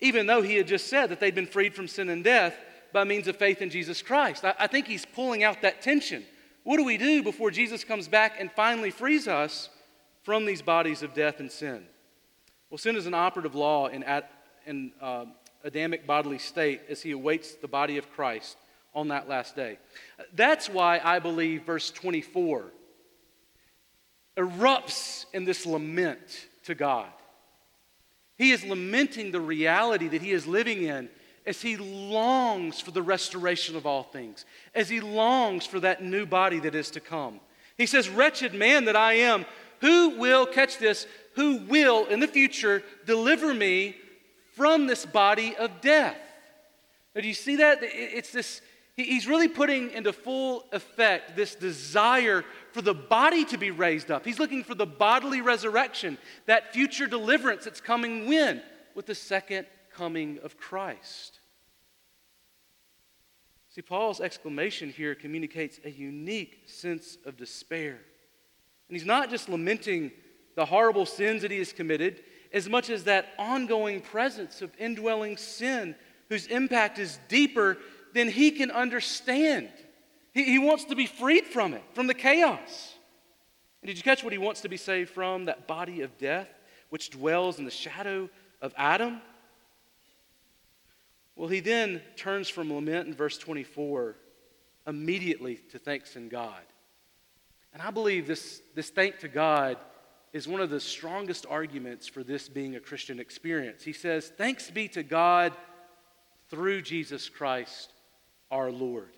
even 0.00 0.26
though 0.26 0.42
he 0.42 0.56
had 0.56 0.66
just 0.66 0.88
said 0.88 1.10
that 1.10 1.20
they'd 1.20 1.34
been 1.34 1.46
freed 1.46 1.74
from 1.74 1.88
sin 1.88 2.08
and 2.08 2.24
death 2.24 2.54
by 2.92 3.04
means 3.04 3.28
of 3.28 3.36
faith 3.36 3.62
in 3.62 3.70
Jesus 3.70 4.02
Christ. 4.02 4.44
I, 4.44 4.54
I 4.58 4.66
think 4.66 4.86
he's 4.86 5.04
pulling 5.04 5.44
out 5.44 5.62
that 5.62 5.82
tension. 5.82 6.24
What 6.68 6.76
do 6.76 6.84
we 6.84 6.98
do 6.98 7.22
before 7.22 7.50
Jesus 7.50 7.82
comes 7.82 8.08
back 8.08 8.34
and 8.38 8.52
finally 8.52 8.90
frees 8.90 9.26
us 9.26 9.70
from 10.22 10.44
these 10.44 10.60
bodies 10.60 11.02
of 11.02 11.14
death 11.14 11.40
and 11.40 11.50
sin? 11.50 11.82
Well, 12.68 12.76
sin 12.76 12.94
is 12.94 13.06
an 13.06 13.14
operative 13.14 13.54
law 13.54 13.86
in, 13.86 14.04
in 14.66 14.92
uh, 15.00 15.24
Adamic 15.64 16.06
bodily 16.06 16.36
state 16.36 16.82
as 16.90 17.00
he 17.00 17.12
awaits 17.12 17.54
the 17.54 17.68
body 17.68 17.96
of 17.96 18.10
Christ 18.10 18.58
on 18.94 19.08
that 19.08 19.30
last 19.30 19.56
day. 19.56 19.78
That's 20.34 20.68
why 20.68 21.00
I 21.02 21.20
believe 21.20 21.62
verse 21.62 21.90
24 21.90 22.66
erupts 24.36 25.24
in 25.32 25.46
this 25.46 25.64
lament 25.64 26.48
to 26.64 26.74
God. 26.74 27.08
He 28.36 28.50
is 28.50 28.62
lamenting 28.62 29.30
the 29.30 29.40
reality 29.40 30.08
that 30.08 30.20
he 30.20 30.32
is 30.32 30.46
living 30.46 30.82
in 30.82 31.08
as 31.48 31.62
he 31.62 31.78
longs 31.78 32.78
for 32.78 32.90
the 32.90 33.02
restoration 33.02 33.74
of 33.74 33.86
all 33.86 34.02
things, 34.02 34.44
as 34.74 34.90
he 34.90 35.00
longs 35.00 35.64
for 35.64 35.80
that 35.80 36.04
new 36.04 36.26
body 36.26 36.60
that 36.60 36.74
is 36.74 36.90
to 36.90 37.00
come. 37.00 37.40
He 37.78 37.86
says, 37.86 38.10
Wretched 38.10 38.52
man 38.52 38.84
that 38.84 38.96
I 38.96 39.14
am, 39.14 39.46
who 39.80 40.10
will, 40.18 40.44
catch 40.44 40.76
this, 40.76 41.06
who 41.36 41.64
will 41.66 42.04
in 42.04 42.20
the 42.20 42.28
future 42.28 42.82
deliver 43.06 43.54
me 43.54 43.96
from 44.56 44.86
this 44.86 45.06
body 45.06 45.56
of 45.56 45.80
death? 45.80 46.18
Now, 47.14 47.22
do 47.22 47.28
you 47.28 47.34
see 47.34 47.56
that? 47.56 47.78
It's 47.80 48.30
this, 48.30 48.60
he's 48.94 49.26
really 49.26 49.48
putting 49.48 49.90
into 49.92 50.12
full 50.12 50.66
effect 50.70 51.34
this 51.34 51.54
desire 51.54 52.44
for 52.72 52.82
the 52.82 52.94
body 52.94 53.46
to 53.46 53.56
be 53.56 53.70
raised 53.70 54.10
up. 54.10 54.26
He's 54.26 54.38
looking 54.38 54.64
for 54.64 54.74
the 54.74 54.86
bodily 54.86 55.40
resurrection, 55.40 56.18
that 56.44 56.74
future 56.74 57.06
deliverance 57.06 57.64
that's 57.64 57.80
coming 57.80 58.26
when? 58.26 58.60
With 58.94 59.06
the 59.06 59.14
second 59.14 59.66
coming 59.94 60.38
of 60.42 60.58
Christ. 60.58 61.37
See, 63.70 63.82
Paul's 63.82 64.20
exclamation 64.20 64.90
here 64.90 65.14
communicates 65.14 65.78
a 65.84 65.90
unique 65.90 66.62
sense 66.66 67.18
of 67.26 67.36
despair. 67.36 68.00
And 68.88 68.96
he's 68.96 69.06
not 69.06 69.30
just 69.30 69.48
lamenting 69.48 70.10
the 70.56 70.64
horrible 70.64 71.06
sins 71.06 71.42
that 71.42 71.50
he 71.50 71.58
has 71.58 71.72
committed, 71.72 72.22
as 72.52 72.68
much 72.68 72.88
as 72.88 73.04
that 73.04 73.28
ongoing 73.38 74.00
presence 74.00 74.62
of 74.62 74.72
indwelling 74.78 75.36
sin 75.36 75.94
whose 76.30 76.46
impact 76.46 76.98
is 76.98 77.18
deeper 77.28 77.76
than 78.14 78.28
he 78.28 78.50
can 78.50 78.70
understand. 78.70 79.68
He, 80.32 80.44
he 80.44 80.58
wants 80.58 80.84
to 80.84 80.96
be 80.96 81.06
freed 81.06 81.46
from 81.46 81.74
it, 81.74 81.82
from 81.92 82.06
the 82.06 82.14
chaos. 82.14 82.94
And 83.82 83.88
did 83.88 83.96
you 83.96 84.02
catch 84.02 84.24
what 84.24 84.32
he 84.32 84.38
wants 84.38 84.62
to 84.62 84.68
be 84.68 84.76
saved 84.78 85.10
from? 85.10 85.44
That 85.44 85.68
body 85.68 86.00
of 86.00 86.16
death, 86.18 86.48
which 86.88 87.10
dwells 87.10 87.58
in 87.58 87.66
the 87.66 87.70
shadow 87.70 88.30
of 88.60 88.72
Adam? 88.76 89.20
Well, 91.38 91.48
he 91.48 91.60
then 91.60 92.02
turns 92.16 92.48
from 92.48 92.74
lament 92.74 93.06
in 93.06 93.14
verse 93.14 93.38
24 93.38 94.16
immediately 94.88 95.60
to 95.70 95.78
thanks 95.78 96.16
in 96.16 96.28
God. 96.28 96.60
And 97.72 97.80
I 97.80 97.92
believe 97.92 98.26
this, 98.26 98.60
this 98.74 98.90
thank 98.90 99.20
to 99.20 99.28
God 99.28 99.76
is 100.32 100.48
one 100.48 100.60
of 100.60 100.68
the 100.68 100.80
strongest 100.80 101.46
arguments 101.48 102.08
for 102.08 102.24
this 102.24 102.48
being 102.48 102.74
a 102.74 102.80
Christian 102.80 103.20
experience. 103.20 103.84
He 103.84 103.92
says, 103.92 104.32
Thanks 104.36 104.68
be 104.68 104.88
to 104.88 105.04
God 105.04 105.52
through 106.50 106.82
Jesus 106.82 107.28
Christ 107.28 107.92
our 108.50 108.72
Lord. 108.72 109.16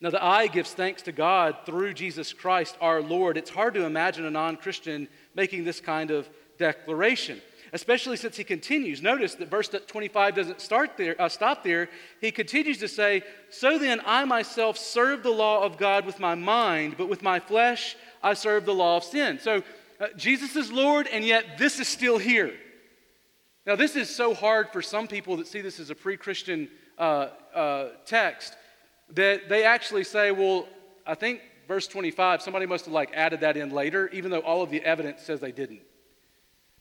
Now, 0.00 0.10
the 0.10 0.22
I 0.22 0.46
gives 0.46 0.72
thanks 0.72 1.02
to 1.02 1.12
God 1.12 1.56
through 1.66 1.94
Jesus 1.94 2.32
Christ 2.32 2.76
our 2.80 3.02
Lord. 3.02 3.36
It's 3.36 3.50
hard 3.50 3.74
to 3.74 3.84
imagine 3.84 4.26
a 4.26 4.30
non 4.30 4.58
Christian 4.58 5.08
making 5.34 5.64
this 5.64 5.80
kind 5.80 6.12
of 6.12 6.28
declaration, 6.56 7.40
especially 7.74 8.16
since 8.16 8.36
he 8.36 8.44
continues. 8.44 9.02
Notice 9.02 9.34
that 9.34 9.50
verse 9.50 9.68
25 9.68 10.36
doesn't 10.36 10.60
start 10.60 10.96
there, 10.96 11.20
uh, 11.20 11.28
stop 11.28 11.64
there. 11.64 11.90
He 12.20 12.30
continues 12.30 12.78
to 12.78 12.88
say, 12.88 13.24
So 13.50 13.78
then 13.78 14.00
I 14.06 14.24
myself 14.24 14.78
serve 14.78 15.24
the 15.24 15.30
law 15.30 15.64
of 15.64 15.76
God 15.76 16.06
with 16.06 16.20
my 16.20 16.36
mind, 16.36 16.94
but 16.96 17.08
with 17.08 17.22
my 17.22 17.40
flesh 17.40 17.96
I 18.22 18.34
serve 18.34 18.64
the 18.64 18.72
law 18.72 18.96
of 18.96 19.04
sin. 19.04 19.40
So 19.40 19.64
uh, 20.00 20.06
Jesus 20.16 20.54
is 20.54 20.70
Lord, 20.70 21.08
and 21.08 21.24
yet 21.24 21.58
this 21.58 21.80
is 21.80 21.88
still 21.88 22.16
here. 22.16 22.54
Now, 23.66 23.74
this 23.74 23.96
is 23.96 24.14
so 24.14 24.34
hard 24.34 24.68
for 24.72 24.80
some 24.80 25.08
people 25.08 25.36
that 25.38 25.48
see 25.48 25.60
this 25.60 25.80
as 25.80 25.90
a 25.90 25.94
pre 25.96 26.16
Christian 26.16 26.68
uh, 26.96 27.28
uh, 27.54 27.88
text 28.06 28.54
that 29.10 29.48
they 29.48 29.64
actually 29.64 30.04
say, 30.04 30.30
well, 30.30 30.68
I 31.04 31.16
think 31.16 31.40
verse 31.66 31.88
25, 31.88 32.40
somebody 32.40 32.66
must 32.66 32.84
have 32.84 32.94
like 32.94 33.10
added 33.14 33.40
that 33.40 33.56
in 33.56 33.70
later, 33.70 34.08
even 34.12 34.30
though 34.30 34.40
all 34.40 34.62
of 34.62 34.70
the 34.70 34.82
evidence 34.84 35.22
says 35.22 35.40
they 35.40 35.52
didn't. 35.52 35.82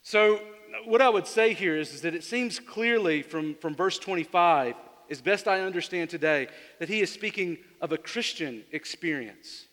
So, 0.03 0.39
what 0.85 1.01
I 1.01 1.09
would 1.09 1.27
say 1.27 1.53
here 1.53 1.77
is, 1.77 1.93
is 1.93 2.01
that 2.01 2.15
it 2.15 2.23
seems 2.23 2.59
clearly 2.59 3.21
from, 3.21 3.55
from 3.55 3.75
verse 3.75 3.99
25, 3.99 4.75
as 5.09 5.21
best 5.21 5.47
I 5.47 5.61
understand 5.61 6.09
today, 6.09 6.47
that 6.79 6.89
he 6.89 7.01
is 7.01 7.11
speaking 7.11 7.57
of 7.81 7.91
a 7.91 7.97
Christian 7.97 8.63
experience. 8.71 9.67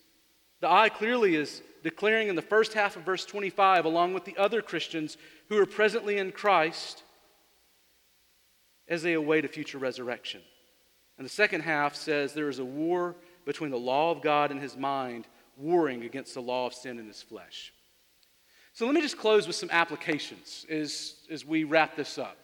The 0.59 0.69
I 0.69 0.89
clearly 0.89 1.35
is 1.35 1.63
declaring 1.83 2.27
in 2.27 2.35
the 2.35 2.41
first 2.41 2.73
half 2.73 2.95
of 2.95 3.03
verse 3.03 3.25
25, 3.25 3.85
along 3.85 4.13
with 4.13 4.25
the 4.25 4.37
other 4.37 4.61
Christians 4.61 5.17
who 5.49 5.57
are 5.57 5.65
presently 5.65 6.17
in 6.17 6.31
Christ, 6.31 7.03
as 8.87 9.01
they 9.01 9.13
await 9.13 9.45
a 9.45 9.47
future 9.47 9.77
resurrection. 9.77 10.41
And 11.17 11.25
the 11.25 11.29
second 11.29 11.61
half 11.61 11.95
says 11.95 12.33
there 12.33 12.49
is 12.49 12.59
a 12.59 12.65
war 12.65 13.15
between 13.45 13.71
the 13.71 13.77
law 13.77 14.11
of 14.11 14.21
God 14.21 14.51
and 14.51 14.61
his 14.61 14.77
mind, 14.77 15.27
warring 15.57 16.03
against 16.03 16.33
the 16.33 16.41
law 16.41 16.67
of 16.67 16.73
sin 16.73 16.99
in 16.99 17.07
his 17.07 17.21
flesh. 17.23 17.73
So 18.81 18.87
let 18.87 18.95
me 18.95 19.01
just 19.01 19.19
close 19.19 19.45
with 19.45 19.55
some 19.55 19.69
applications 19.71 20.65
as, 20.67 21.13
as 21.29 21.45
we 21.45 21.65
wrap 21.65 21.95
this 21.95 22.17
up. 22.17 22.35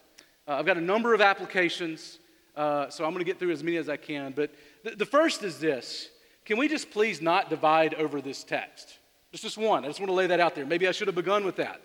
Uh, 0.48 0.52
I've 0.52 0.68
got 0.68 0.78
a 0.78 0.82
number 0.82 1.16
of 1.16 1.20
applications, 1.20 2.20
uh, 2.56 2.92
so 2.92 3.04
I'm 3.06 3.10
going 3.10 3.26
to 3.26 3.26
get 3.26 3.40
through 3.40 3.50
as 3.50 3.64
many 3.64 3.78
as 3.78 3.90
I 3.90 3.98
can. 3.98 4.34
But 4.36 4.52
th- 4.84 5.00
the 5.00 5.06
first 5.08 5.42
is 5.42 5.60
this 5.60 6.10
Can 6.46 6.60
we 6.60 6.68
just 6.68 6.92
please 6.92 7.24
not 7.24 7.50
divide 7.50 7.96
over 7.96 8.22
this 8.22 8.44
text? 8.44 9.00
Just 9.32 9.46
just 9.46 9.58
one. 9.58 9.84
I 9.84 9.88
just 9.88 10.00
want 10.00 10.12
to 10.12 10.14
lay 10.14 10.28
that 10.28 10.40
out 10.40 10.54
there. 10.54 10.64
Maybe 10.64 10.88
I 10.88 10.92
should 10.92 11.08
have 11.08 11.16
begun 11.16 11.44
with 11.44 11.56
that. 11.56 11.82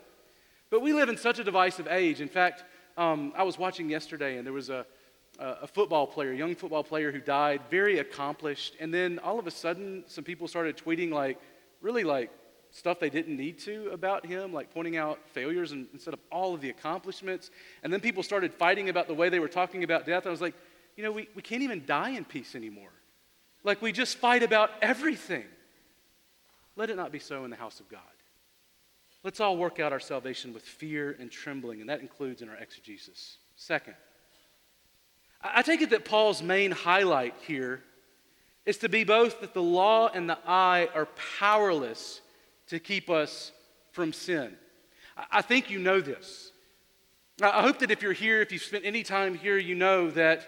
But 0.68 0.82
we 0.82 0.92
live 0.92 1.08
in 1.08 1.16
such 1.16 1.38
a 1.38 1.44
divisive 1.44 1.88
age. 1.88 2.20
In 2.20 2.28
fact, 2.28 2.64
um, 2.98 3.32
I 3.34 3.44
was 3.44 3.56
watching 3.56 3.88
yesterday, 3.88 4.36
and 4.36 4.44
there 4.44 4.52
was 4.52 4.68
a, 4.68 4.84
a 5.38 5.66
football 5.66 6.06
player, 6.06 6.32
a 6.32 6.36
young 6.36 6.56
football 6.56 6.84
player 6.84 7.10
who 7.10 7.20
died, 7.20 7.62
very 7.70 8.00
accomplished. 8.00 8.76
And 8.80 8.92
then 8.92 9.18
all 9.20 9.38
of 9.38 9.46
a 9.46 9.50
sudden, 9.50 10.04
some 10.08 10.24
people 10.24 10.46
started 10.46 10.76
tweeting, 10.76 11.10
like, 11.10 11.40
really 11.80 12.04
like 12.04 12.30
stuff 12.72 12.98
they 12.98 13.10
didn't 13.10 13.36
need 13.36 13.58
to 13.60 13.90
about 13.90 14.26
him, 14.26 14.52
like 14.52 14.72
pointing 14.72 14.96
out 14.96 15.20
failures 15.32 15.72
instead 15.72 16.14
of 16.14 16.20
all 16.32 16.54
of 16.54 16.60
the 16.60 16.70
accomplishments. 16.70 17.50
And 17.82 17.92
then 17.92 18.00
people 18.00 18.22
started 18.22 18.52
fighting 18.52 18.88
about 18.88 19.06
the 19.06 19.14
way 19.14 19.28
they 19.28 19.38
were 19.38 19.48
talking 19.48 19.84
about 19.84 20.06
death. 20.06 20.26
I 20.26 20.30
was 20.30 20.40
like, 20.40 20.54
you 20.96 21.04
know, 21.04 21.12
we, 21.12 21.28
we 21.34 21.42
can't 21.42 21.62
even 21.62 21.84
die 21.86 22.10
in 22.10 22.24
peace 22.24 22.54
anymore. 22.54 22.90
Like, 23.62 23.80
we 23.80 23.92
just 23.92 24.16
fight 24.18 24.42
about 24.42 24.70
everything. 24.80 25.44
Let 26.74 26.90
it 26.90 26.96
not 26.96 27.12
be 27.12 27.18
so 27.18 27.44
in 27.44 27.50
the 27.50 27.56
house 27.56 27.78
of 27.78 27.88
God. 27.88 28.00
Let's 29.22 29.38
all 29.38 29.56
work 29.56 29.78
out 29.78 29.92
our 29.92 30.00
salvation 30.00 30.52
with 30.52 30.64
fear 30.64 31.16
and 31.20 31.30
trembling, 31.30 31.80
and 31.80 31.88
that 31.88 32.00
includes 32.00 32.42
in 32.42 32.48
our 32.48 32.56
exegesis. 32.56 33.36
Second, 33.54 33.94
I 35.42 35.62
take 35.62 35.80
it 35.80 35.90
that 35.90 36.04
Paul's 36.04 36.42
main 36.42 36.72
highlight 36.72 37.34
here 37.46 37.82
is 38.64 38.78
to 38.78 38.88
be 38.88 39.04
both 39.04 39.40
that 39.40 39.54
the 39.54 39.62
law 39.62 40.08
and 40.08 40.28
the 40.28 40.38
eye 40.46 40.88
are 40.94 41.06
powerless 41.38 42.20
to 42.72 42.80
keep 42.80 43.10
us 43.10 43.52
from 43.90 44.14
sin. 44.14 44.56
I 45.30 45.42
think 45.42 45.68
you 45.68 45.78
know 45.78 46.00
this. 46.00 46.52
I 47.42 47.60
hope 47.60 47.80
that 47.80 47.90
if 47.90 48.00
you're 48.00 48.14
here, 48.14 48.40
if 48.40 48.50
you've 48.50 48.62
spent 48.62 48.86
any 48.86 49.02
time 49.02 49.34
here, 49.34 49.58
you 49.58 49.74
know 49.74 50.10
that 50.12 50.46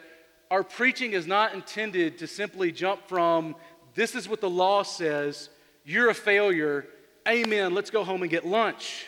our 0.50 0.64
preaching 0.64 1.12
is 1.12 1.26
not 1.26 1.52
intended 1.52 2.16
to 2.18 2.26
simply 2.26 2.72
jump 2.72 3.08
from 3.08 3.56
this 3.94 4.14
is 4.14 4.26
what 4.26 4.40
the 4.40 4.48
law 4.48 4.82
says, 4.82 5.50
you're 5.84 6.08
a 6.08 6.14
failure, 6.14 6.86
amen, 7.28 7.74
let's 7.74 7.90
go 7.90 8.04
home 8.04 8.22
and 8.22 8.30
get 8.30 8.46
lunch. 8.46 9.06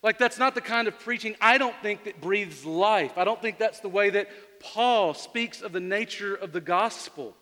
Like, 0.00 0.16
that's 0.16 0.38
not 0.38 0.54
the 0.54 0.60
kind 0.60 0.86
of 0.86 0.96
preaching 1.00 1.34
I 1.40 1.58
don't 1.58 1.76
think 1.82 2.04
that 2.04 2.20
breathes 2.20 2.64
life. 2.64 3.18
I 3.18 3.24
don't 3.24 3.42
think 3.42 3.58
that's 3.58 3.80
the 3.80 3.88
way 3.88 4.10
that 4.10 4.28
Paul 4.60 5.12
speaks 5.12 5.60
of 5.60 5.72
the 5.72 5.80
nature 5.80 6.36
of 6.36 6.52
the 6.52 6.60
gospel. 6.60 7.34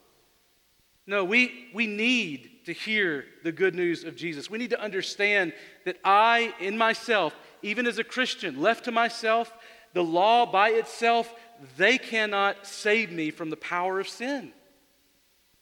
No, 1.07 1.25
we, 1.25 1.69
we 1.75 1.87
need 1.87 2.51
to 2.67 2.73
hear 2.73 3.25
the 3.43 3.53
good 3.53 3.75
news 3.75 4.05
of 4.05 4.15
Jesus. 4.15 4.49
We 4.49 4.59
need 4.59 4.71
to 4.71 4.81
understand 4.81 5.53
that 5.85 5.97
I, 6.05 6.55
in 6.61 6.79
myself, 6.79 7.35
even 7.63 7.87
as 7.87 7.99
a 7.99 8.05
Christian, 8.05 8.61
left 8.61 8.85
to 8.85 8.93
myself, 8.93 9.53
the 9.95 10.05
law 10.05 10.47
by 10.47 10.71
itself, 10.71 11.35
they 11.77 11.99
cannot 11.99 12.67
save 12.67 13.11
me 13.11 13.31
from 13.31 13.51
the 13.51 13.57
power 13.57 13.99
of 13.99 14.09
sin. 14.09 14.53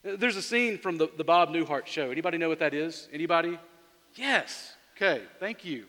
There's 0.03 0.35
a 0.35 0.41
scene 0.41 0.77
from 0.77 0.97
the, 0.97 1.09
the 1.17 1.23
Bob 1.23 1.49
Newhart 1.49 1.85
show. 1.85 2.11
Anybody 2.11 2.37
know 2.37 2.49
what 2.49 2.59
that 2.59 2.73
is? 2.73 3.07
Anybody? 3.11 3.59
Yes. 4.15 4.73
Okay, 4.95 5.23
thank 5.39 5.65
you. 5.65 5.85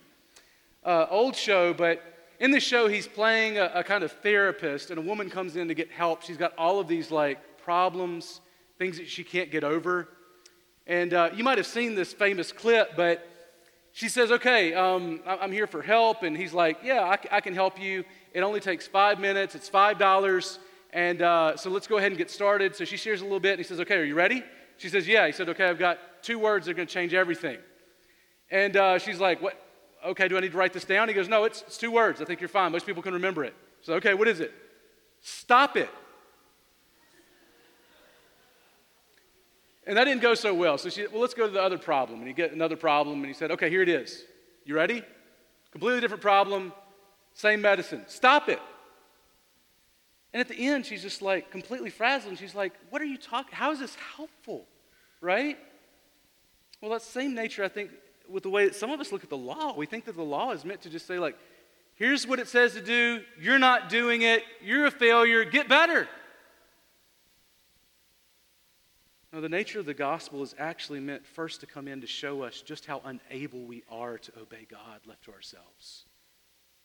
Uh, 0.85 1.07
old 1.11 1.37
show, 1.37 1.73
but 1.73 2.03
in 2.41 2.51
the 2.51 2.61
show, 2.61 2.89
he's 2.89 3.07
playing 3.07 3.59
a, 3.59 3.71
a 3.75 3.85
kind 3.85 4.03
of 4.03 4.13
therapist, 4.13 4.91
and 4.91 4.99
a 4.99 5.03
woman 5.03 5.31
comes 5.31 5.57
in 5.57 5.69
to 5.69 5.75
get 5.75 5.91
help. 5.91 6.23
She's 6.23 6.37
got 6.37 6.53
all 6.59 6.81
of 6.81 6.89
these 6.89 7.11
like 7.11 7.59
problems 7.63 8.41
things 8.83 8.99
that 8.99 9.09
she 9.09 9.23
can't 9.23 9.53
get 9.53 9.63
over. 9.63 10.09
And 10.89 11.15
uh, 11.15 11.31
you 11.37 11.45
might 11.45 11.57
have 11.57 11.69
seen 11.69 11.95
this 11.95 12.13
famous 12.13 12.51
clip, 12.51 12.97
but 12.97 13.25
she 13.93 14.09
says, 14.09 14.33
Okay, 14.33 14.75
um, 14.75 15.21
I'm 15.25 15.53
here 15.53 15.69
for 15.69 15.83
help. 15.83 16.25
And 16.25 16.37
he's 16.37 16.53
like, 16.53 16.79
Yeah, 16.83 17.03
I, 17.03 17.37
I, 17.37 17.41
can 17.41 17.55
help 17.55 17.81
you. 17.81 18.03
It 18.35 18.41
only 18.41 18.59
takes 18.59 18.89
five 18.89 19.21
minutes, 19.21 19.55
it's 19.55 19.71
$5. 19.71 20.59
And 20.93 21.23
uh, 21.23 21.57
so 21.57 21.71
let's 21.71 21.87
go 21.87 21.99
ahead 21.99 22.11
and 22.11 22.19
get 22.19 22.29
started. 22.29 22.75
So 22.75 22.85
she 22.85 22.97
shares 22.97 23.21
a 23.21 23.25
little 23.25 23.39
bit, 23.39 23.53
and 23.53 23.61
he 23.61 23.65
says, 23.65 23.79
Okay, 23.79 23.99
are 23.99 24.05
you 24.05 24.17
ready? 24.17 24.43
She 24.79 24.89
says, 24.89 25.07
Yeah. 25.07 25.27
He 25.27 25.33
said, 25.33 25.49
Okay, 25.51 25.67
I've 25.67 25.79
got 25.79 25.99
two 26.23 26.41
words 26.41 26.67
that 26.67 26.73
are 26.73 26.75
going 26.75 26.89
to 26.89 26.93
change 26.93 27.15
everything. 27.15 27.59
And 28.51 28.77
uh, 28.77 28.99
she's 28.99 29.21
like, 29.21 29.41
What? 29.41 29.55
Okay, 30.05 30.27
do 30.27 30.37
I 30.37 30.41
need 30.41 30.51
to 30.51 30.59
write 30.59 30.73
this 30.73 30.85
down? 30.85 31.07
He 31.07 31.15
goes, 31.15 31.29
No, 31.29 31.45
it's, 31.45 31.63
it's 31.69 31.79
two 31.79 31.93
words. 31.93 32.21
I 32.21 32.25
think 32.25 32.41
you're 32.41 32.49
fine. 32.49 32.73
Most 32.73 32.85
people 32.85 33.05
can 33.05 33.15
remember 33.15 33.45
it. 33.45 33.55
So, 33.83 33.95
okay, 33.95 34.15
what 34.15 34.27
is 34.27 34.41
it? 34.41 34.53
Stop 35.21 35.77
it. 35.77 35.91
And 39.87 39.97
that 39.97 40.05
didn't 40.05 40.23
go 40.23 40.35
so 40.35 40.55
well. 40.55 40.79
So 40.79 40.89
she, 40.89 41.03
said, 41.03 41.13
well, 41.13 41.21
let's 41.21 41.35
go 41.35 41.47
to 41.47 41.53
the 41.53 41.63
other 41.63 41.79
problem. 41.79 42.21
And 42.21 42.29
he 42.29 42.35
get 42.35 42.53
another 42.53 42.77
problem, 42.77 43.19
and 43.19 43.27
he 43.27 43.35
said, 43.35 43.51
okay, 43.51 43.69
here 43.69 43.83
it 43.83 43.89
is. 43.89 44.23
You 44.65 44.77
ready? 44.77 45.03
Completely 45.73 46.01
different 46.01 46.23
problem, 46.23 46.73
same 47.35 47.63
medicine. 47.63 48.05
Stop 48.07 48.49
it. 48.49 48.61
And 50.33 50.41
at 50.41 50.49
the 50.49 50.67
end, 50.67 50.87
she's 50.87 51.03
just 51.03 51.21
like 51.21 51.51
completely 51.51 51.91
frazzled. 51.91 52.31
And 52.31 52.39
she's 52.39 52.55
like, 52.55 52.73
what 52.91 53.03
are 53.03 53.07
you 53.07 53.19
talking? 53.19 53.53
How 53.53 53.71
is 53.73 53.79
this 53.79 53.97
helpful? 54.17 54.67
Right? 55.21 55.59
Well, 56.81 56.91
that 56.93 57.03
same 57.03 57.35
nature, 57.35 57.65
I 57.65 57.69
think, 57.69 57.91
with 58.29 58.43
the 58.43 58.51
way 58.51 58.65
that 58.65 58.75
some 58.75 58.91
of 58.91 59.01
us 59.01 59.13
look 59.13 59.25
at 59.25 59.31
the 59.31 59.37
law. 59.37 59.75
We 59.77 59.87
think 59.87 60.05
that 60.07 60.17
the 60.17 60.23
law 60.23 60.53
is 60.53 60.65
meant 60.65 60.83
to 60.83 60.91
just 60.91 61.07
say, 61.07 61.19
like, 61.19 61.37
here's 61.95 62.27
what 62.27 62.39
it 62.39 62.49
says 62.49 62.75
to 62.75 62.81
do. 62.81 63.23
You're 63.41 63.59
not 63.59 63.89
doing 63.89 64.23
it. 64.23 64.43
You're 64.63 64.87
a 64.87 64.91
failure. 64.91 65.45
Get 65.45 65.69
better. 65.69 66.09
The 69.41 69.49
nature 69.49 69.81
of 69.81 69.87
the 69.87 69.95
gospel 69.95 70.43
is 70.43 70.55
actually 70.59 71.01
meant 71.01 71.27
first 71.27 71.61
to 71.61 71.67
come 71.67 71.89
in 71.89 72.03
to 72.03 72.07
show 72.07 72.43
us 72.43 72.61
just 72.61 72.85
how 72.85 73.01
unable 73.03 73.65
we 73.65 73.83
are 73.91 74.19
to 74.19 74.33
obey 74.39 74.67
God 74.71 75.01
left 75.07 75.25
to 75.25 75.33
ourselves. 75.33 76.05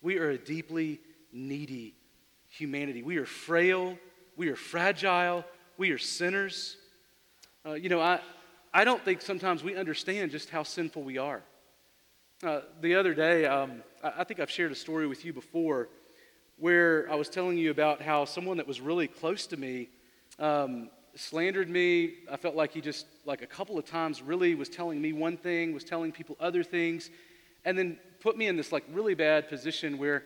We 0.01 0.17
are 0.17 0.29
a 0.29 0.37
deeply 0.37 1.01
needy 1.33 1.93
humanity. 2.47 3.03
We 3.03 3.17
are 3.17 3.25
frail, 3.25 3.97
we 4.37 4.47
are 4.47 4.55
fragile, 4.55 5.43
we 5.77 5.91
are 5.91 5.97
sinners. 5.97 6.77
Uh, 7.65 7.73
you 7.73 7.89
know, 7.89 7.99
I, 7.99 8.21
I 8.73 8.85
don't 8.85 9.03
think 9.03 9.21
sometimes 9.21 9.61
we 9.61 9.75
understand 9.75 10.31
just 10.31 10.49
how 10.49 10.63
sinful 10.63 11.03
we 11.03 11.17
are. 11.17 11.41
Uh, 12.41 12.61
the 12.79 12.95
other 12.95 13.13
day, 13.13 13.45
um, 13.45 13.83
I, 14.01 14.13
I 14.19 14.23
think 14.23 14.39
I've 14.39 14.49
shared 14.49 14.71
a 14.71 14.75
story 14.75 15.05
with 15.05 15.25
you 15.25 15.33
before 15.33 15.89
where 16.55 17.11
I 17.11 17.15
was 17.15 17.27
telling 17.27 17.57
you 17.57 17.71
about 17.71 18.01
how 18.01 18.23
someone 18.23 18.55
that 18.55 18.67
was 18.67 18.79
really 18.79 19.09
close 19.09 19.47
to 19.47 19.57
me 19.57 19.89
um, 20.39 20.89
slandered 21.19 21.69
me. 21.69 22.15
I 22.31 22.37
felt 22.37 22.55
like 22.55 22.73
he 22.73 22.81
just, 22.81 23.05
like 23.25 23.41
a 23.41 23.47
couple 23.47 23.77
of 23.77 23.85
times, 23.85 24.21
really 24.21 24.55
was 24.55 24.69
telling 24.69 25.01
me 25.01 25.13
one 25.13 25.37
thing, 25.37 25.73
was 25.73 25.83
telling 25.83 26.11
people 26.11 26.37
other 26.39 26.63
things, 26.63 27.09
and 27.65 27.77
then 27.77 27.97
put 28.19 28.37
me 28.37 28.47
in 28.47 28.55
this 28.55 28.71
like 28.71 28.83
really 28.91 29.13
bad 29.13 29.49
position 29.49 29.97
where 29.97 30.23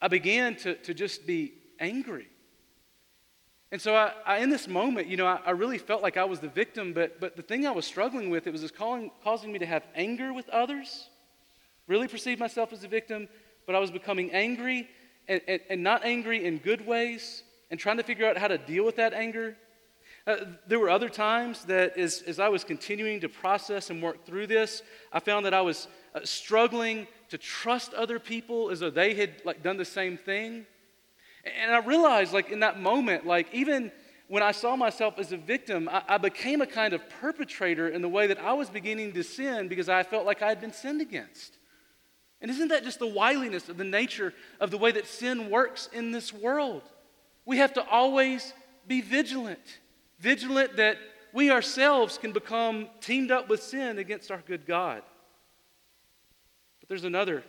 I 0.00 0.08
began 0.08 0.56
to, 0.56 0.74
to 0.74 0.94
just 0.94 1.26
be 1.26 1.52
angry. 1.78 2.28
And 3.72 3.80
so 3.80 3.94
I, 3.94 4.12
I 4.26 4.38
in 4.38 4.50
this 4.50 4.66
moment, 4.66 5.06
you 5.06 5.16
know, 5.16 5.26
I, 5.26 5.40
I, 5.46 5.50
really 5.52 5.78
felt 5.78 6.02
like 6.02 6.16
I 6.16 6.24
was 6.24 6.40
the 6.40 6.48
victim, 6.48 6.92
but, 6.92 7.20
but 7.20 7.36
the 7.36 7.42
thing 7.42 7.66
I 7.66 7.70
was 7.70 7.86
struggling 7.86 8.28
with, 8.28 8.46
it 8.46 8.52
was 8.52 8.68
calling, 8.70 9.10
causing 9.22 9.52
me 9.52 9.60
to 9.60 9.66
have 9.66 9.84
anger 9.94 10.32
with 10.32 10.48
others, 10.48 11.08
really 11.86 12.08
perceive 12.08 12.40
myself 12.40 12.72
as 12.72 12.82
a 12.82 12.88
victim, 12.88 13.28
but 13.66 13.76
I 13.76 13.78
was 13.78 13.90
becoming 13.92 14.32
angry 14.32 14.88
and, 15.28 15.40
and, 15.46 15.60
and 15.70 15.82
not 15.84 16.04
angry 16.04 16.44
in 16.44 16.58
good 16.58 16.84
ways 16.84 17.44
and 17.70 17.78
trying 17.78 17.98
to 17.98 18.02
figure 18.02 18.28
out 18.28 18.36
how 18.36 18.48
to 18.48 18.58
deal 18.58 18.84
with 18.84 18.96
that 18.96 19.12
anger 19.12 19.56
uh, 20.26 20.36
there 20.66 20.78
were 20.78 20.90
other 20.90 21.08
times 21.08 21.64
that 21.64 21.96
as, 21.96 22.22
as 22.26 22.38
I 22.38 22.48
was 22.48 22.62
continuing 22.64 23.20
to 23.20 23.28
process 23.28 23.90
and 23.90 24.02
work 24.02 24.26
through 24.26 24.46
this, 24.46 24.82
I 25.12 25.20
found 25.20 25.46
that 25.46 25.54
I 25.54 25.62
was 25.62 25.88
uh, 26.14 26.20
struggling 26.24 27.06
to 27.30 27.38
trust 27.38 27.94
other 27.94 28.18
people 28.18 28.70
as 28.70 28.80
though 28.80 28.90
they 28.90 29.14
had 29.14 29.34
like 29.44 29.62
done 29.62 29.76
the 29.76 29.84
same 29.84 30.16
thing. 30.16 30.66
And 31.62 31.72
I 31.72 31.78
realized 31.78 32.32
like 32.32 32.50
in 32.50 32.60
that 32.60 32.78
moment, 32.80 33.26
like 33.26 33.48
even 33.54 33.90
when 34.28 34.42
I 34.42 34.52
saw 34.52 34.76
myself 34.76 35.18
as 35.18 35.32
a 35.32 35.36
victim, 35.36 35.88
I, 35.88 36.02
I 36.08 36.18
became 36.18 36.60
a 36.60 36.66
kind 36.66 36.92
of 36.92 37.00
perpetrator 37.20 37.88
in 37.88 38.02
the 38.02 38.08
way 38.08 38.26
that 38.26 38.38
I 38.38 38.52
was 38.52 38.68
beginning 38.68 39.12
to 39.14 39.22
sin 39.22 39.68
because 39.68 39.88
I 39.88 40.02
felt 40.02 40.26
like 40.26 40.42
I 40.42 40.48
had 40.48 40.60
been 40.60 40.72
sinned 40.72 41.00
against. 41.00 41.56
And 42.42 42.50
isn't 42.50 42.68
that 42.68 42.84
just 42.84 42.98
the 42.98 43.06
wiliness 43.06 43.68
of 43.68 43.78
the 43.78 43.84
nature 43.84 44.34
of 44.60 44.70
the 44.70 44.78
way 44.78 44.92
that 44.92 45.06
sin 45.06 45.50
works 45.50 45.88
in 45.92 46.10
this 46.10 46.32
world? 46.32 46.82
We 47.44 47.56
have 47.58 47.72
to 47.74 47.86
always 47.86 48.52
be 48.86 49.00
vigilant 49.00 49.79
vigilant 50.20 50.76
that 50.76 50.98
we 51.32 51.50
ourselves 51.50 52.18
can 52.18 52.32
become 52.32 52.88
teamed 53.00 53.30
up 53.30 53.48
with 53.48 53.62
sin 53.62 53.98
against 53.98 54.30
our 54.30 54.42
good 54.46 54.66
God. 54.66 55.02
But 56.80 56.88
there's 56.88 57.04
another 57.04 57.42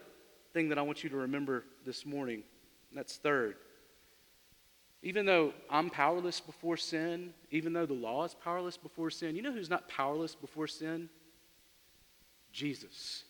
thing 0.54 0.70
that 0.70 0.78
I 0.78 0.82
want 0.82 1.04
you 1.04 1.10
to 1.10 1.18
remember 1.18 1.66
this 1.86 2.06
morning, 2.06 2.44
and 2.90 2.98
that's 2.98 3.18
third. 3.18 3.56
Even 5.04 5.26
though 5.26 5.54
I'm 5.70 5.90
powerless 5.90 6.40
before 6.40 6.78
sin, 6.78 7.34
even 7.50 7.74
though 7.74 7.88
the 7.88 7.94
law 7.94 8.24
is 8.24 8.36
powerless 8.36 8.78
before 8.78 9.10
sin, 9.10 9.36
you 9.36 9.42
know 9.42 9.52
who's 9.52 9.70
not 9.70 9.88
powerless 9.90 10.36
before 10.36 10.68
sin? 10.68 11.10
Jesus. 12.52 13.24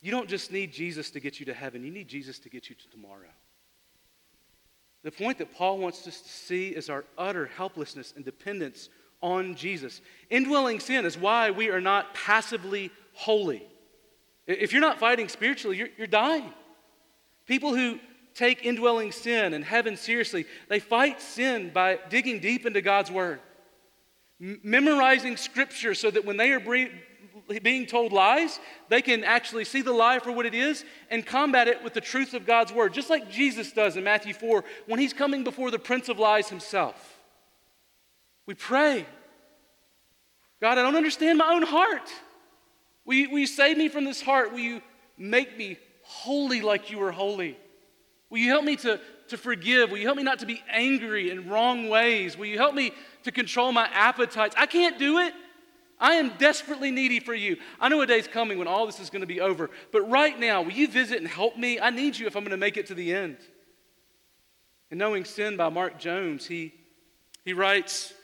You 0.00 0.10
don't 0.10 0.28
just 0.28 0.50
need 0.50 0.72
Jesus 0.72 1.10
to 1.12 1.20
get 1.20 1.38
you 1.38 1.46
to 1.46 1.54
heaven, 1.54 1.84
you 1.84 1.90
need 1.90 2.08
Jesus 2.08 2.38
to 2.40 2.48
get 2.48 2.68
you 2.68 2.74
to 2.74 2.90
tomorrow. 2.90 3.28
The 5.02 5.10
point 5.10 5.38
that 5.38 5.54
Paul 5.54 5.78
wants 5.78 6.06
us 6.06 6.20
to 6.20 6.28
see 6.28 6.68
is 6.68 6.90
our 6.90 7.04
utter 7.16 7.46
helplessness 7.46 8.12
and 8.16 8.24
dependence 8.24 8.88
on 9.22 9.54
Jesus. 9.54 10.00
Indwelling 10.28 10.80
sin 10.80 11.04
is 11.06 11.16
why 11.16 11.50
we 11.50 11.70
are 11.70 11.80
not 11.80 12.14
passively 12.14 12.90
holy. 13.12 13.66
If 14.46 14.72
you're 14.72 14.80
not 14.80 14.98
fighting 14.98 15.28
spiritually, 15.28 15.76
you're, 15.76 15.88
you're 15.96 16.06
dying. 16.06 16.52
People 17.46 17.74
who 17.74 17.98
take 18.34 18.64
indwelling 18.64 19.12
sin 19.12 19.54
and 19.54 19.64
heaven 19.64 19.96
seriously, 19.96 20.46
they 20.68 20.80
fight 20.80 21.20
sin 21.20 21.70
by 21.72 21.98
digging 22.08 22.40
deep 22.40 22.66
into 22.66 22.80
God's 22.80 23.10
Word, 23.10 23.40
memorizing 24.38 25.36
Scripture 25.36 25.94
so 25.94 26.10
that 26.10 26.24
when 26.24 26.36
they 26.36 26.52
are 26.52 26.60
being 27.58 27.86
told 27.86 28.12
lies, 28.12 28.60
they 28.88 29.02
can 29.02 29.24
actually 29.24 29.64
see 29.64 29.82
the 29.82 29.92
lie 29.92 30.20
for 30.20 30.30
what 30.30 30.46
it 30.46 30.54
is 30.54 30.84
and 31.10 31.26
combat 31.26 31.66
it 31.66 31.82
with 31.82 31.94
the 31.94 32.00
truth 32.00 32.34
of 32.34 32.46
God's 32.46 32.72
word, 32.72 32.94
just 32.94 33.10
like 33.10 33.30
Jesus 33.30 33.72
does 33.72 33.96
in 33.96 34.04
Matthew 34.04 34.34
4 34.34 34.64
when 34.86 35.00
he's 35.00 35.12
coming 35.12 35.42
before 35.42 35.70
the 35.70 35.78
prince 35.78 36.08
of 36.08 36.18
lies 36.18 36.48
himself. 36.48 37.18
We 38.46 38.54
pray, 38.54 39.06
God, 40.60 40.78
I 40.78 40.82
don't 40.82 40.96
understand 40.96 41.38
my 41.38 41.52
own 41.52 41.62
heart. 41.62 42.08
Will 43.04 43.14
you, 43.14 43.30
will 43.30 43.38
you 43.38 43.46
save 43.46 43.76
me 43.76 43.88
from 43.88 44.04
this 44.04 44.20
heart? 44.20 44.52
Will 44.52 44.60
you 44.60 44.82
make 45.18 45.56
me 45.56 45.78
holy 46.02 46.60
like 46.60 46.90
you 46.90 47.02
are 47.02 47.12
holy? 47.12 47.56
Will 48.28 48.38
you 48.38 48.48
help 48.48 48.64
me 48.64 48.76
to, 48.76 49.00
to 49.28 49.36
forgive? 49.36 49.90
Will 49.90 49.98
you 49.98 50.06
help 50.06 50.16
me 50.16 50.22
not 50.22 50.38
to 50.40 50.46
be 50.46 50.62
angry 50.70 51.30
in 51.30 51.48
wrong 51.48 51.88
ways? 51.88 52.36
Will 52.36 52.46
you 52.46 52.58
help 52.58 52.74
me 52.74 52.92
to 53.24 53.32
control 53.32 53.72
my 53.72 53.88
appetites? 53.92 54.54
I 54.56 54.66
can't 54.66 54.98
do 54.98 55.18
it. 55.18 55.34
I 56.00 56.14
am 56.14 56.30
desperately 56.38 56.90
needy 56.90 57.20
for 57.20 57.34
you. 57.34 57.58
I 57.78 57.90
know 57.90 58.00
a 58.00 58.06
day's 58.06 58.26
coming 58.26 58.58
when 58.58 58.66
all 58.66 58.86
this 58.86 58.98
is 58.98 59.10
going 59.10 59.20
to 59.20 59.26
be 59.26 59.40
over, 59.40 59.68
but 59.92 60.08
right 60.10 60.38
now, 60.38 60.62
will 60.62 60.72
you 60.72 60.88
visit 60.88 61.18
and 61.18 61.28
help 61.28 61.58
me? 61.58 61.78
I 61.78 61.90
need 61.90 62.18
you 62.18 62.26
if 62.26 62.36
I'm 62.36 62.42
going 62.42 62.52
to 62.52 62.56
make 62.56 62.78
it 62.78 62.86
to 62.86 62.94
the 62.94 63.12
end. 63.12 63.36
In 64.90 64.98
Knowing 64.98 65.24
Sin 65.24 65.56
by 65.56 65.68
Mark 65.68 65.98
Jones, 65.98 66.46
he, 66.46 66.72
he 67.44 67.52
writes 67.52 68.14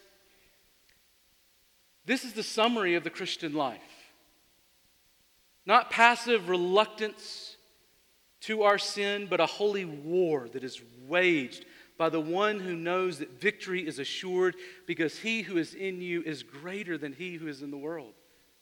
This 2.07 2.25
is 2.25 2.33
the 2.33 2.43
summary 2.43 2.95
of 2.95 3.05
the 3.05 3.11
Christian 3.11 3.53
life. 3.53 3.81
Not 5.67 5.91
passive 5.91 6.49
reluctance 6.49 7.57
to 8.43 8.63
our 8.63 8.79
sin, 8.79 9.27
but 9.29 9.41
a 9.41 9.47
holy 9.47 9.85
war 9.85 10.49
that 10.53 10.65
is 10.65 10.81
waged 11.07 11.67
by 11.99 12.09
the 12.09 12.21
one 12.21 12.61
who 12.61 12.77
knows 12.77 13.19
that 13.19 13.41
victory 13.41 13.87
is 13.87 13.99
assured 13.99 14.57
because 14.87 15.19
he 15.19 15.43
who 15.43 15.57
is 15.57 15.75
in 15.75 16.01
you 16.01 16.23
is 16.23 16.43
greater 16.43 16.99
than 16.99 17.13
he 17.13 17.35
who 17.35 17.49
is 17.49 17.63
in 17.63 17.71
the 17.71 17.77
world. 17.77 18.13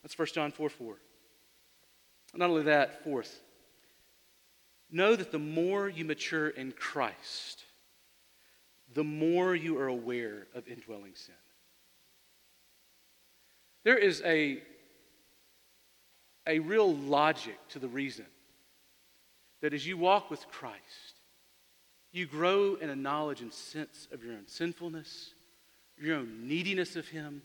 That's 0.03 0.17
1 0.17 0.29
John 0.29 0.53
4 0.53 0.69
4. 0.69 0.97
Not 2.35 2.51
only 2.51 2.65
that, 2.65 3.05
fourth, 3.05 3.41
know 4.91 5.17
that 5.17 5.33
the 5.33 5.39
more 5.39 5.89
you 5.89 6.05
mature 6.05 6.49
in 6.49 6.73
Christ, 6.73 7.65
the 8.93 9.05
more 9.05 9.55
you 9.55 9.79
are 9.79 9.89
aware 9.89 10.47
of 10.55 10.69
indwelling 10.69 11.15
sin. 11.15 11.35
There 13.85 13.99
is 13.99 14.23
a, 14.25 14.63
a 16.47 16.59
real 16.61 16.95
logic 16.97 17.59
to 17.71 17.79
the 17.79 17.89
reason 17.89 18.27
that 19.61 19.75
as 19.75 19.87
you 19.87 19.97
walk 19.97 20.31
with 20.31 20.47
Christ, 20.49 21.14
you 22.15 22.27
grow 22.27 22.77
in 22.77 22.91
a 22.91 22.97
knowledge 22.97 23.41
and 23.41 23.53
sense 23.53 24.07
of 24.13 24.23
your 24.23 24.35
own 24.35 24.47
sinfulness, 24.47 25.35
your 26.01 26.19
own 26.19 26.47
neediness 26.47 26.95
of 26.95 27.09
Him, 27.09 27.43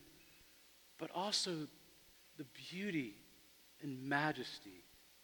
but 0.99 1.09
also 1.15 1.67
the 2.37 2.45
beauty 2.71 3.15
and 3.81 4.07
majesty 4.07 4.83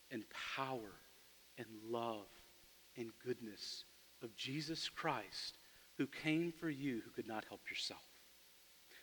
and 0.09 0.23
power 0.55 0.97
and 1.59 1.67
love 1.87 2.25
and 2.97 3.11
goodness 3.23 3.83
of 4.23 4.35
Jesus 4.35 4.89
Christ 4.89 5.57
who 5.99 6.07
came 6.07 6.51
for 6.51 6.69
you 6.69 7.01
who 7.05 7.11
could 7.11 7.27
not 7.27 7.45
help 7.47 7.61
yourself. 7.69 8.01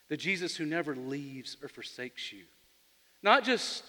The 0.09 0.17
Jesus 0.17 0.57
who 0.57 0.67
never 0.67 0.97
leaves 0.97 1.57
or 1.63 1.69
forsakes 1.69 2.33
you. 2.33 2.43
Not 3.23 3.45
just 3.45 3.85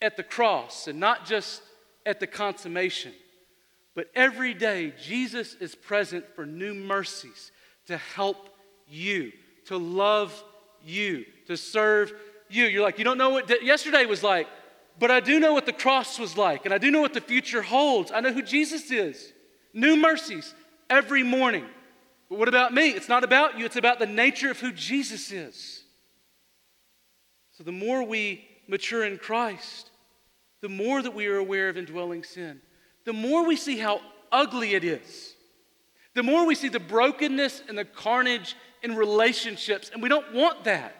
at 0.00 0.16
the 0.16 0.22
cross 0.22 0.88
and 0.88 0.98
not 0.98 1.26
just 1.26 1.60
at 2.06 2.20
the 2.20 2.26
consummation 2.26 3.12
but 3.98 4.12
every 4.14 4.54
day, 4.54 4.94
Jesus 5.02 5.54
is 5.54 5.74
present 5.74 6.24
for 6.36 6.46
new 6.46 6.72
mercies 6.72 7.50
to 7.86 7.96
help 7.96 8.48
you, 8.86 9.32
to 9.66 9.76
love 9.76 10.40
you, 10.84 11.24
to 11.48 11.56
serve 11.56 12.12
you. 12.48 12.66
You're 12.66 12.84
like, 12.84 12.98
you 12.98 13.04
don't 13.04 13.18
know 13.18 13.30
what 13.30 13.60
yesterday 13.60 14.06
was 14.06 14.22
like, 14.22 14.46
but 15.00 15.10
I 15.10 15.18
do 15.18 15.40
know 15.40 15.52
what 15.52 15.66
the 15.66 15.72
cross 15.72 16.16
was 16.16 16.36
like, 16.36 16.64
and 16.64 16.72
I 16.72 16.78
do 16.78 16.92
know 16.92 17.00
what 17.00 17.12
the 17.12 17.20
future 17.20 17.60
holds. 17.60 18.12
I 18.12 18.20
know 18.20 18.32
who 18.32 18.40
Jesus 18.40 18.88
is. 18.92 19.32
New 19.74 19.96
mercies 19.96 20.54
every 20.88 21.24
morning. 21.24 21.64
But 22.28 22.38
what 22.38 22.46
about 22.46 22.72
me? 22.72 22.90
It's 22.90 23.08
not 23.08 23.24
about 23.24 23.58
you, 23.58 23.64
it's 23.64 23.74
about 23.74 23.98
the 23.98 24.06
nature 24.06 24.52
of 24.52 24.60
who 24.60 24.70
Jesus 24.70 25.32
is. 25.32 25.82
So 27.50 27.64
the 27.64 27.72
more 27.72 28.04
we 28.04 28.46
mature 28.68 29.04
in 29.04 29.18
Christ, 29.18 29.90
the 30.60 30.68
more 30.68 31.02
that 31.02 31.16
we 31.16 31.26
are 31.26 31.38
aware 31.38 31.68
of 31.68 31.76
indwelling 31.76 32.22
sin 32.22 32.60
the 33.08 33.14
more 33.14 33.46
we 33.46 33.56
see 33.56 33.78
how 33.78 34.02
ugly 34.30 34.74
it 34.74 34.84
is, 34.84 35.34
the 36.12 36.22
more 36.22 36.44
we 36.44 36.54
see 36.54 36.68
the 36.68 36.78
brokenness 36.78 37.62
and 37.66 37.78
the 37.78 37.86
carnage 37.86 38.54
in 38.82 38.94
relationships, 38.94 39.90
and 39.90 40.02
we 40.02 40.10
don't 40.10 40.34
want 40.34 40.64
that. 40.64 40.94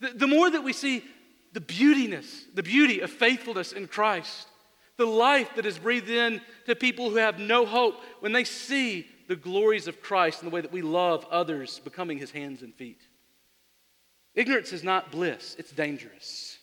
The, 0.00 0.08
the 0.08 0.26
more 0.26 0.50
that 0.50 0.64
we 0.64 0.72
see 0.72 1.04
the 1.52 1.60
beautiness, 1.60 2.26
the 2.52 2.64
beauty 2.64 2.98
of 2.98 3.12
faithfulness 3.12 3.70
in 3.70 3.86
Christ, 3.86 4.48
the 4.96 5.06
life 5.06 5.54
that 5.54 5.66
is 5.66 5.78
breathed 5.78 6.10
in 6.10 6.40
to 6.66 6.74
people 6.74 7.10
who 7.10 7.16
have 7.18 7.38
no 7.38 7.64
hope 7.64 7.94
when 8.18 8.32
they 8.32 8.42
see 8.42 9.06
the 9.28 9.36
glories 9.36 9.86
of 9.86 10.02
Christ 10.02 10.42
and 10.42 10.50
the 10.50 10.54
way 10.54 10.62
that 10.62 10.72
we 10.72 10.82
love 10.82 11.24
others 11.30 11.78
becoming 11.78 12.18
his 12.18 12.32
hands 12.32 12.62
and 12.62 12.74
feet. 12.74 13.02
Ignorance 14.34 14.72
is 14.72 14.82
not 14.82 15.12
bliss, 15.12 15.54
it's 15.60 15.70
dangerous. 15.70 16.58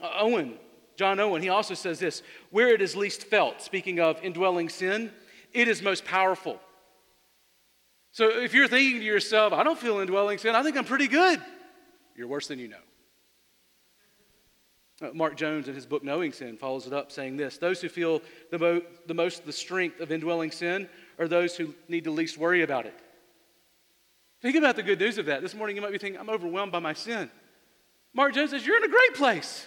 Uh, 0.00 0.08
Owen 0.18 0.56
John 1.00 1.18
Owen, 1.18 1.40
he 1.40 1.48
also 1.48 1.72
says 1.72 1.98
this 1.98 2.22
where 2.50 2.68
it 2.74 2.82
is 2.82 2.94
least 2.94 3.22
felt, 3.22 3.62
speaking 3.62 4.00
of 4.00 4.22
indwelling 4.22 4.68
sin, 4.68 5.10
it 5.54 5.66
is 5.66 5.80
most 5.80 6.04
powerful. 6.04 6.60
So 8.12 8.28
if 8.28 8.52
you're 8.52 8.68
thinking 8.68 9.00
to 9.00 9.06
yourself, 9.06 9.54
I 9.54 9.62
don't 9.62 9.78
feel 9.78 10.00
indwelling 10.00 10.36
sin, 10.36 10.54
I 10.54 10.62
think 10.62 10.76
I'm 10.76 10.84
pretty 10.84 11.08
good, 11.08 11.40
you're 12.14 12.28
worse 12.28 12.48
than 12.48 12.58
you 12.58 12.68
know. 12.68 12.84
Uh, 15.00 15.08
Mark 15.14 15.38
Jones, 15.38 15.68
in 15.68 15.74
his 15.74 15.86
book 15.86 16.04
Knowing 16.04 16.32
Sin, 16.34 16.58
follows 16.58 16.86
it 16.86 16.92
up 16.92 17.10
saying 17.10 17.38
this 17.38 17.56
Those 17.56 17.80
who 17.80 17.88
feel 17.88 18.20
the, 18.50 18.58
mo- 18.58 18.82
the 19.06 19.14
most 19.14 19.46
the 19.46 19.54
strength 19.54 20.00
of 20.00 20.12
indwelling 20.12 20.50
sin 20.50 20.86
are 21.18 21.28
those 21.28 21.56
who 21.56 21.74
need 21.88 22.04
to 22.04 22.10
least 22.10 22.36
worry 22.36 22.60
about 22.60 22.84
it. 22.84 22.94
Think 24.42 24.54
about 24.54 24.76
the 24.76 24.82
good 24.82 25.00
news 25.00 25.16
of 25.16 25.24
that. 25.24 25.40
This 25.40 25.54
morning 25.54 25.76
you 25.76 25.80
might 25.80 25.92
be 25.92 25.98
thinking, 25.98 26.20
I'm 26.20 26.28
overwhelmed 26.28 26.72
by 26.72 26.78
my 26.80 26.92
sin. 26.92 27.30
Mark 28.12 28.34
Jones 28.34 28.50
says, 28.50 28.66
You're 28.66 28.76
in 28.76 28.84
a 28.84 28.88
great 28.88 29.14
place 29.14 29.66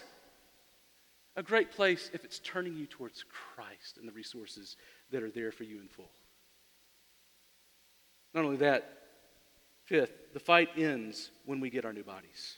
a 1.35 1.43
great 1.43 1.71
place 1.71 2.11
if 2.13 2.23
it's 2.23 2.39
turning 2.39 2.75
you 2.75 2.85
towards 2.85 3.23
Christ 3.23 3.97
and 3.97 4.07
the 4.07 4.11
resources 4.11 4.77
that 5.11 5.23
are 5.23 5.31
there 5.31 5.51
for 5.51 5.63
you 5.63 5.79
in 5.81 5.87
full. 5.87 6.11
Not 8.33 8.45
only 8.45 8.57
that, 8.57 8.89
fifth, 9.85 10.33
the 10.33 10.39
fight 10.39 10.69
ends 10.77 11.31
when 11.45 11.59
we 11.59 11.69
get 11.69 11.85
our 11.85 11.93
new 11.93 12.03
bodies. 12.03 12.55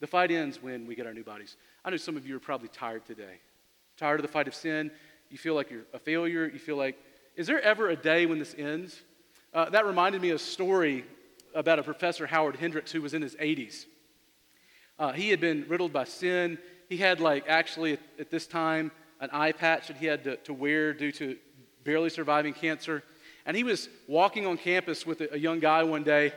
The 0.00 0.06
fight 0.06 0.30
ends 0.30 0.62
when 0.62 0.86
we 0.86 0.94
get 0.94 1.06
our 1.06 1.14
new 1.14 1.24
bodies. 1.24 1.56
I 1.84 1.90
know 1.90 1.96
some 1.96 2.16
of 2.16 2.26
you 2.26 2.36
are 2.36 2.40
probably 2.40 2.68
tired 2.68 3.04
today. 3.06 3.40
Tired 3.96 4.20
of 4.20 4.22
the 4.22 4.32
fight 4.32 4.48
of 4.48 4.54
sin. 4.54 4.90
You 5.30 5.38
feel 5.38 5.54
like 5.54 5.70
you're 5.70 5.86
a 5.94 5.98
failure. 5.98 6.50
You 6.52 6.58
feel 6.58 6.76
like, 6.76 6.98
is 7.36 7.46
there 7.46 7.60
ever 7.60 7.88
a 7.88 7.96
day 7.96 8.26
when 8.26 8.38
this 8.38 8.54
ends? 8.58 9.00
Uh, 9.54 9.70
that 9.70 9.86
reminded 9.86 10.20
me 10.20 10.30
of 10.30 10.36
a 10.36 10.38
story 10.38 11.04
about 11.54 11.78
a 11.78 11.82
professor, 11.82 12.26
Howard 12.26 12.56
Hendricks, 12.56 12.90
who 12.90 13.02
was 13.02 13.14
in 13.14 13.22
his 13.22 13.36
80s. 13.36 13.84
Uh, 14.98 15.12
he 15.12 15.30
had 15.30 15.40
been 15.40 15.66
riddled 15.68 15.92
by 15.92 16.04
sin 16.04 16.58
he 16.92 16.98
had 16.98 17.20
like 17.20 17.44
actually 17.48 17.94
at, 17.94 18.00
at 18.18 18.30
this 18.30 18.46
time 18.46 18.90
an 19.18 19.30
eye 19.32 19.52
patch 19.52 19.88
that 19.88 19.96
he 19.96 20.04
had 20.04 20.24
to, 20.24 20.36
to, 20.36 20.52
wear 20.52 20.92
due 20.92 21.10
to 21.10 21.38
barely 21.84 22.10
surviving 22.10 22.52
cancer. 22.52 23.02
And 23.46 23.56
he 23.56 23.64
was 23.64 23.88
walking 24.06 24.46
on 24.46 24.58
campus 24.58 25.06
with 25.06 25.22
a, 25.22 25.34
a 25.34 25.38
young 25.38 25.58
guy 25.58 25.84
one 25.84 26.02
day, 26.02 26.34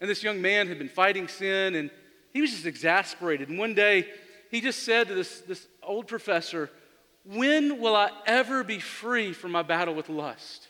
and 0.00 0.08
this 0.08 0.22
young 0.22 0.40
man 0.40 0.66
had 0.66 0.78
been 0.78 0.88
fighting 0.88 1.28
sin, 1.28 1.74
and 1.74 1.90
he 2.32 2.40
was 2.40 2.52
just 2.52 2.64
exasperated. 2.64 3.50
And 3.50 3.58
one 3.58 3.74
day, 3.74 4.08
he 4.50 4.62
just 4.62 4.82
said 4.82 5.08
to 5.08 5.14
this, 5.14 5.40
this 5.42 5.66
old 5.82 6.06
professor, 6.06 6.70
When 7.26 7.78
will 7.78 7.94
I 7.94 8.10
ever 8.24 8.64
be 8.64 8.78
free 8.78 9.34
from 9.34 9.52
my 9.52 9.62
battle 9.62 9.94
with 9.94 10.08
lust? 10.08 10.68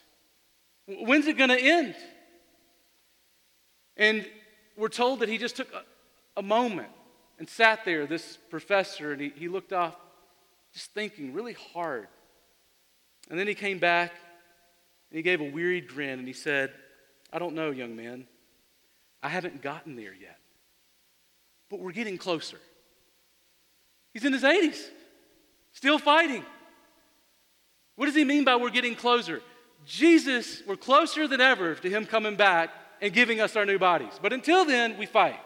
When's 0.88 1.28
it 1.28 1.38
going 1.38 1.50
to 1.50 1.60
end? 1.60 1.94
And 3.96 4.26
we're 4.76 4.88
told 4.88 5.20
that 5.20 5.28
he 5.28 5.38
just 5.38 5.54
took 5.54 5.72
a, 5.72 5.84
a 6.36 6.42
moment 6.42 6.88
and 7.43 7.49
sat 7.49 7.84
there, 7.84 8.07
this 8.07 8.38
professor, 8.51 9.11
and 9.11 9.20
he, 9.20 9.32
he 9.34 9.49
looked 9.49 9.72
off, 9.72 9.97
just 10.72 10.93
thinking 10.93 11.34
really 11.34 11.57
hard. 11.74 12.07
And 13.28 13.36
then 13.36 13.49
he 13.49 13.55
came 13.57 13.80
back 13.80 14.12
and 15.11 15.16
he 15.16 15.22
gave 15.22 15.40
a 15.40 15.51
weary 15.51 15.80
grin 15.80 16.20
and 16.20 16.28
he 16.28 16.34
said, 16.34 16.70
I 17.32 17.40
don't 17.40 17.57
know, 17.57 17.72
young 17.72 17.97
man. 17.97 18.28
I 19.24 19.28
haven't 19.28 19.61
gotten 19.61 19.97
there 19.97 20.14
yet. 20.14 20.38
But 21.68 21.80
we're 21.80 21.90
getting 21.90 22.16
closer. 22.16 22.59
He's 24.14 24.24
in 24.24 24.32
his 24.32 24.45
80s, 24.45 24.80
still 25.72 25.99
fighting. 25.99 26.45
What 27.97 28.07
does 28.07 28.14
he 28.14 28.24
mean 28.24 28.45
by 28.45 28.55
we're 28.55 28.70
getting 28.70 28.95
closer? 28.95 29.43
Jesus, 29.84 30.62
we're 30.64 30.76
closer 30.76 31.26
than 31.26 31.40
ever 31.40 31.74
to 31.74 31.90
him 31.90 32.07
coming 32.07 32.36
back 32.36 32.70
and 33.01 33.12
giving 33.12 33.40
us 33.40 33.57
our 33.57 33.66
new 33.66 33.80
bodies. 33.80 34.12
But 34.22 34.32
until 34.32 34.64
then, 34.64 34.97
we 34.97 35.07
fight. 35.07 35.40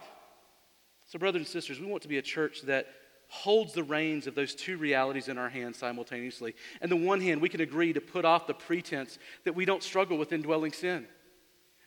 So, 1.07 1.19
brothers 1.19 1.41
and 1.41 1.49
sisters, 1.49 1.81
we 1.81 1.87
want 1.87 2.03
to 2.03 2.09
be 2.09 2.19
a 2.19 2.23
church 2.23 2.63
that 2.63 2.89
holds 3.29 3.73
the 3.73 3.83
reins 3.83 4.27
of 4.27 4.35
those 4.35 4.55
two 4.55 4.77
realities 4.77 5.29
in 5.29 5.39
our 5.39 5.49
hands 5.49 5.79
simultaneously. 5.79 6.55
And 6.81 6.91
the 6.91 6.97
one 6.97 7.21
hand, 7.21 7.41
we 7.41 7.49
can 7.49 7.61
agree 7.61 7.93
to 7.93 8.01
put 8.01 8.25
off 8.25 8.47
the 8.47 8.55
pretense 8.55 9.19
that 9.45 9.55
we 9.55 9.65
don't 9.65 9.83
struggle 9.83 10.19
with 10.19 10.33
indwelling 10.33 10.73
sin. 10.73 11.07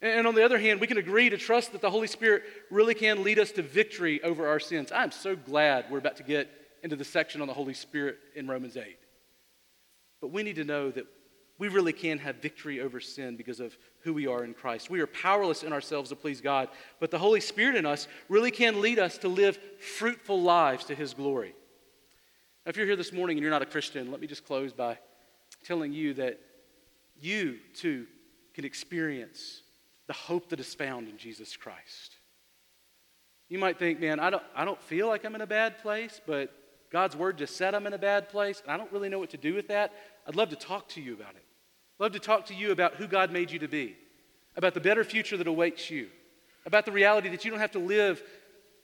And 0.01 0.25
on 0.27 0.35
the 0.35 0.45
other 0.45 0.57
hand, 0.57 0.79
we 0.79 0.87
can 0.87 0.97
agree 0.97 1.29
to 1.29 1.37
trust 1.37 1.73
that 1.73 1.81
the 1.81 1.89
Holy 1.89 2.07
Spirit 2.07 2.43
really 2.71 2.93
can 2.93 3.23
lead 3.23 3.39
us 3.39 3.51
to 3.51 3.61
victory 3.61 4.23
over 4.23 4.47
our 4.47 4.59
sins. 4.59 4.91
I'm 4.93 5.11
so 5.11 5.35
glad 5.35 5.85
we're 5.89 5.97
about 5.97 6.17
to 6.17 6.23
get 6.23 6.49
into 6.83 6.95
the 6.95 7.03
section 7.03 7.41
on 7.41 7.47
the 7.47 7.53
Holy 7.53 7.73
Spirit 7.73 8.17
in 8.35 8.47
Romans 8.47 8.77
8. 8.77 8.97
But 10.21 10.31
we 10.31 10.43
need 10.43 10.55
to 10.55 10.63
know 10.63 10.91
that 10.91 11.05
we 11.59 11.67
really 11.67 11.91
can 11.91 12.17
have 12.19 12.37
victory 12.37 12.79
over 12.79 13.01
sin 13.01 13.35
because 13.35 13.59
of 13.59 13.77
who 14.03 14.13
we 14.13 14.27
are 14.27 14.45
in 14.45 14.53
Christ. 14.53 14.89
We 14.89 15.01
are 15.01 15.07
powerless 15.07 15.61
in 15.61 15.73
ourselves 15.73 16.09
to 16.09 16.15
please 16.15 16.39
God, 16.39 16.69
but 17.01 17.11
the 17.11 17.19
Holy 17.19 17.41
Spirit 17.41 17.75
in 17.75 17.85
us 17.85 18.07
really 18.29 18.49
can 18.49 18.79
lead 18.79 18.97
us 18.97 19.17
to 19.19 19.27
live 19.27 19.59
fruitful 19.97 20.41
lives 20.41 20.85
to 20.85 20.95
His 20.95 21.13
glory. 21.13 21.53
Now, 22.65 22.69
if 22.69 22.77
you're 22.77 22.85
here 22.85 22.95
this 22.95 23.11
morning 23.11 23.37
and 23.37 23.41
you're 23.43 23.51
not 23.51 23.61
a 23.61 23.67
Christian, 23.67 24.09
let 24.09 24.21
me 24.21 24.27
just 24.27 24.45
close 24.45 24.71
by 24.71 24.97
telling 25.65 25.91
you 25.91 26.13
that 26.13 26.39
you 27.19 27.57
too 27.73 28.07
can 28.53 28.63
experience 28.63 29.61
the 30.07 30.13
hope 30.13 30.49
that 30.49 30.61
is 30.61 30.73
found 30.73 31.09
in 31.09 31.17
Jesus 31.17 31.57
Christ. 31.57 32.15
You 33.49 33.59
might 33.59 33.77
think, 33.77 33.99
man, 33.99 34.21
I 34.21 34.29
don't, 34.29 34.43
I 34.55 34.63
don't 34.63 34.81
feel 34.81 35.07
like 35.07 35.25
I'm 35.25 35.35
in 35.35 35.41
a 35.41 35.47
bad 35.47 35.79
place, 35.79 36.21
but 36.25 36.53
God's 36.89 37.17
word 37.17 37.37
just 37.37 37.57
said 37.57 37.75
I'm 37.75 37.85
in 37.85 37.93
a 37.93 37.99
bad 37.99 38.29
place, 38.29 38.61
and 38.61 38.71
I 38.71 38.77
don't 38.77 38.91
really 38.93 39.09
know 39.09 39.19
what 39.19 39.31
to 39.31 39.37
do 39.37 39.53
with 39.53 39.67
that. 39.67 39.93
I'd 40.25 40.35
love 40.37 40.49
to 40.49 40.55
talk 40.55 40.87
to 40.89 41.01
you 41.01 41.13
about 41.13 41.35
it. 41.35 41.43
Love 41.99 42.13
to 42.13 42.19
talk 42.19 42.45
to 42.45 42.55
you 42.55 42.71
about 42.71 42.95
who 42.95 43.07
God 43.07 43.31
made 43.31 43.51
you 43.51 43.59
to 43.59 43.67
be, 43.67 43.97
about 44.55 44.73
the 44.73 44.79
better 44.79 45.03
future 45.03 45.35
that 45.37 45.47
awaits 45.47 45.89
you, 45.91 46.07
about 46.65 46.85
the 46.85 46.91
reality 46.91 47.29
that 47.29 47.43
you 47.43 47.51
don't 47.51 47.59
have 47.59 47.71
to 47.71 47.79
live 47.79 48.23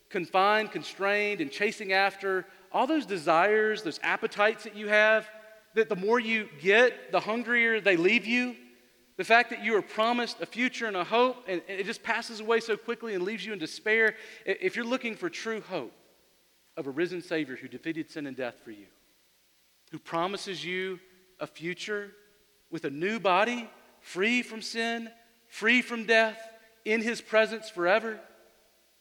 confined, 0.09 0.71
constrained, 0.71 1.41
and 1.41 1.49
chasing 1.49 1.93
after 1.93 2.45
all 2.71 2.85
those 2.85 3.05
desires, 3.05 3.81
those 3.81 3.99
appetites 4.03 4.65
that 4.65 4.75
you 4.75 4.87
have, 4.87 5.27
that 5.75 5.89
the 5.89 5.95
more 5.95 6.19
you 6.19 6.49
get, 6.61 7.11
the 7.11 7.19
hungrier 7.19 7.79
they 7.79 7.97
leave 7.97 8.25
you. 8.25 8.55
The 9.17 9.23
fact 9.23 9.49
that 9.51 9.63
you 9.63 9.77
are 9.77 9.81
promised 9.81 10.41
a 10.41 10.45
future 10.45 10.87
and 10.87 10.97
a 10.97 11.03
hope, 11.05 11.37
and 11.47 11.61
it 11.69 11.85
just 11.85 12.03
passes 12.03 12.41
away 12.41 12.59
so 12.59 12.75
quickly 12.75 13.13
and 13.13 13.23
leaves 13.23 13.45
you 13.45 13.53
in 13.53 13.59
despair. 13.59 14.15
If 14.45 14.75
you're 14.75 14.85
looking 14.85 15.15
for 15.15 15.29
true 15.29 15.61
hope 15.61 15.93
of 16.75 16.85
a 16.85 16.89
risen 16.89 17.21
Savior 17.21 17.55
who 17.55 17.69
defeated 17.69 18.11
sin 18.11 18.27
and 18.27 18.35
death 18.35 18.55
for 18.63 18.71
you, 18.71 18.87
who 19.91 19.99
promises 19.99 20.65
you 20.65 20.99
a 21.39 21.47
future 21.47 22.11
with 22.71 22.85
a 22.85 22.89
new 22.89 23.19
body, 23.19 23.69
free 24.01 24.41
from 24.41 24.61
sin, 24.61 25.09
free 25.47 25.81
from 25.81 26.05
death, 26.05 26.37
in 26.83 27.01
His 27.01 27.21
presence 27.21 27.69
forever, 27.69 28.19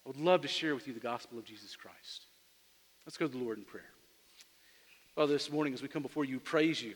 I 0.04 0.08
would 0.08 0.16
love 0.16 0.42
to 0.42 0.48
share 0.48 0.74
with 0.74 0.86
you 0.86 0.94
the 0.94 1.00
gospel 1.00 1.38
of 1.38 1.44
Jesus 1.44 1.76
Christ. 1.76 2.26
Let's 3.06 3.16
go 3.16 3.26
to 3.26 3.32
the 3.32 3.42
Lord 3.42 3.58
in 3.58 3.64
prayer. 3.64 3.84
Father, 5.14 5.32
this 5.32 5.50
morning 5.50 5.74
as 5.74 5.82
we 5.82 5.88
come 5.88 6.02
before 6.02 6.24
you, 6.24 6.40
praise 6.40 6.82
you 6.82 6.94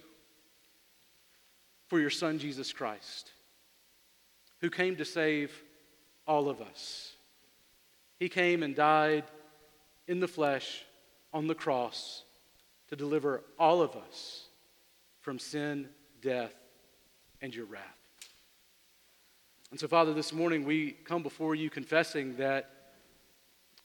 for 1.89 2.01
your 2.01 2.11
Son, 2.11 2.39
Jesus 2.39 2.73
Christ, 2.73 3.33
who 4.61 4.71
came 4.71 4.97
to 4.97 5.05
save 5.05 5.53
all 6.27 6.49
of 6.49 6.61
us. 6.61 7.13
He 8.19 8.29
came 8.29 8.63
and 8.63 8.75
died 8.75 9.25
in 10.07 10.21
the 10.21 10.29
flesh 10.29 10.85
on 11.33 11.47
the 11.47 11.55
cross 11.55 12.25
to 12.89 12.97
deliver 12.97 13.43
all 13.59 13.81
of 13.81 13.95
us 13.95 14.47
from 15.21 15.39
sin, 15.39 15.89
death, 16.21 16.55
and 17.41 17.55
your 17.55 17.67
wrath. 17.67 17.83
And 19.71 19.79
so, 19.79 19.87
Father, 19.87 20.15
this 20.15 20.33
morning 20.33 20.65
we 20.65 20.93
come 20.93 21.23
before 21.23 21.55
you 21.55 21.69
confessing 21.71 22.37
that 22.37 22.71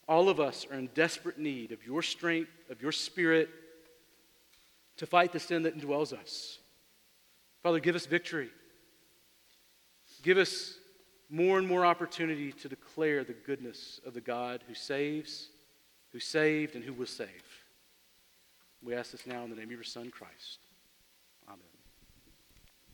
all 0.07 0.29
of 0.29 0.39
us 0.39 0.65
are 0.71 0.77
in 0.77 0.89
desperate 0.93 1.37
need 1.37 1.71
of 1.71 1.85
your 1.85 2.01
strength, 2.01 2.51
of 2.69 2.81
your 2.81 2.91
spirit 2.91 3.49
to 4.97 5.05
fight 5.05 5.31
the 5.31 5.39
sin 5.39 5.63
that 5.63 5.77
indwells 5.77 6.13
us. 6.13 6.59
Father, 7.61 7.79
give 7.79 7.95
us 7.95 8.05
victory. 8.05 8.49
Give 10.21 10.37
us 10.37 10.77
more 11.29 11.57
and 11.57 11.67
more 11.67 11.85
opportunity 11.85 12.51
to 12.51 12.69
declare 12.69 13.23
the 13.23 13.33
goodness 13.33 13.99
of 14.05 14.13
the 14.13 14.21
God 14.21 14.63
who 14.67 14.73
saves, 14.73 15.49
who 16.11 16.19
saved, 16.19 16.75
and 16.75 16.83
who 16.83 16.93
will 16.93 17.07
save. 17.07 17.43
We 18.83 18.93
ask 18.93 19.11
this 19.11 19.25
now 19.25 19.43
in 19.43 19.49
the 19.49 19.55
name 19.55 19.65
of 19.65 19.71
your 19.71 19.83
Son, 19.83 20.11
Christ. 20.11 20.62